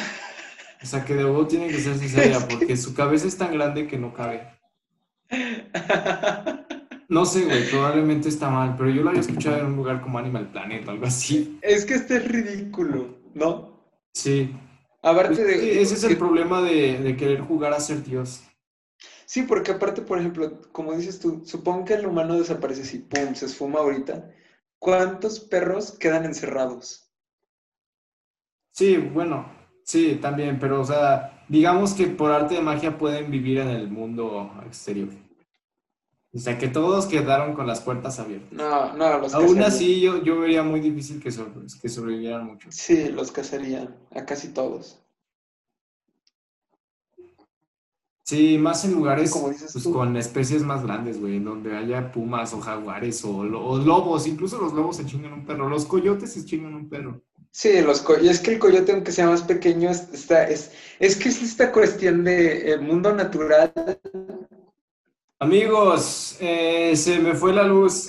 O 0.83 0.87
sea, 0.87 1.03
que 1.03 1.15
de 1.15 1.23
nuevo 1.23 1.47
tienen 1.47 1.69
que 1.69 1.79
ser 1.79 1.97
cesárea 1.97 2.37
Es 2.37 2.43
que- 2.43 2.55
porque 2.57 2.77
su 2.77 2.93
cabeza 2.93 3.27
es 3.27 3.35
tan 3.35 3.51
grande 3.51 3.87
que 3.87 3.97
no 3.97 4.13
cabe. 4.13 4.47
No 7.07 7.25
sé, 7.25 7.45
güey, 7.45 7.69
probablemente 7.69 8.29
está 8.29 8.49
mal, 8.49 8.75
pero 8.77 8.89
yo 8.89 9.01
lo 9.03 9.09
había 9.09 9.21
escuchado 9.21 9.57
en 9.57 9.65
un 9.67 9.75
lugar 9.77 10.01
como 10.01 10.17
Animal 10.19 10.47
Planet 10.51 10.87
o 10.87 10.91
algo 10.91 11.05
así. 11.05 11.57
es 11.61 11.85
que 11.85 11.95
este 11.95 12.17
es 12.17 12.27
ridículo, 12.27 13.17
¿no? 13.33 13.83
Sí. 14.13 14.51
Aparte 15.03 15.35
Pues 15.35 15.39
es 15.39 15.47
de... 15.61 15.81
ese 15.81 15.93
es 15.95 16.03
el 16.03 16.09
que- 16.11 16.15
problema 16.15 16.61
de, 16.61 16.99
de 16.99 17.15
querer 17.15 17.41
jugar 17.41 17.73
a 17.73 17.79
ser 17.79 18.03
Dios. 18.03 18.43
Sí, 19.27 19.43
porque 19.43 19.71
aparte, 19.71 20.01
por 20.01 20.17
ejemplo, 20.19 20.61
como 20.71 20.93
dices 20.95 21.19
tú, 21.19 21.43
supongo 21.45 21.85
que 21.85 21.93
el 21.95 22.07
humano 22.07 22.37
desaparece 22.39 22.85
si 22.85 22.99
pum, 22.99 23.35
se 23.35 23.45
esfuma 23.45 23.79
ahorita. 23.79 24.31
¿Cuántos 24.79 25.39
perros 25.39 25.91
quedan 25.99 26.25
encerrados? 26.25 27.11
Sí, 28.71 28.97
bueno, 28.97 29.47
sí, 29.83 30.19
también, 30.21 30.59
pero 30.59 30.81
o 30.81 30.85
sea, 30.85 31.43
digamos 31.49 31.93
que 31.95 32.07
por 32.07 32.31
arte 32.31 32.55
de 32.55 32.61
magia 32.61 32.97
pueden 32.97 33.31
vivir 33.31 33.57
en 33.59 33.69
el 33.69 33.89
mundo 33.89 34.51
exterior. 34.65 35.09
O 36.33 36.37
sea, 36.37 36.57
que 36.57 36.67
todos 36.67 37.05
quedaron 37.05 37.53
con 37.55 37.65
las 37.65 37.81
puertas 37.81 38.19
abiertas. 38.19 38.51
No, 38.51 38.93
no, 38.93 39.17
los 39.19 39.33
Aún 39.33 39.61
así, 39.63 40.01
yo, 40.01 40.21
yo 40.21 40.39
vería 40.39 40.63
muy 40.63 40.79
difícil 40.81 41.21
que, 41.21 41.31
sobre- 41.31 41.51
que 41.81 41.89
sobrevivieran 41.89 42.45
muchos. 42.45 42.75
Sí, 42.75 43.09
los 43.09 43.31
cazarían, 43.31 43.97
a 44.11 44.23
casi 44.27 44.49
todos. 44.53 44.99
Sí, 48.27 48.57
más 48.57 48.83
en 48.85 48.93
lugares 48.93 49.29
Como 49.29 49.49
dices 49.49 49.71
pues, 49.71 49.87
con 49.87 50.17
especies 50.17 50.63
más 50.63 50.81
grandes, 50.83 51.19
güey, 51.21 51.37
donde 51.39 51.77
haya 51.77 52.11
pumas 52.11 52.53
o 52.55 52.59
jaguares 52.59 53.23
o, 53.23 53.43
lo- 53.43 53.63
o 53.63 53.77
lobos, 53.77 54.25
incluso 54.25 54.59
los 54.59 54.73
lobos 54.73 54.97
se 54.97 55.05
chingan 55.05 55.31
un 55.33 55.45
perro, 55.45 55.69
los 55.69 55.85
coyotes 55.85 56.33
se 56.33 56.43
chingan 56.43 56.73
un 56.73 56.89
perro. 56.89 57.21
Sí, 57.51 57.81
los 57.81 58.01
co- 58.01 58.19
y 58.19 58.27
es 58.27 58.39
que 58.39 58.53
el 58.53 58.59
coyote, 58.59 58.93
aunque 58.93 59.11
sea 59.11 59.27
más 59.27 59.43
pequeño, 59.43 59.91
es- 59.91 60.09
está, 60.11 60.47
es, 60.49 60.71
es 60.99 61.15
que 61.17 61.29
es 61.29 61.39
esta 61.43 61.71
cuestión 61.71 62.23
de 62.23 62.71
eh, 62.73 62.77
mundo 62.79 63.13
natural. 63.13 63.71
Amigos, 65.39 66.37
eh, 66.39 66.95
se 66.95 67.19
me 67.19 67.35
fue 67.35 67.53
la 67.53 67.63
luz. 67.63 68.07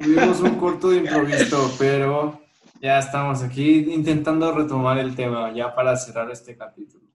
Tuvimos 0.00 0.40
un 0.40 0.56
corto 0.56 0.90
de 0.90 0.96
improviso, 0.98 1.72
pero 1.78 2.40
ya 2.82 2.98
estamos 2.98 3.40
aquí 3.42 3.86
intentando 3.92 4.50
retomar 4.50 4.98
el 4.98 5.14
tema, 5.14 5.54
ya 5.54 5.72
para 5.74 5.96
cerrar 5.96 6.28
este 6.32 6.56
capítulo. 6.56 7.05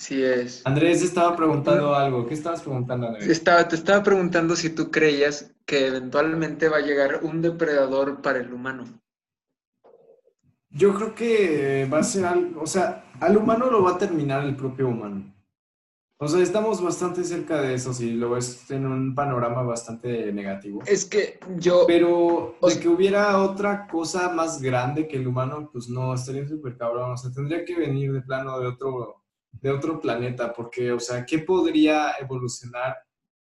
Sí 0.00 0.24
es. 0.24 0.62
Andrés 0.64 1.02
estaba 1.02 1.36
preguntando 1.36 1.94
algo. 1.94 2.26
¿Qué 2.26 2.32
estabas 2.32 2.62
preguntando, 2.62 3.08
Andrés? 3.08 3.28
Estaba, 3.28 3.68
te 3.68 3.76
estaba 3.76 4.02
preguntando 4.02 4.56
si 4.56 4.70
tú 4.70 4.90
creías 4.90 5.54
que 5.66 5.88
eventualmente 5.88 6.70
va 6.70 6.78
a 6.78 6.80
llegar 6.80 7.20
un 7.22 7.42
depredador 7.42 8.22
para 8.22 8.38
el 8.38 8.50
humano. 8.50 8.84
Yo 10.70 10.94
creo 10.94 11.14
que 11.14 11.86
va 11.92 11.98
a 11.98 12.02
ser 12.02 12.24
algo, 12.24 12.62
o 12.62 12.66
sea, 12.66 13.12
al 13.20 13.36
humano 13.36 13.70
lo 13.70 13.82
va 13.82 13.90
a 13.90 13.98
terminar 13.98 14.42
el 14.42 14.56
propio 14.56 14.88
humano. 14.88 15.34
O 16.16 16.26
sea, 16.26 16.40
estamos 16.40 16.82
bastante 16.82 17.22
cerca 17.22 17.60
de 17.60 17.74
eso, 17.74 17.92
si 17.92 18.12
lo 18.12 18.30
ves 18.30 18.70
en 18.70 18.86
un 18.86 19.14
panorama 19.14 19.62
bastante 19.62 20.32
negativo. 20.32 20.80
Es 20.86 21.04
que 21.04 21.38
yo, 21.58 21.84
Pero 21.86 22.56
de 22.62 22.80
que 22.80 22.88
hubiera 22.88 23.38
otra 23.42 23.86
cosa 23.86 24.32
más 24.32 24.62
grande 24.62 25.06
que 25.06 25.18
el 25.18 25.26
humano, 25.26 25.68
pues 25.70 25.90
no, 25.90 26.14
estaría 26.14 26.48
súper 26.48 26.78
cabrón. 26.78 27.12
O 27.12 27.16
sea, 27.18 27.30
tendría 27.30 27.66
que 27.66 27.76
venir 27.76 28.14
de 28.14 28.22
plano 28.22 28.58
de 28.58 28.66
otro, 28.66 29.20
de 29.52 29.70
otro 29.70 30.00
planeta, 30.00 30.52
porque, 30.52 30.92
o 30.92 31.00
sea, 31.00 31.24
¿qué 31.26 31.40
podría 31.40 32.12
evolucionar 32.18 32.96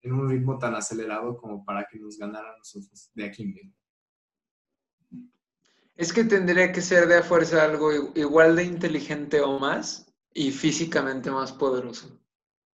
en 0.03 0.13
un 0.13 0.29
ritmo 0.29 0.59
tan 0.59 0.75
acelerado 0.75 1.37
como 1.37 1.65
para 1.65 1.87
que 1.91 1.99
nos 1.99 2.17
ganara 2.19 2.53
a 2.53 2.59
nosotros 2.59 3.11
de 3.15 3.25
aquí 3.25 3.43
en 3.43 3.55
medio? 3.55 3.73
es 5.97 6.13
que 6.13 6.25
tendría 6.25 6.73
que 6.73 6.83
ser 6.83 7.09
de 7.09 7.17
a 7.17 7.23
fuerza 7.23 7.65
algo 7.65 7.91
igual 8.15 8.57
de 8.57 8.65
inteligente 8.65 9.41
o 9.41 9.59
más 9.59 10.13
y 10.35 10.51
físicamente 10.53 11.31
más 11.31 11.53
poderoso. 11.53 12.21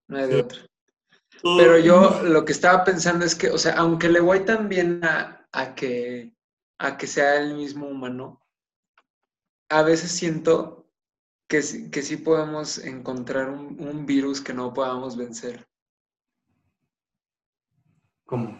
No 0.06 0.18
hay 0.18 0.28
de 0.28 0.34
Sí. 0.34 0.40
otra. 0.40 0.58
Pero 1.56 1.78
yo 1.78 2.22
lo 2.22 2.44
que 2.44 2.52
estaba 2.52 2.84
pensando 2.84 3.24
es 3.24 3.34
que, 3.34 3.50
o 3.50 3.58
sea, 3.58 3.74
aunque 3.74 4.08
le 4.08 4.20
voy 4.20 4.44
también 4.44 5.04
a, 5.04 5.46
a 5.52 5.74
que, 5.74 6.34
a 6.78 6.96
que 6.96 7.06
sea 7.06 7.40
el 7.40 7.54
mismo 7.54 7.86
humano, 7.88 8.44
a 9.68 9.82
veces 9.82 10.10
siento 10.10 10.87
que, 11.48 11.62
sí- 11.62 11.90
que 11.90 12.02
sí 12.02 12.16
podemos 12.18 12.78
encontrar 12.78 13.50
un, 13.50 13.76
un 13.80 14.06
virus 14.06 14.40
que 14.40 14.52
no 14.54 14.72
podamos 14.72 15.16
vencer. 15.16 15.66
¿Cómo? 18.26 18.58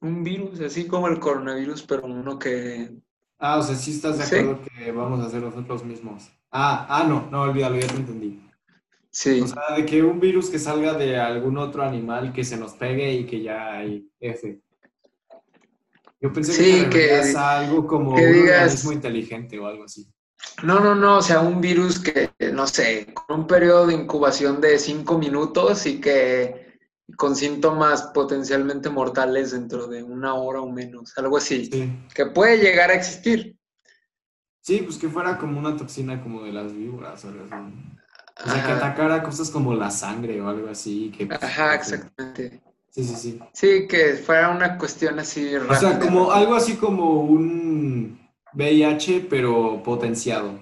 Un 0.00 0.24
virus, 0.24 0.60
así 0.60 0.86
como 0.86 1.08
el 1.08 1.20
coronavirus, 1.20 1.82
pero 1.84 2.04
uno 2.06 2.38
que... 2.38 2.90
Ah, 3.38 3.58
o 3.58 3.62
sea, 3.62 3.76
sí 3.76 3.92
estás 3.92 4.18
de 4.18 4.24
Sí. 4.24 4.36
acuerdo 4.36 4.62
que 4.64 4.92
vamos 4.92 5.20
a 5.20 5.26
hacer 5.26 5.42
nosotros 5.42 5.84
mismos. 5.84 6.30
Ah, 6.50 6.86
ah, 6.88 7.04
no, 7.06 7.28
no, 7.30 7.42
olvídalo, 7.42 7.78
ya 7.78 7.86
te 7.86 7.96
entendí. 7.96 8.42
Sí, 9.12 9.40
O 9.40 9.46
sea, 9.46 9.76
de 9.76 9.84
que 9.86 10.02
un 10.02 10.20
virus 10.20 10.50
que 10.50 10.58
salga 10.58 10.94
de 10.94 11.18
algún 11.18 11.58
otro 11.58 11.82
animal 11.82 12.32
que 12.32 12.44
se 12.44 12.56
nos 12.56 12.74
pegue 12.74 13.12
y 13.12 13.26
que 13.26 13.42
ya 13.42 13.78
hay 13.78 14.08
F. 14.20 14.60
Yo 16.20 16.32
pensé 16.32 16.52
Sí, 16.52 16.84
que 16.84 16.90
que- 16.90 17.36
algo 17.36 17.86
como 17.86 18.14
que 18.14 18.26
un 18.26 18.32
digas- 18.32 18.62
organismo 18.62 18.92
inteligente 18.92 19.58
o 19.58 19.66
algo 19.66 19.84
así. 19.84 20.06
No, 20.62 20.80
no, 20.80 20.94
no, 20.94 21.18
o 21.18 21.22
sea, 21.22 21.40
un 21.40 21.60
virus 21.60 21.98
que, 21.98 22.30
no 22.52 22.66
sé, 22.66 23.12
con 23.14 23.40
un 23.40 23.46
periodo 23.46 23.86
de 23.86 23.94
incubación 23.94 24.60
de 24.60 24.78
cinco 24.78 25.18
minutos 25.18 25.86
y 25.86 26.00
que 26.00 26.78
con 27.16 27.34
síntomas 27.34 28.02
potencialmente 28.14 28.88
mortales 28.90 29.50
dentro 29.52 29.86
de 29.86 30.02
una 30.02 30.34
hora 30.34 30.60
o 30.60 30.70
menos, 30.70 31.16
algo 31.18 31.38
así, 31.38 31.66
Sí. 31.72 31.92
que 32.14 32.26
puede 32.26 32.58
llegar 32.58 32.90
a 32.90 32.94
existir. 32.94 33.56
Sí, 34.62 34.82
pues 34.84 34.98
que 34.98 35.08
fuera 35.08 35.38
como 35.38 35.58
una 35.58 35.76
toxina 35.76 36.22
como 36.22 36.42
de 36.44 36.52
las 36.52 36.72
víboras 36.74 37.24
o 37.24 37.28
algo 37.28 37.44
así. 37.44 37.54
O 38.44 38.48
sea, 38.50 38.64
que 38.64 38.72
atacara 38.72 39.22
cosas 39.22 39.50
como 39.50 39.74
la 39.74 39.90
sangre 39.90 40.40
o 40.40 40.48
algo 40.48 40.68
así. 40.70 41.12
Que, 41.16 41.26
pues, 41.26 41.42
ajá, 41.42 41.74
exactamente. 41.74 42.62
Sí, 42.90 43.04
sí, 43.04 43.14
sí. 43.16 43.40
Sí, 43.52 43.86
que 43.88 44.14
fuera 44.14 44.50
una 44.50 44.76
cuestión 44.78 45.18
así 45.18 45.54
O 45.56 45.74
sea, 45.74 45.90
rápida. 45.92 45.98
como 45.98 46.30
algo 46.32 46.54
así 46.54 46.76
como 46.76 47.22
un 47.22 48.18
VIH, 48.54 49.26
pero 49.28 49.82
potenciado. 49.82 50.58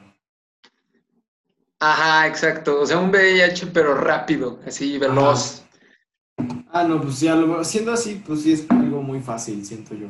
Ajá, 1.81 2.27
exacto. 2.27 2.81
O 2.81 2.87
sea, 2.87 2.99
un 2.99 3.11
VIH 3.11 3.69
pero 3.69 3.95
rápido, 3.95 4.59
así 4.67 4.99
veloz. 4.99 5.65
Ah, 6.71 6.85
no, 6.85 7.01
pues 7.01 7.21
ya, 7.21 7.35
lo, 7.35 7.65
siendo 7.65 7.93
así, 7.93 8.23
pues 8.27 8.43
sí 8.43 8.53
es 8.53 8.71
algo 8.71 9.03
muy 9.03 9.21
fácil, 9.21 9.65
siento 9.65 9.95
yo. 9.95 10.09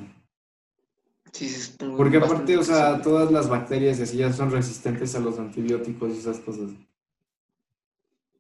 Sí, 1.33 1.49
sí, 1.49 1.75
es 1.79 1.87
muy- 1.87 1.97
Porque 1.97 2.17
aparte, 2.17 2.57
o 2.57 2.63
sea, 2.65 3.01
todas 3.03 3.31
las 3.31 3.49
bacterias 3.49 3.99
y 3.99 4.03
así 4.03 4.17
ya 4.17 4.33
son 4.33 4.51
resistentes 4.51 5.15
a 5.15 5.21
los 5.21 5.39
antibióticos 5.39 6.15
y 6.15 6.19
esas 6.19 6.39
cosas. 6.41 6.71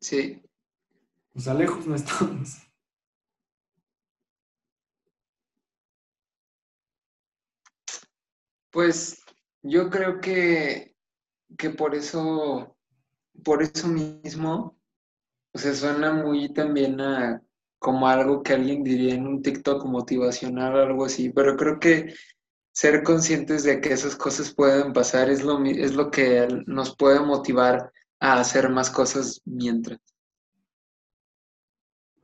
Sí. 0.00 0.42
O 1.34 1.40
sea, 1.40 1.54
lejos 1.54 1.86
no 1.86 1.94
estamos. 1.94 2.56
Pues 8.70 9.18
yo 9.68 9.90
creo 9.90 10.20
que, 10.20 10.96
que 11.58 11.70
por 11.70 11.94
eso, 11.94 12.76
por 13.44 13.62
eso 13.62 13.88
mismo, 13.88 14.78
o 15.54 15.58
sea, 15.58 15.74
suena 15.74 16.12
muy 16.12 16.52
también 16.52 17.00
a 17.00 17.42
como 17.78 18.08
algo 18.08 18.42
que 18.42 18.54
alguien 18.54 18.84
diría 18.84 19.14
en 19.14 19.26
un 19.26 19.42
TikTok 19.42 19.84
motivacional 19.86 20.74
o 20.76 20.82
algo 20.82 21.04
así, 21.06 21.30
pero 21.30 21.56
creo 21.56 21.78
que 21.80 22.14
ser 22.72 23.02
conscientes 23.02 23.64
de 23.64 23.80
que 23.80 23.92
esas 23.92 24.16
cosas 24.16 24.54
pueden 24.54 24.92
pasar 24.92 25.30
es 25.30 25.42
lo, 25.44 25.62
es 25.64 25.94
lo 25.94 26.10
que 26.10 26.48
nos 26.66 26.96
puede 26.96 27.20
motivar 27.20 27.92
a 28.20 28.40
hacer 28.40 28.68
más 28.70 28.90
cosas 28.90 29.40
mientras. 29.44 30.00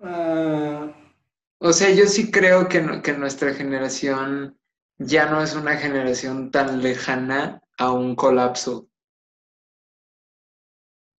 Ah, 0.00 0.92
O 1.60 1.72
sea, 1.72 1.90
yo 1.90 2.06
sí 2.06 2.30
creo 2.30 2.68
que, 2.68 2.80
no- 2.82 3.02
que 3.02 3.12
nuestra 3.14 3.54
generación 3.54 4.58
ya 4.98 5.30
no 5.30 5.42
es 5.42 5.54
una 5.54 5.76
generación 5.76 6.50
tan 6.50 6.82
lejana 6.82 7.62
a 7.78 7.92
un 7.92 8.14
colapso. 8.14 8.88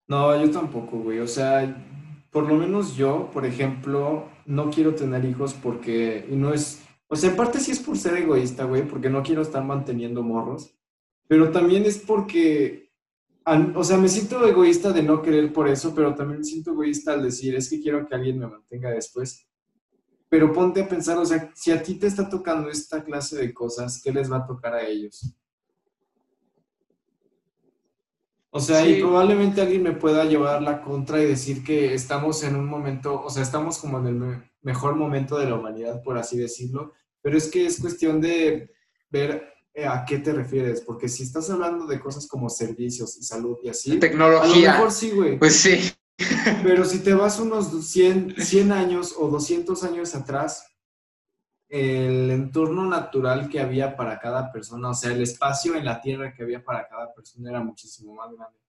no, 0.07 0.39
yo 0.39 0.51
tampoco, 0.51 0.99
güey. 0.99 1.19
O 1.19 1.27
sea, 1.27 1.83
por 2.31 2.47
lo 2.47 2.55
menos 2.55 2.95
yo, 2.95 3.29
por 3.31 3.45
ejemplo, 3.45 4.29
no 4.45 4.69
quiero 4.69 4.93
tener 4.95 5.25
hijos 5.25 5.53
porque, 5.53 6.27
no 6.29 6.53
es, 6.53 6.83
o 7.07 7.15
sea, 7.15 7.29
en 7.31 7.35
parte 7.37 7.59
sí 7.59 7.71
es 7.71 7.79
por 7.79 7.97
ser 7.97 8.15
egoísta, 8.17 8.65
güey, 8.65 8.87
porque 8.87 9.09
no 9.09 9.23
quiero 9.23 9.41
estar 9.41 9.63
manteniendo 9.63 10.21
morros, 10.21 10.75
pero 11.27 11.51
también 11.51 11.85
es 11.85 11.97
porque, 11.97 12.91
o 13.75 13.83
sea, 13.83 13.97
me 13.97 14.09
siento 14.09 14.45
egoísta 14.47 14.91
de 14.91 15.03
no 15.03 15.21
querer 15.21 15.53
por 15.53 15.67
eso, 15.67 15.93
pero 15.95 16.13
también 16.15 16.39
me 16.39 16.45
siento 16.45 16.71
egoísta 16.71 17.13
al 17.13 17.23
decir, 17.23 17.55
es 17.55 17.69
que 17.69 17.81
quiero 17.81 18.05
que 18.07 18.15
alguien 18.15 18.39
me 18.39 18.47
mantenga 18.47 18.91
después. 18.91 19.47
Pero 20.35 20.51
ponte 20.51 20.81
a 20.81 20.89
pensar, 20.89 21.17
o 21.17 21.25
sea, 21.25 21.49
si 21.55 21.71
a 21.71 21.81
ti 21.81 21.93
te 21.95 22.07
está 22.07 22.27
tocando 22.27 22.69
esta 22.69 23.01
clase 23.05 23.37
de 23.37 23.53
cosas, 23.53 24.01
¿qué 24.03 24.11
les 24.11 24.29
va 24.29 24.35
a 24.39 24.45
tocar 24.45 24.73
a 24.73 24.85
ellos? 24.85 25.33
O 28.49 28.59
sea, 28.59 28.85
y 28.85 28.99
probablemente 28.99 29.61
alguien 29.61 29.81
me 29.83 29.93
pueda 29.93 30.25
llevar 30.25 30.61
la 30.61 30.81
contra 30.81 31.21
y 31.21 31.25
decir 31.25 31.63
que 31.63 31.93
estamos 31.93 32.43
en 32.43 32.57
un 32.57 32.65
momento, 32.65 33.21
o 33.23 33.29
sea, 33.29 33.43
estamos 33.43 33.77
como 33.77 33.97
en 33.99 34.07
el 34.07 34.15
me- 34.15 34.51
mejor 34.61 34.95
momento 34.97 35.37
de 35.37 35.45
la 35.45 35.55
humanidad, 35.55 36.03
por 36.03 36.17
así 36.17 36.37
decirlo, 36.37 36.91
pero 37.21 37.37
es 37.37 37.47
que 37.49 37.65
es 37.65 37.79
cuestión 37.79 38.19
de 38.19 38.73
ver 39.09 39.53
eh, 39.73 39.85
a 39.85 40.03
qué 40.03 40.17
te 40.19 40.33
refieres, 40.33 40.81
porque 40.81 41.07
si 41.07 41.23
estás 41.23 41.49
hablando 41.49 41.87
de 41.87 42.01
cosas 42.01 42.27
como 42.27 42.49
servicios 42.49 43.17
y 43.17 43.23
salud 43.23 43.57
y 43.63 43.69
así, 43.69 43.91
a 43.91 43.93
lo 43.93 43.99
Tecnología. 44.01 44.73
mejor 44.73 44.91
sí, 44.91 45.11
güey. 45.11 45.39
Pues 45.39 45.55
sí. 45.55 45.93
Pero 46.63 46.85
si 46.85 46.99
te 46.99 47.13
vas 47.13 47.39
unos 47.39 47.87
100, 47.87 48.35
100 48.37 48.71
años 48.71 49.15
o 49.17 49.27
200 49.29 49.83
años 49.83 50.15
atrás, 50.15 50.65
el 51.67 52.31
entorno 52.31 52.85
natural 52.85 53.49
que 53.49 53.59
había 53.59 53.95
para 53.95 54.19
cada 54.19 54.51
persona, 54.51 54.91
o 54.91 54.93
sea, 54.93 55.11
el 55.11 55.21
espacio 55.21 55.75
en 55.75 55.85
la 55.85 55.99
Tierra 55.99 56.33
que 56.33 56.43
había 56.43 56.63
para 56.63 56.87
cada 56.87 57.13
persona 57.13 57.49
era 57.49 57.61
muchísimo 57.61 58.13
más 58.13 58.31
grande. 58.33 58.59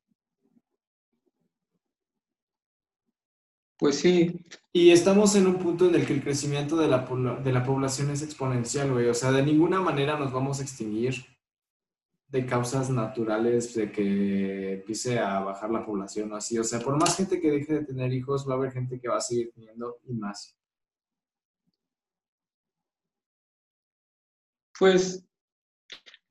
Pues 3.79 3.99
sí. 3.99 4.41
Y 4.73 4.91
estamos 4.91 5.37
en 5.37 5.47
un 5.47 5.59
punto 5.59 5.87
en 5.87 5.95
el 5.95 6.07
que 6.07 6.15
el 6.15 6.23
crecimiento 6.23 6.77
de 6.77 6.89
la, 6.89 7.07
de 7.45 7.53
la 7.53 7.63
población 7.63 8.11
es 8.11 8.23
exponencial, 8.23 8.91
güey. 8.91 9.07
O 9.09 9.15
sea, 9.15 9.33
de 9.33 9.43
ninguna 9.43 9.81
manera 9.81 10.19
nos 10.19 10.33
vamos 10.33 10.61
a 10.61 10.63
extinguir 10.63 11.27
de 12.37 12.47
causas 12.47 12.91
naturales 12.91 13.75
de 13.75 13.91
que 13.91 14.75
empiece 14.75 15.19
a 15.19 15.41
bajar 15.41 15.71
la 15.71 15.85
población 15.85 16.33
o 16.33 16.37
así. 16.37 16.59
O 16.59 16.65
sea, 16.65 16.81
por 16.81 16.99
más 16.99 17.17
gente 17.17 17.41
que 17.41 17.51
deje 17.51 17.75
de 17.75 17.85
tener 17.87 18.13
hijos, 18.13 18.47
va 18.49 18.55
a 18.55 18.57
haber 18.59 18.73
gente 18.73 19.01
que 19.01 19.09
va 19.09 19.17
a 19.17 19.21
seguir 19.21 19.53
teniendo 19.55 19.99
y 20.05 20.13
más. 20.13 20.55
Pues 24.79 25.25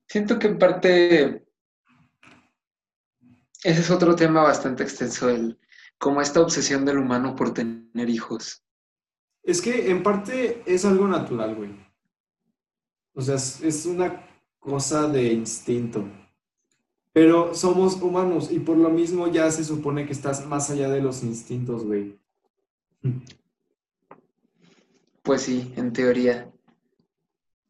siento 0.08 0.38
que 0.38 0.48
en 0.48 0.60
parte 0.60 1.48
ese 3.64 3.82
es 3.82 3.90
otro 3.90 4.16
tema 4.16 4.44
bastante 4.44 4.84
extenso, 4.84 5.30
el 5.30 5.60
como 5.98 6.22
esta 6.22 6.42
obsesión 6.42 6.86
del 6.86 7.00
humano 7.00 7.36
por 7.36 7.52
tener 7.52 8.10
hijos. 8.10 8.64
Es 9.42 9.60
que 9.60 9.90
en 9.90 10.04
parte 10.04 10.62
es 10.68 10.86
algo 10.86 11.08
natural, 11.08 11.56
güey. 11.56 11.72
O 13.14 13.22
sea, 13.22 13.36
es, 13.36 13.62
es 13.62 13.86
una 13.88 14.35
cosa 14.66 15.08
de 15.08 15.32
instinto. 15.32 16.04
Pero 17.14 17.54
somos 17.54 18.02
humanos 18.02 18.52
y 18.52 18.60
por 18.60 18.78
lo 18.78 18.90
mismo 18.90 19.28
ya 19.28 19.50
se 19.52 19.64
supone 19.64 20.06
que 20.06 20.12
estás 20.12 20.46
más 20.46 20.70
allá 20.70 20.90
de 20.90 21.02
los 21.02 21.24
instintos, 21.24 21.86
güey. 21.86 22.20
Pues 25.22 25.44
sí, 25.44 25.72
en 25.78 25.94
teoría. 25.94 26.52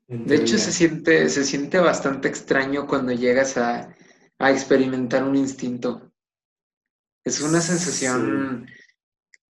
En 0.08 0.26
De 0.26 0.36
hecho, 0.36 0.58
se 0.58 0.72
siente, 0.72 1.30
se 1.30 1.43
siente 1.43 1.78
bastante 1.80 2.28
extraño 2.28 2.88
cuando 2.88 3.12
llegas 3.12 3.58
a, 3.58 3.93
a 4.39 4.52
experimentar 4.52 5.24
un 5.24 5.36
instinto. 5.36 6.12
Es 7.24 7.41
una 7.41 7.60
sensación 7.60 8.68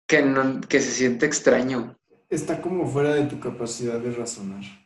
que, 0.07 0.23
no, 0.23 0.61
que 0.63 0.81
se 0.81 0.91
siente 0.91 1.27
extraño. 1.27 1.99
Está 2.29 2.61
como 2.63 2.87
fuera 2.87 3.15
de 3.15 3.27
tu 3.27 3.39
capacidad 3.39 4.01
de 4.01 4.13
razonar. 4.13 4.86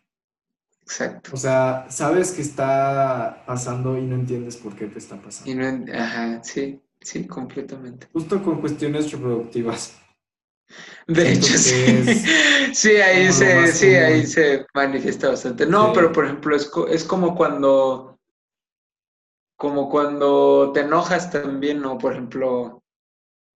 Exacto. 0.83 1.31
O 1.35 1.37
sea, 1.37 1.87
sabes 1.89 2.33
que 2.33 2.43
está 2.43 3.45
pasando 3.47 3.97
y 3.97 4.03
no 4.03 4.17
entiendes 4.17 4.57
por 4.57 4.75
qué 4.75 4.87
te 4.87 4.99
está 4.99 5.21
pasando. 5.21 5.51
Y 5.51 5.55
no, 5.55 5.93
ajá, 5.95 6.43
sí, 6.43 6.81
sí, 7.01 7.27
completamente. 7.27 8.09
Justo 8.13 8.43
con 8.43 8.61
cuestiones 8.61 9.11
reproductivas. 9.13 9.97
De 11.07 11.33
hecho, 11.33 11.57
sí. 11.59 12.05
Sí, 12.73 12.91
ahí 12.97 13.33
se, 13.33 13.67
sí, 13.73 13.87
ahí 13.97 14.25
se 14.27 14.65
manifiesta 14.75 15.29
bastante. 15.31 15.67
No, 15.67 15.87
Sí. 15.87 15.93
pero 15.95 16.13
por 16.13 16.25
ejemplo, 16.25 16.55
es, 16.55 16.71
es 16.91 17.03
como 17.05 17.35
cuando, 17.35 18.21
como 19.57 19.89
cuando 19.89 20.71
te 20.73 20.81
enojas 20.81 21.31
también, 21.33 21.81
¿no? 21.81 21.99
Por 21.99 22.13
ejemplo, 22.13 22.83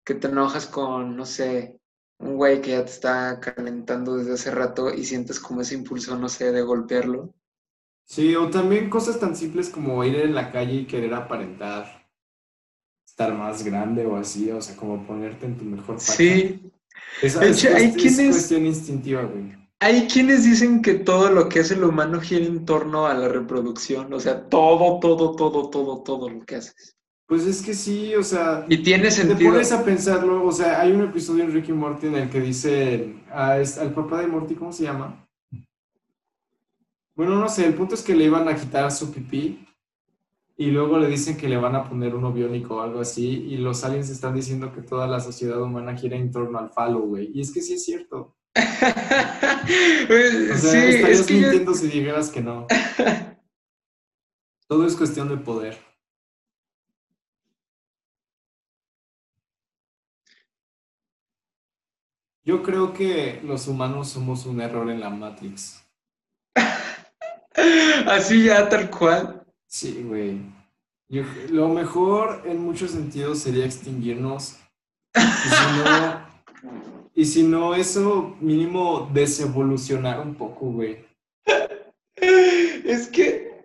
que 0.04 0.14
te 0.14 0.26
enojas 0.26 0.66
con, 0.66 1.16
no 1.16 1.24
sé, 1.26 1.78
un 2.18 2.36
güey 2.36 2.60
que 2.60 2.70
ya 2.72 2.84
te 2.84 2.90
está 2.90 3.40
calentando 3.40 4.16
desde 4.16 4.34
hace 4.34 4.50
rato 4.50 4.92
y 4.92 5.04
sientes 5.04 5.40
como 5.40 5.60
ese 5.60 5.74
impulso, 5.74 6.16
no 6.18 6.28
sé, 6.28 6.52
de 6.52 6.62
golpearlo. 6.62 7.34
Sí, 8.06 8.34
o 8.36 8.50
también 8.50 8.90
cosas 8.90 9.18
tan 9.18 9.34
simples 9.34 9.68
como 9.70 10.02
ir 10.04 10.16
en 10.16 10.34
la 10.34 10.50
calle 10.52 10.74
y 10.74 10.86
querer 10.86 11.14
aparentar 11.14 12.06
estar 13.06 13.32
más 13.34 13.64
grande 13.64 14.04
o 14.06 14.16
así, 14.16 14.50
o 14.50 14.60
sea, 14.60 14.76
como 14.76 15.06
ponerte 15.06 15.46
en 15.46 15.56
tu 15.56 15.64
mejor 15.64 16.00
facha. 16.00 16.12
Sí, 16.16 16.70
Esa 17.22 17.40
De 17.40 17.50
es, 17.50 17.64
hecho, 17.64 17.74
hay 17.76 17.84
cuest- 17.92 17.96
es 17.96 18.02
quienes- 18.02 18.34
cuestión 18.36 18.66
instintiva, 18.66 19.22
güey. 19.22 19.54
hay 19.80 20.06
quienes 20.08 20.44
dicen 20.44 20.82
que 20.82 20.94
todo 20.94 21.30
lo 21.30 21.48
que 21.48 21.60
hace 21.60 21.74
el 21.74 21.84
humano 21.84 22.20
gira 22.20 22.44
en 22.46 22.64
torno 22.64 23.06
a 23.06 23.14
la 23.14 23.28
reproducción, 23.28 24.12
o 24.12 24.20
sea, 24.20 24.48
todo, 24.48 24.98
todo, 25.00 25.34
todo, 25.36 25.70
todo, 25.70 26.02
todo 26.02 26.28
lo 26.28 26.44
que 26.44 26.56
haces. 26.56 26.93
Pues 27.26 27.46
es 27.46 27.62
que 27.62 27.72
sí, 27.74 28.14
o 28.14 28.22
sea, 28.22 28.66
Y 28.68 28.82
tiene 28.82 29.04
te 29.04 29.10
sentido. 29.12 29.50
pones 29.50 29.72
a 29.72 29.82
pensarlo, 29.82 30.44
o 30.44 30.52
sea, 30.52 30.80
hay 30.80 30.92
un 30.92 31.02
episodio 31.02 31.44
en 31.44 31.52
Ricky 31.52 31.72
Morty 31.72 32.06
en 32.08 32.16
el 32.16 32.30
que 32.30 32.40
dice 32.40 33.14
a 33.32 33.58
es- 33.58 33.78
al 33.78 33.92
papá 33.94 34.20
de 34.20 34.26
Morty, 34.26 34.54
¿cómo 34.54 34.72
se 34.72 34.84
llama? 34.84 35.26
Bueno, 37.16 37.36
no 37.36 37.48
sé, 37.48 37.64
el 37.66 37.74
punto 37.74 37.94
es 37.94 38.02
que 38.02 38.14
le 38.14 38.24
iban 38.24 38.46
a 38.48 38.56
quitar 38.56 38.90
su 38.92 39.10
pipí 39.12 39.66
y 40.56 40.66
luego 40.66 40.98
le 40.98 41.08
dicen 41.08 41.36
que 41.36 41.48
le 41.48 41.56
van 41.56 41.74
a 41.76 41.88
poner 41.88 42.14
uno 42.14 42.32
biónico 42.32 42.76
o 42.76 42.80
algo 42.82 43.00
así 43.00 43.26
y 43.48 43.56
los 43.56 43.84
aliens 43.84 44.10
están 44.10 44.34
diciendo 44.34 44.72
que 44.72 44.82
toda 44.82 45.06
la 45.06 45.20
sociedad 45.20 45.60
humana 45.62 45.96
gira 45.96 46.16
en 46.16 46.30
torno 46.30 46.58
al 46.58 46.70
falo, 46.70 47.00
güey. 47.00 47.30
Y 47.32 47.40
es 47.40 47.52
que 47.52 47.62
sí 47.62 47.74
es 47.74 47.84
cierto. 47.84 48.36
O 49.64 50.58
sea, 50.58 50.72
sí, 50.72 50.76
estarías 50.78 51.20
es 51.20 51.26
que 51.26 51.34
yo- 51.34 51.40
mintiendo 51.48 51.74
si 51.74 51.86
dijeras 51.88 52.30
que 52.30 52.40
no. 52.42 52.66
Todo 54.68 54.86
es 54.86 54.94
cuestión 54.96 55.28
de 55.28 55.36
poder. 55.38 55.78
Yo 62.44 62.62
creo 62.62 62.92
que 62.92 63.40
los 63.42 63.66
humanos 63.68 64.08
somos 64.08 64.44
un 64.44 64.60
error 64.60 64.90
en 64.90 65.00
la 65.00 65.08
Matrix. 65.08 65.82
Así 68.06 68.44
ya, 68.44 68.68
tal 68.68 68.90
cual. 68.90 69.46
Sí, 69.66 70.02
güey. 70.06 70.40
Lo 71.50 71.68
mejor 71.68 72.42
en 72.44 72.60
muchos 72.60 72.90
sentidos 72.90 73.38
sería 73.38 73.64
extinguirnos. 73.64 74.58
Y 75.14 75.20
si 75.20 75.64
no, 75.78 76.26
y 77.14 77.24
si 77.24 77.42
no, 77.44 77.74
eso 77.74 78.36
mínimo 78.40 79.08
desevolucionar 79.12 80.20
un 80.20 80.34
poco, 80.34 80.66
güey. 80.66 81.06
Es 82.16 83.08
que, 83.08 83.64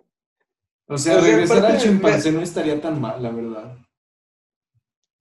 O 0.86 0.96
sea, 0.96 1.18
O 1.18 1.20
sea, 1.20 1.30
regresar 1.30 1.66
al 1.66 1.78
chimpancé 1.78 2.32
no 2.32 2.40
estaría 2.40 2.80
tan 2.80 2.98
mal, 2.98 3.22
la 3.22 3.30
verdad. 3.30 3.76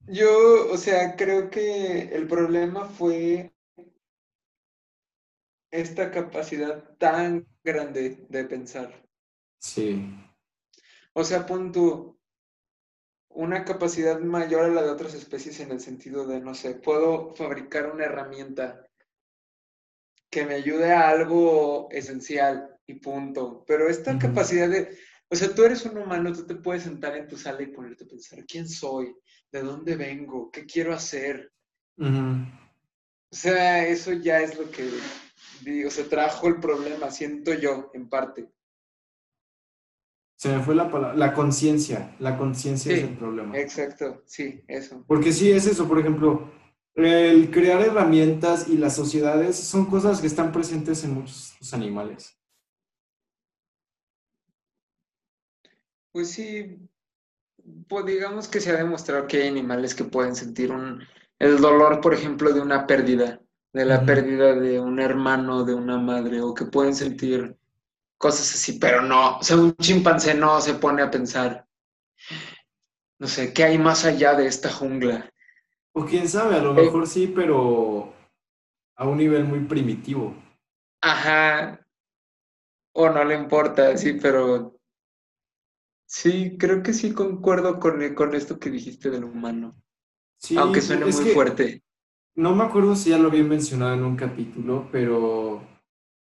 Yo, 0.09 0.71
o 0.71 0.77
sea, 0.77 1.15
creo 1.15 1.49
que 1.49 2.09
el 2.13 2.27
problema 2.27 2.85
fue 2.85 3.53
esta 5.71 6.11
capacidad 6.11 6.97
tan 6.97 7.47
grande 7.63 8.25
de 8.29 8.43
pensar. 8.45 9.07
Sí. 9.59 10.03
O 11.13 11.23
sea, 11.23 11.45
pon 11.45 11.71
tú 11.71 12.19
una 13.29 13.63
capacidad 13.63 14.19
mayor 14.19 14.65
a 14.65 14.69
la 14.69 14.81
de 14.81 14.89
otras 14.89 15.13
especies 15.13 15.59
en 15.59 15.71
el 15.71 15.79
sentido 15.79 16.25
de, 16.25 16.39
no 16.39 16.55
sé, 16.55 16.75
puedo 16.75 17.33
fabricar 17.35 17.91
una 17.91 18.05
herramienta 18.05 18.87
que 20.29 20.45
me 20.45 20.55
ayude 20.55 20.91
a 20.91 21.09
algo 21.09 21.89
esencial 21.91 22.77
y 22.85 22.95
punto. 22.95 23.63
Pero 23.67 23.87
esta 23.89 24.17
capacidad 24.17 24.69
de, 24.69 24.97
o 25.29 25.35
sea, 25.35 25.53
tú 25.53 25.63
eres 25.63 25.85
un 25.85 25.97
humano, 25.97 26.33
tú 26.33 26.45
te 26.45 26.55
puedes 26.55 26.83
sentar 26.83 27.15
en 27.15 27.27
tu 27.27 27.37
sala 27.37 27.61
y 27.61 27.67
ponerte 27.67 28.03
a 28.03 28.07
pensar, 28.07 28.43
¿quién 28.45 28.67
soy? 28.67 29.15
¿De 29.51 29.61
dónde 29.61 29.95
vengo? 29.95 30.51
¿Qué 30.51 30.65
quiero 30.65 30.93
hacer? 30.93 31.51
O 31.97 33.35
sea, 33.35 33.87
eso 33.87 34.13
ya 34.13 34.39
es 34.41 34.57
lo 34.57 34.69
que, 34.69 34.89
digo, 35.61 35.89
se 35.89 36.03
trajo 36.03 36.47
el 36.47 36.59
problema, 36.59 37.11
siento 37.11 37.53
yo, 37.53 37.91
en 37.93 38.09
parte. 38.09 38.49
Se 40.37 40.49
me 40.49 40.63
fue 40.63 40.73
la 40.73 40.89
palabra. 40.89 41.17
La 41.17 41.33
conciencia. 41.33 42.15
La 42.19 42.37
conciencia 42.37 42.93
es 42.93 43.03
el 43.03 43.17
problema. 43.17 43.57
Exacto, 43.57 44.23
sí, 44.25 44.63
eso. 44.67 45.03
Porque 45.05 45.33
sí, 45.33 45.51
es 45.51 45.67
eso, 45.67 45.87
por 45.87 45.99
ejemplo, 45.99 46.49
el 46.95 47.51
crear 47.51 47.81
herramientas 47.81 48.69
y 48.69 48.77
las 48.77 48.95
sociedades 48.95 49.57
son 49.57 49.85
cosas 49.87 50.21
que 50.21 50.27
están 50.27 50.51
presentes 50.51 51.03
en 51.03 51.15
muchos 51.15 51.73
animales. 51.73 52.39
Pues 56.11 56.31
sí, 56.31 56.79
pues 57.87 58.05
digamos 58.05 58.47
que 58.47 58.59
se 58.61 58.71
ha 58.71 58.77
demostrado 58.77 59.27
que 59.27 59.41
hay 59.41 59.47
animales 59.49 59.95
que 59.95 60.03
pueden 60.03 60.35
sentir 60.35 60.71
un, 60.71 61.01
el 61.39 61.59
dolor, 61.59 62.01
por 62.01 62.13
ejemplo, 62.13 62.53
de 62.53 62.61
una 62.61 62.87
pérdida, 62.87 63.41
de 63.73 63.85
la 63.85 64.05
pérdida 64.05 64.53
de 64.55 64.79
un 64.79 64.99
hermano, 64.99 65.63
de 65.63 65.73
una 65.73 65.97
madre, 65.97 66.41
o 66.41 66.53
que 66.53 66.65
pueden 66.65 66.95
sentir 66.95 67.55
cosas 68.17 68.53
así, 68.53 68.79
pero 68.79 69.01
no, 69.01 69.37
o 69.37 69.43
sea, 69.43 69.57
un 69.57 69.75
chimpancé 69.77 70.33
no 70.33 70.59
se 70.61 70.75
pone 70.75 71.01
a 71.01 71.11
pensar, 71.11 71.65
no 73.19 73.27
sé, 73.27 73.53
¿qué 73.53 73.63
hay 73.65 73.77
más 73.77 74.05
allá 74.05 74.33
de 74.33 74.47
esta 74.47 74.71
jungla? 74.71 75.29
O 75.93 76.05
quién 76.05 76.27
sabe, 76.27 76.55
a 76.55 76.61
lo 76.61 76.71
Eh. 76.77 76.85
mejor 76.85 77.07
sí, 77.07 77.27
pero 77.35 78.13
a 78.95 79.07
un 79.07 79.17
nivel 79.17 79.45
muy 79.45 79.59
primitivo. 79.65 80.35
Ajá, 81.01 81.79
o 82.93 83.09
no 83.09 83.23
le 83.23 83.35
importa, 83.35 83.97
sí, 83.97 84.13
pero 84.13 84.78
sí, 86.09 86.57
creo 86.57 86.81
que 86.81 86.93
sí 86.93 87.13
concuerdo 87.13 87.79
con, 87.79 88.15
con 88.15 88.33
esto 88.33 88.59
que 88.59 88.71
dijiste 88.71 89.11
del 89.11 89.25
humano, 89.25 89.79
Sí, 90.37 90.57
aunque 90.57 90.81
suene 90.81 91.05
muy 91.05 91.23
que 91.23 91.33
fuerte. 91.33 91.83
No 92.35 92.55
me 92.55 92.63
acuerdo 92.63 92.95
si 92.95 93.09
ya 93.09 93.17
lo 93.17 93.27
había 93.27 93.43
mencionado 93.43 93.93
en 93.93 94.03
un 94.03 94.15
capítulo, 94.15 94.87
pero 94.91 95.61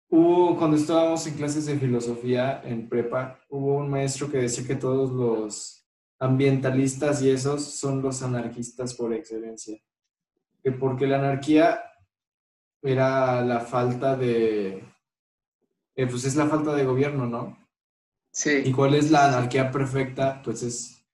hubo, 0.09 0.57
cuando 0.57 0.77
estábamos 0.77 1.27
en 1.27 1.35
clases 1.35 1.66
de 1.66 1.79
filosofía 1.79 2.62
en 2.64 2.89
prepa, 2.89 3.39
hubo 3.51 3.77
un 3.77 3.91
maestro 3.91 4.31
que 4.31 4.39
decía 4.39 4.66
que 4.66 4.77
todos 4.77 5.12
los 5.12 5.87
ambientalistas 6.18 7.23
y 7.23 7.31
esos 7.31 7.62
son 7.62 8.01
los 8.01 8.23
anarquistas 8.23 8.95
por 8.95 9.12
excelencia. 9.12 9.79
Que 10.62 10.73
porque 10.73 11.07
la 11.07 11.18
anarquía 11.18 11.83
era 12.83 13.43
la 13.43 13.61
falta 13.61 14.16
de, 14.16 14.83
eh, 15.95 16.07
pues 16.07 16.25
es 16.25 16.37
la 16.37 16.47
falta 16.47 16.75
de 16.75 16.87
gobierno, 16.87 17.27
¿no? 17.27 17.59
Sí. 18.43 18.62
¿Y 18.64 18.72
cuál 18.72 18.95
es 18.95 19.11
la 19.11 19.26
anarquía 19.28 19.70
perfecta? 19.70 20.41
Pues 20.43 20.62
es 20.62 21.05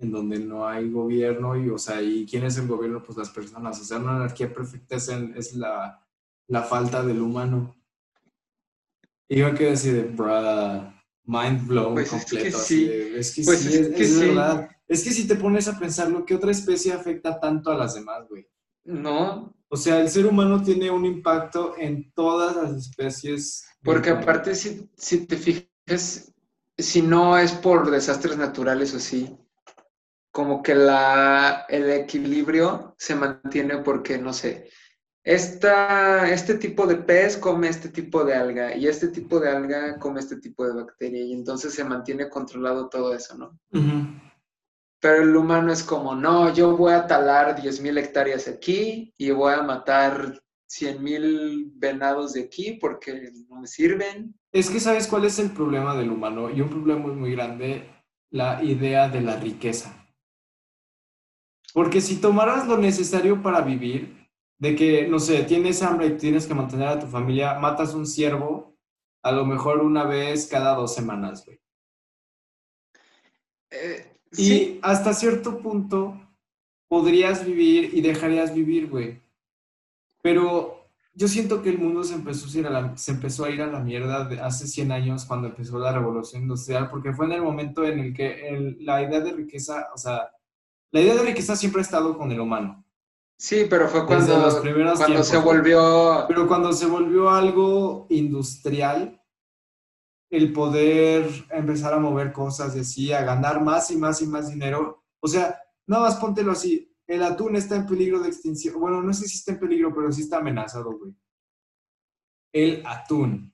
en 0.00 0.10
donde 0.12 0.38
no 0.38 0.66
hay 0.66 0.90
gobierno 0.90 1.56
y, 1.56 1.68
o 1.70 1.78
sea, 1.78 2.02
¿y 2.02 2.26
quién 2.26 2.44
es 2.44 2.56
el 2.58 2.66
gobierno? 2.68 3.02
Pues 3.02 3.16
las 3.18 3.30
personas. 3.30 3.80
O 3.80 3.84
sea, 3.84 3.98
una 3.98 4.16
anarquía 4.16 4.52
perfecta 4.52 4.96
es, 4.96 5.08
en- 5.08 5.34
es 5.36 5.54
la, 5.54 6.04
la 6.48 6.62
falta 6.62 7.02
del 7.04 7.20
humano. 7.20 7.76
Y 9.28 9.38
yo 9.38 9.54
quedé 9.54 9.72
así 9.72 9.90
de, 9.90 10.02
bruh, 10.04 10.90
mind 11.24 11.66
blown 11.66 11.94
Pues 11.94 12.12
es 12.12 12.24
que 12.24 12.30
completo. 12.36 12.58
sí. 12.58 12.84
de, 12.86 13.18
es 13.20 13.34
que 13.34 13.42
Pues 13.44 13.60
sí, 13.60 13.68
es 13.68 13.74
es, 13.74 13.96
que 13.96 14.02
es 14.02 14.14
sí. 14.18 14.26
verdad. 14.26 14.70
Es 14.88 15.04
que 15.04 15.10
si 15.10 15.26
te 15.28 15.36
pones 15.36 15.68
a 15.68 15.78
pensarlo, 15.78 16.24
¿qué 16.24 16.34
otra 16.34 16.50
especie 16.50 16.92
afecta 16.92 17.38
tanto 17.38 17.70
a 17.70 17.76
las 17.76 17.94
demás, 17.94 18.26
güey? 18.28 18.46
No, 18.84 19.54
O 19.68 19.76
sea, 19.76 20.00
el 20.00 20.08
ser 20.08 20.26
humano 20.26 20.62
tiene 20.62 20.90
un 20.90 21.04
impacto 21.04 21.74
en 21.78 22.10
todas 22.14 22.56
las 22.56 22.72
especies. 22.72 23.64
porque 23.82 24.10
aparte 24.10 24.54
si, 24.54 24.88
si 24.96 25.26
te 25.26 25.36
fijas, 25.36 26.32
si 26.78 27.02
no 27.02 27.36
es 27.36 27.52
por 27.52 27.90
desastres 27.90 28.38
naturales 28.38 28.94
o 28.94 28.98
así, 28.98 29.36
como 30.30 30.62
que 30.62 30.74
la, 30.74 31.66
el 31.68 31.90
equilibrio 31.90 32.94
se 32.96 33.16
mantiene 33.16 33.78
porque, 33.78 34.18
no 34.18 34.32
sé, 34.32 34.70
esta, 35.24 36.30
este 36.30 36.54
tipo 36.54 36.86
de 36.86 36.96
pez 36.96 37.36
come 37.36 37.68
este 37.68 37.88
tipo 37.88 38.24
de 38.24 38.34
alga 38.34 38.74
y 38.74 38.86
este 38.86 39.08
tipo 39.08 39.40
de 39.40 39.50
alga 39.50 39.98
come 39.98 40.20
este 40.20 40.36
tipo 40.36 40.64
de 40.64 40.74
bacteria 40.74 41.22
y 41.22 41.32
entonces 41.32 41.74
se 41.74 41.84
mantiene 41.84 42.30
controlado 42.30 42.88
todo 42.88 43.12
eso, 43.14 43.36
¿no? 43.36 43.58
Pero 45.00 45.22
el 45.22 45.36
humano 45.36 45.72
es 45.72 45.82
como, 45.82 46.14
no, 46.14 46.52
yo 46.54 46.76
voy 46.76 46.92
a 46.92 47.06
talar 47.06 47.60
10.000 47.60 47.98
hectáreas 47.98 48.48
aquí 48.48 49.12
y 49.18 49.30
voy 49.30 49.52
a 49.52 49.62
matar 49.62 50.40
100.000 50.68 51.72
venados 51.74 52.34
de 52.34 52.42
aquí 52.42 52.72
porque 52.80 53.32
no 53.48 53.60
me 53.60 53.66
sirven. 53.66 54.34
Es 54.52 54.70
que 54.70 54.80
sabes 54.80 55.06
cuál 55.06 55.24
es 55.24 55.38
el 55.38 55.50
problema 55.50 55.96
del 55.96 56.10
humano 56.10 56.50
y 56.50 56.60
un 56.60 56.68
problema 56.68 57.00
muy, 57.00 57.12
muy 57.12 57.32
grande, 57.32 57.88
la 58.30 58.62
idea 58.62 59.08
de 59.08 59.20
la 59.20 59.36
riqueza. 59.36 60.06
Porque 61.72 62.00
si 62.00 62.16
tomaras 62.16 62.66
lo 62.66 62.76
necesario 62.76 63.42
para 63.42 63.60
vivir, 63.60 64.16
de 64.58 64.74
que, 64.74 65.06
no 65.06 65.18
sé, 65.18 65.44
tienes 65.44 65.82
hambre 65.82 66.08
y 66.08 66.16
tienes 66.16 66.46
que 66.46 66.54
mantener 66.54 66.88
a 66.88 66.98
tu 66.98 67.06
familia, 67.06 67.58
matas 67.58 67.94
un 67.94 68.06
ciervo 68.06 68.76
a 69.22 69.32
lo 69.32 69.44
mejor 69.44 69.80
una 69.80 70.04
vez 70.04 70.46
cada 70.46 70.74
dos 70.74 70.94
semanas, 70.94 71.44
güey. 71.44 71.60
Eh, 73.70 74.16
y 74.36 74.78
hasta 74.82 75.12
cierto 75.12 75.58
punto 75.60 76.18
podrías 76.88 77.44
vivir 77.44 77.90
y 77.92 78.00
dejarías 78.00 78.54
vivir, 78.54 78.88
güey. 78.88 79.20
Pero 80.22 80.78
yo 81.14 81.26
siento 81.26 81.62
que 81.62 81.70
el 81.70 81.78
mundo 81.78 82.04
se 82.04 82.14
empezó 82.14 82.46
a 82.46 82.60
ir 82.60 82.66
a 82.66 82.70
la, 82.70 82.96
se 82.96 83.10
empezó 83.10 83.44
a, 83.44 83.50
ir 83.50 83.60
a 83.60 83.66
la 83.66 83.80
mierda 83.80 84.24
de 84.24 84.40
hace 84.40 84.66
100 84.66 84.92
años 84.92 85.24
cuando 85.24 85.48
empezó 85.48 85.78
la 85.78 85.92
revolución 85.92 86.42
industrial, 86.42 86.88
porque 86.90 87.12
fue 87.12 87.26
en 87.26 87.32
el 87.32 87.42
momento 87.42 87.84
en 87.84 87.98
el 87.98 88.14
que 88.14 88.76
la 88.80 89.02
idea 89.02 89.20
de 89.20 89.32
riqueza, 89.32 89.88
o 89.94 89.98
sea, 89.98 90.30
la 90.92 91.00
idea 91.00 91.14
de 91.14 91.22
riqueza 91.22 91.56
siempre 91.56 91.80
ha 91.80 91.84
estado 91.84 92.16
con 92.16 92.30
el 92.30 92.40
humano. 92.40 92.84
Sí, 93.36 93.66
pero 93.68 93.88
fue 93.88 94.06
cuando, 94.06 94.38
los 94.38 94.56
primeros 94.56 94.98
cuando 94.98 95.22
se 95.22 95.38
volvió... 95.38 96.24
Pero 96.26 96.46
cuando 96.46 96.72
se 96.72 96.86
volvió 96.86 97.30
algo 97.30 98.06
industrial, 98.10 99.20
el 100.30 100.52
poder 100.52 101.28
empezar 101.50 101.94
a 101.94 101.98
mover 101.98 102.32
cosas 102.32 102.74
de 102.74 102.84
sí, 102.84 103.12
a 103.12 103.22
ganar 103.22 103.62
más 103.62 103.90
y 103.90 103.96
más 103.96 104.20
y 104.22 104.26
más 104.26 104.48
dinero. 104.48 105.04
O 105.20 105.28
sea, 105.28 105.60
nada 105.86 106.04
más 106.04 106.16
póntelo 106.16 106.52
así, 106.52 106.87
el 107.08 107.22
atún 107.22 107.56
está 107.56 107.76
en 107.76 107.86
peligro 107.86 108.20
de 108.20 108.28
extinción. 108.28 108.78
Bueno, 108.78 109.02
no 109.02 109.12
sé 109.12 109.26
si 109.26 109.38
está 109.38 109.52
en 109.52 109.58
peligro, 109.58 109.92
pero 109.94 110.12
sí 110.12 110.22
está 110.22 110.38
amenazado, 110.38 110.96
güey. 110.96 111.12
El 112.52 112.82
atún. 112.86 113.52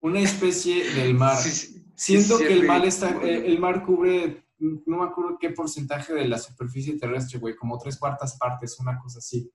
Una 0.00 0.20
especie 0.20 0.90
del 0.92 1.14
mar. 1.14 1.36
Siento 1.36 2.38
que 2.38 2.52
el 2.52 2.66
mar, 2.66 2.84
está, 2.84 3.10
el 3.22 3.58
mar 3.60 3.84
cubre 3.84 4.42
no 4.62 4.98
me 4.98 5.04
acuerdo 5.04 5.38
qué 5.40 5.50
porcentaje 5.50 6.14
de 6.14 6.28
la 6.28 6.38
superficie 6.38 6.98
terrestre, 6.98 7.38
güey, 7.38 7.56
como 7.56 7.78
tres 7.78 7.98
cuartas 7.98 8.36
partes, 8.38 8.78
una 8.78 8.98
cosa 8.98 9.18
así. 9.18 9.50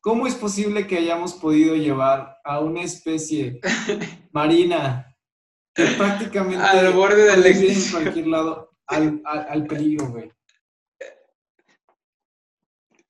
¿Cómo 0.00 0.26
es 0.26 0.34
posible 0.34 0.86
que 0.86 0.98
hayamos 0.98 1.34
podido 1.34 1.74
llevar 1.74 2.38
a 2.44 2.60
una 2.60 2.82
especie 2.82 3.60
marina 4.32 5.16
que 5.74 5.86
prácticamente 5.86 6.64
al 6.64 6.92
borde 6.92 7.24
del 7.24 7.44
en 7.46 7.90
cualquier 7.90 8.26
lado 8.28 8.70
al, 8.86 9.66
peligro, 9.66 10.08
güey? 10.08 10.30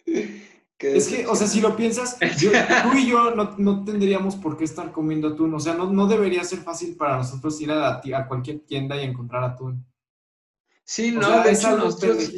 Es 0.80 1.08
que, 1.08 1.26
o 1.26 1.34
sea, 1.34 1.48
si 1.48 1.60
lo 1.60 1.74
piensas, 1.74 2.16
tú 2.20 2.96
y 2.96 3.08
yo 3.08 3.32
no, 3.34 3.84
tendríamos 3.84 4.36
por 4.36 4.56
qué 4.56 4.62
estar 4.62 4.92
comiendo 4.92 5.28
atún. 5.28 5.52
O 5.54 5.58
sea, 5.58 5.74
no, 5.74 5.90
no 5.90 6.06
debería 6.06 6.44
ser 6.44 6.60
fácil 6.60 6.94
para 6.94 7.16
nosotros 7.16 7.60
ir 7.60 7.72
a, 7.72 7.96
a 7.96 8.28
cualquier 8.28 8.60
tienda 8.60 8.96
y 8.96 9.04
encontrar 9.04 9.42
atún. 9.42 9.84
Sí, 10.84 11.10
no, 11.10 11.42
de 11.42 11.52
hecho, 11.52 11.76
nosotros, 11.76 12.30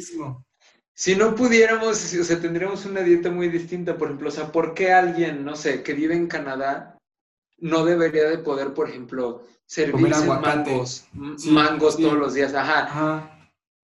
si 0.93 1.15
no 1.15 1.35
pudiéramos, 1.35 2.13
o 2.15 2.23
sea, 2.23 2.41
tendríamos 2.41 2.85
una 2.85 3.01
dieta 3.01 3.29
muy 3.29 3.47
distinta, 3.47 3.97
por 3.97 4.07
ejemplo, 4.07 4.29
o 4.29 4.31
sea, 4.31 4.51
¿por 4.51 4.73
qué 4.73 4.91
alguien, 4.91 5.45
no 5.45 5.55
sé, 5.55 5.83
que 5.83 5.93
vive 5.93 6.15
en 6.15 6.27
Canadá 6.27 6.97
no 7.59 7.85
debería 7.85 8.27
de 8.27 8.39
poder, 8.39 8.73
por 8.73 8.89
ejemplo, 8.89 9.43
servirse 9.65 10.25
mangos, 10.25 11.05
mangos 11.13 11.97
todos 11.97 12.17
los 12.17 12.33
días? 12.33 12.53
Ajá. 12.55 13.40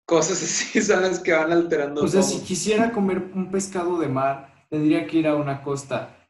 Cosas 0.10 0.42
así 0.42 0.82
son 0.82 1.04
las 1.04 1.20
que 1.20 1.32
van 1.32 1.52
alterando. 1.52 2.04
O 2.04 2.08
sea, 2.08 2.24
si 2.24 2.40
quisiera 2.42 2.92
comer 2.92 3.32
un 3.36 3.52
pescado 3.52 4.00
de 4.00 4.08
mar, 4.08 4.66
tendría 4.68 5.06
que 5.06 5.18
ir 5.18 5.28
a 5.28 5.36
una 5.36 5.62
costa. 5.62 6.28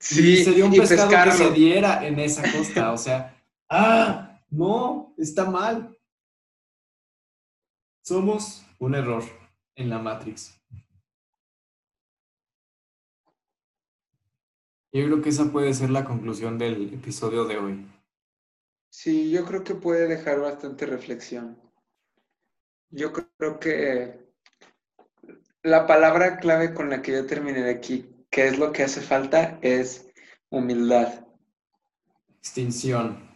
Sí, 0.00 0.32
y 0.32 0.44
sería 0.44 0.64
un 0.64 0.72
pescado 0.72 1.08
que 1.08 1.30
se 1.30 1.52
diera 1.52 2.04
en 2.04 2.18
esa 2.18 2.42
costa, 2.50 2.90
o 2.90 2.98
sea, 2.98 3.40
ah, 3.70 4.42
no, 4.50 5.14
está 5.16 5.48
mal. 5.48 5.96
Somos 8.04 8.66
un 8.80 8.96
error 8.96 9.22
en 9.76 9.88
la 9.88 10.00
Matrix. 10.00 10.60
Yo 14.92 15.04
creo 15.04 15.22
que 15.22 15.28
esa 15.28 15.44
puede 15.52 15.72
ser 15.74 15.90
la 15.90 16.04
conclusión 16.04 16.58
del 16.58 16.92
episodio 16.92 17.44
de 17.44 17.56
hoy. 17.56 17.86
Sí, 18.90 19.30
yo 19.30 19.44
creo 19.44 19.62
que 19.62 19.76
puede 19.76 20.08
dejar 20.08 20.40
bastante 20.40 20.86
reflexión. 20.86 21.69
Yo 22.90 23.12
creo 23.12 23.60
que 23.60 24.20
la 25.62 25.86
palabra 25.86 26.38
clave 26.38 26.74
con 26.74 26.90
la 26.90 27.02
que 27.02 27.12
yo 27.12 27.26
terminé 27.26 27.62
de 27.62 27.70
aquí, 27.70 28.10
que 28.30 28.48
es 28.48 28.58
lo 28.58 28.72
que 28.72 28.82
hace 28.82 29.00
falta, 29.00 29.58
es 29.62 30.08
humildad. 30.48 31.26
Extinción. 32.38 33.30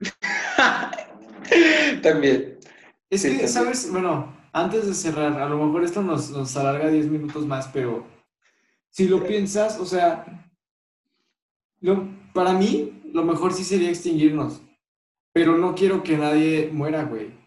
También. 2.02 2.58
Es 3.10 3.22
que, 3.22 3.46
¿sabes? 3.46 3.90
Bueno, 3.90 4.34
antes 4.52 4.86
de 4.86 4.94
cerrar, 4.94 5.40
a 5.40 5.48
lo 5.48 5.58
mejor 5.58 5.84
esto 5.84 6.02
nos, 6.02 6.30
nos 6.30 6.56
alarga 6.56 6.88
10 6.88 7.08
minutos 7.08 7.46
más, 7.46 7.68
pero 7.68 8.06
si 8.88 9.08
lo 9.08 9.26
piensas, 9.26 9.78
o 9.78 9.84
sea, 9.84 10.50
lo, 11.80 12.08
para 12.32 12.52
mí, 12.52 13.02
lo 13.12 13.24
mejor 13.24 13.52
sí 13.52 13.64
sería 13.64 13.90
extinguirnos, 13.90 14.62
pero 15.32 15.58
no 15.58 15.74
quiero 15.74 16.02
que 16.02 16.16
nadie 16.16 16.70
muera, 16.72 17.04
güey. 17.04 17.41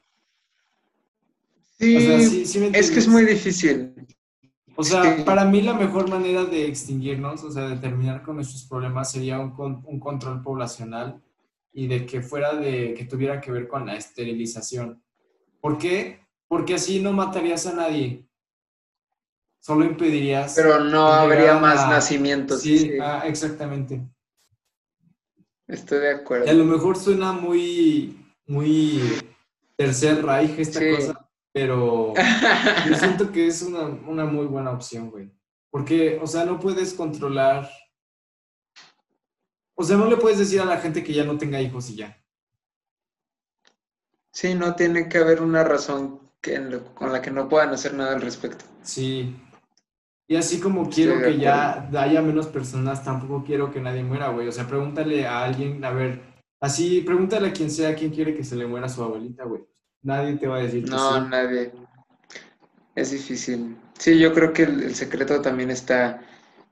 Sí, 1.79 2.43
es 2.73 2.91
que 2.91 2.99
es 2.99 3.07
muy 3.07 3.25
difícil. 3.25 3.93
O 4.77 4.83
sea, 4.83 5.23
para 5.23 5.45
mí 5.45 5.61
la 5.61 5.73
mejor 5.73 6.09
manera 6.09 6.43
de 6.43 6.67
extinguirnos, 6.67 7.43
o 7.43 7.51
sea, 7.51 7.69
de 7.69 7.77
terminar 7.77 8.23
con 8.23 8.35
nuestros 8.35 8.65
problemas 8.65 9.11
sería 9.11 9.39
un, 9.39 9.53
un 9.85 9.99
control 9.99 10.41
poblacional 10.41 11.21
y 11.73 11.87
de 11.87 12.05
que 12.05 12.21
fuera 12.21 12.55
de, 12.55 12.93
que 12.93 13.05
tuviera 13.05 13.39
que 13.39 13.51
ver 13.51 13.67
con 13.67 13.85
la 13.85 13.95
esterilización. 13.95 15.01
¿Por 15.61 15.77
qué? 15.77 16.19
Porque 16.47 16.75
así 16.75 17.01
no 17.01 17.11
matarías 17.13 17.65
a 17.67 17.73
nadie. 17.73 18.25
Solo 19.59 19.85
impedirías. 19.85 20.53
Pero 20.55 20.79
no 20.83 21.07
habría 21.07 21.57
más 21.57 21.89
nacimientos. 21.89 22.61
Sí, 22.61 22.97
Ah, 23.01 23.23
exactamente. 23.25 24.01
Estoy 25.67 25.99
de 25.99 26.11
acuerdo. 26.11 26.49
a 26.49 26.53
lo 26.53 26.65
mejor 26.65 26.95
suena 26.95 27.31
muy, 27.31 28.15
muy 28.45 29.01
tercer 29.75 30.23
Reich 30.23 30.59
esta 30.59 30.79
cosa, 30.95 31.24
pero 31.55 32.13
yo 32.85 32.95
siento 32.95 33.31
que 33.31 33.47
es 33.47 33.61
una, 33.61 33.85
una 33.85 34.25
muy 34.25 34.45
buena 34.45 34.71
opción, 34.71 35.09
güey. 35.09 35.31
Porque, 35.71 36.19
o 36.21 36.27
sea, 36.27 36.43
no 36.43 36.59
puedes 36.59 36.93
controlar. 36.93 37.69
O 39.73 39.81
sea, 39.81 39.95
no 39.95 40.07
le 40.07 40.17
puedes 40.17 40.37
decir 40.37 40.59
a 40.59 40.65
la 40.65 40.79
gente 40.79 41.01
que 41.01 41.13
ya 41.13 41.23
no 41.23 41.37
tenga 41.37 41.61
hijos 41.61 41.89
y 41.89 41.95
ya. 41.95 42.21
Sí, 44.33 44.53
no 44.53 44.75
tiene 44.75 45.07
que 45.07 45.17
haber 45.17 45.41
una 45.41 45.63
razón 45.63 46.29
que, 46.41 46.81
con 46.93 47.13
la 47.13 47.21
que 47.21 47.31
no 47.31 47.47
puedan 47.47 47.69
hacer 47.69 47.93
nada 47.93 48.15
al 48.15 48.21
respecto. 48.21 48.65
Sí. 48.81 49.33
Y 50.27 50.35
así 50.35 50.59
como 50.59 50.89
quiero 50.89 51.21
que 51.21 51.37
ya 51.37 51.89
haya 51.97 52.21
menos 52.21 52.47
personas, 52.47 53.01
tampoco 53.01 53.45
quiero 53.45 53.71
que 53.71 53.79
nadie 53.79 54.03
muera, 54.03 54.27
güey. 54.27 54.49
O 54.49 54.51
sea, 54.51 54.67
pregúntale 54.67 55.25
a 55.25 55.45
alguien, 55.45 55.85
a 55.85 55.91
ver, 55.91 56.21
así, 56.59 56.99
pregúntale 56.99 57.47
a 57.47 57.53
quien 57.53 57.71
sea 57.71 57.95
quién 57.95 58.11
quiere 58.11 58.35
que 58.35 58.43
se 58.43 58.57
le 58.57 58.67
muera 58.67 58.87
a 58.87 58.89
su 58.89 59.01
abuelita, 59.01 59.45
güey. 59.45 59.63
Nadie 60.05 60.35
te 60.35 60.45
va 60.45 60.57
a 60.57 60.59
decir 60.59 60.85
que 60.85 60.91
No, 60.91 61.27
nadie. 61.27 61.71
Es 62.93 63.09
difícil. 63.09 63.75
Sí, 63.97 64.19
yo 64.19 64.33
creo 64.35 64.53
que 64.53 64.63
el, 64.63 64.93
secreto 64.93 65.41
también 65.41 65.71
está 65.71 66.21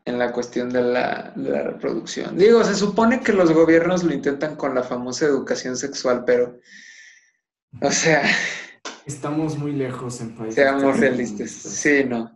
en 0.05 0.19
la 0.19 0.31
cuestión 0.31 0.69
de 0.69 0.83
la, 0.83 1.33
de 1.35 1.49
la, 1.49 1.63
reproducción. 1.63 2.37
Digo, 2.37 2.63
se 2.63 2.75
supone 2.75 3.21
que 3.21 3.33
los 3.33 3.51
gobiernos 3.51 4.03
lo 4.03 4.13
intentan 4.13 4.55
con 4.55 4.75
la 4.75 4.83
famosa 4.83 5.25
educación 5.25 5.75
sexual, 5.75 6.25
pero 6.25 6.59
o 7.81 7.89
sea. 7.89 8.21
Estamos 9.07 9.57
muy 9.57 9.71
lejos 9.71 10.21
en 10.21 10.35
países. 10.35 10.53
Seamos 10.53 10.99
realistas. 10.99 11.49
Sí, 11.49 12.03
no. 12.03 12.31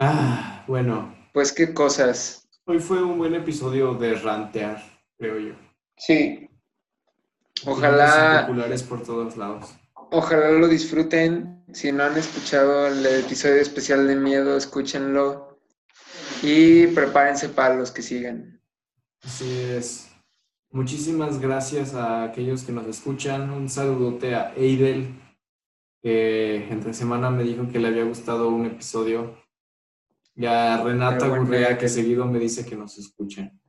Ah, 0.00 0.64
bueno. 0.66 1.14
Pues 1.32 1.52
qué 1.52 1.72
cosas. 1.72 2.48
Hoy 2.64 2.80
fue 2.80 3.00
un 3.04 3.18
buen 3.18 3.36
episodio 3.36 3.94
de 3.94 4.16
rantear, 4.16 4.82
creo 5.16 5.38
yo. 5.38 5.54
Sí. 5.96 6.48
Ojalá. 7.66 8.44
Populares 8.46 8.82
por 8.82 9.02
todos 9.02 9.36
lados. 9.36 9.74
Ojalá 10.10 10.50
lo 10.50 10.68
disfruten. 10.68 11.64
Si 11.72 11.90
no 11.90 12.04
han 12.04 12.16
escuchado 12.16 12.86
el 12.86 13.04
episodio 13.06 13.56
especial 13.56 14.06
de 14.06 14.16
miedo, 14.16 14.56
escúchenlo. 14.56 15.58
Y 16.42 16.88
prepárense 16.88 17.48
para 17.48 17.76
los 17.76 17.90
que 17.90 18.02
sigan. 18.02 18.60
Así 19.22 19.50
es. 19.60 20.08
Muchísimas 20.70 21.38
gracias 21.38 21.94
a 21.94 22.24
aquellos 22.24 22.64
que 22.64 22.72
nos 22.72 22.86
escuchan. 22.86 23.50
Un 23.50 23.68
saludote 23.68 24.34
a 24.34 24.52
Eidel, 24.54 25.14
que 26.02 26.68
entre 26.70 26.92
semana 26.94 27.30
me 27.30 27.44
dijo 27.44 27.68
que 27.68 27.78
le 27.78 27.88
había 27.88 28.04
gustado 28.04 28.48
un 28.48 28.66
episodio. 28.66 29.36
Y 30.34 30.46
a 30.46 30.82
Renata 30.82 31.28
bueno, 31.28 31.44
Gurrea, 31.44 31.78
que 31.78 31.88
seguido 31.88 32.26
me 32.26 32.38
dice 32.38 32.66
que 32.66 32.74
nos 32.74 32.98
escuchan. 32.98 33.61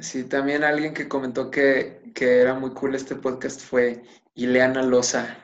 Sí, 0.00 0.24
también 0.24 0.64
alguien 0.64 0.92
que 0.92 1.08
comentó 1.08 1.50
que, 1.50 2.12
que 2.14 2.40
era 2.40 2.54
muy 2.54 2.70
cool 2.70 2.94
este 2.94 3.16
podcast 3.16 3.60
fue 3.60 4.02
Ileana 4.34 4.82
Loza. 4.82 5.38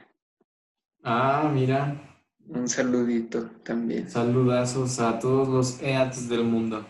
Ah, 1.02 1.50
mira. 1.52 2.00
Un 2.48 2.68
saludito 2.68 3.50
también. 3.62 4.10
Saludazos 4.10 4.98
a 4.98 5.18
todos 5.18 5.48
los 5.48 5.82
EATs 5.82 6.28
del 6.28 6.44
mundo. 6.44 6.86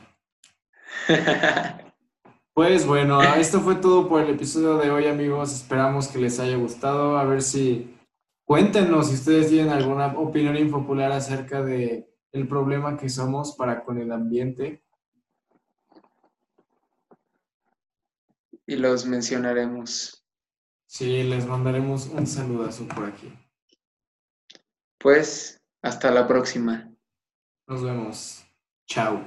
Pues 2.54 2.86
bueno, 2.86 3.22
esto 3.22 3.60
fue 3.60 3.76
todo 3.76 4.06
por 4.06 4.20
el 4.20 4.28
episodio 4.28 4.76
de 4.76 4.90
hoy, 4.90 5.06
amigos. 5.06 5.54
Esperamos 5.54 6.08
que 6.08 6.18
les 6.18 6.38
haya 6.38 6.58
gustado. 6.58 7.16
A 7.16 7.24
ver 7.24 7.40
si 7.40 7.96
cuéntenos 8.44 9.08
si 9.08 9.14
ustedes 9.14 9.48
tienen 9.48 9.70
alguna 9.70 10.08
opinión 10.18 10.58
impopular 10.58 11.12
acerca 11.12 11.62
de 11.62 12.10
el 12.30 12.46
problema 12.46 12.98
que 12.98 13.08
somos 13.08 13.56
para 13.56 13.82
con 13.82 13.96
el 13.96 14.12
ambiente. 14.12 14.81
Y 18.72 18.76
los 18.76 19.04
mencionaremos. 19.04 20.24
Sí, 20.86 21.22
les 21.24 21.46
mandaremos 21.46 22.06
un 22.06 22.26
saludazo 22.26 22.88
por 22.88 23.04
aquí. 23.04 23.32
Pues, 24.98 25.60
hasta 25.82 26.10
la 26.10 26.26
próxima. 26.26 26.90
Nos 27.66 27.82
vemos. 27.82 28.44
Chao. 28.86 29.22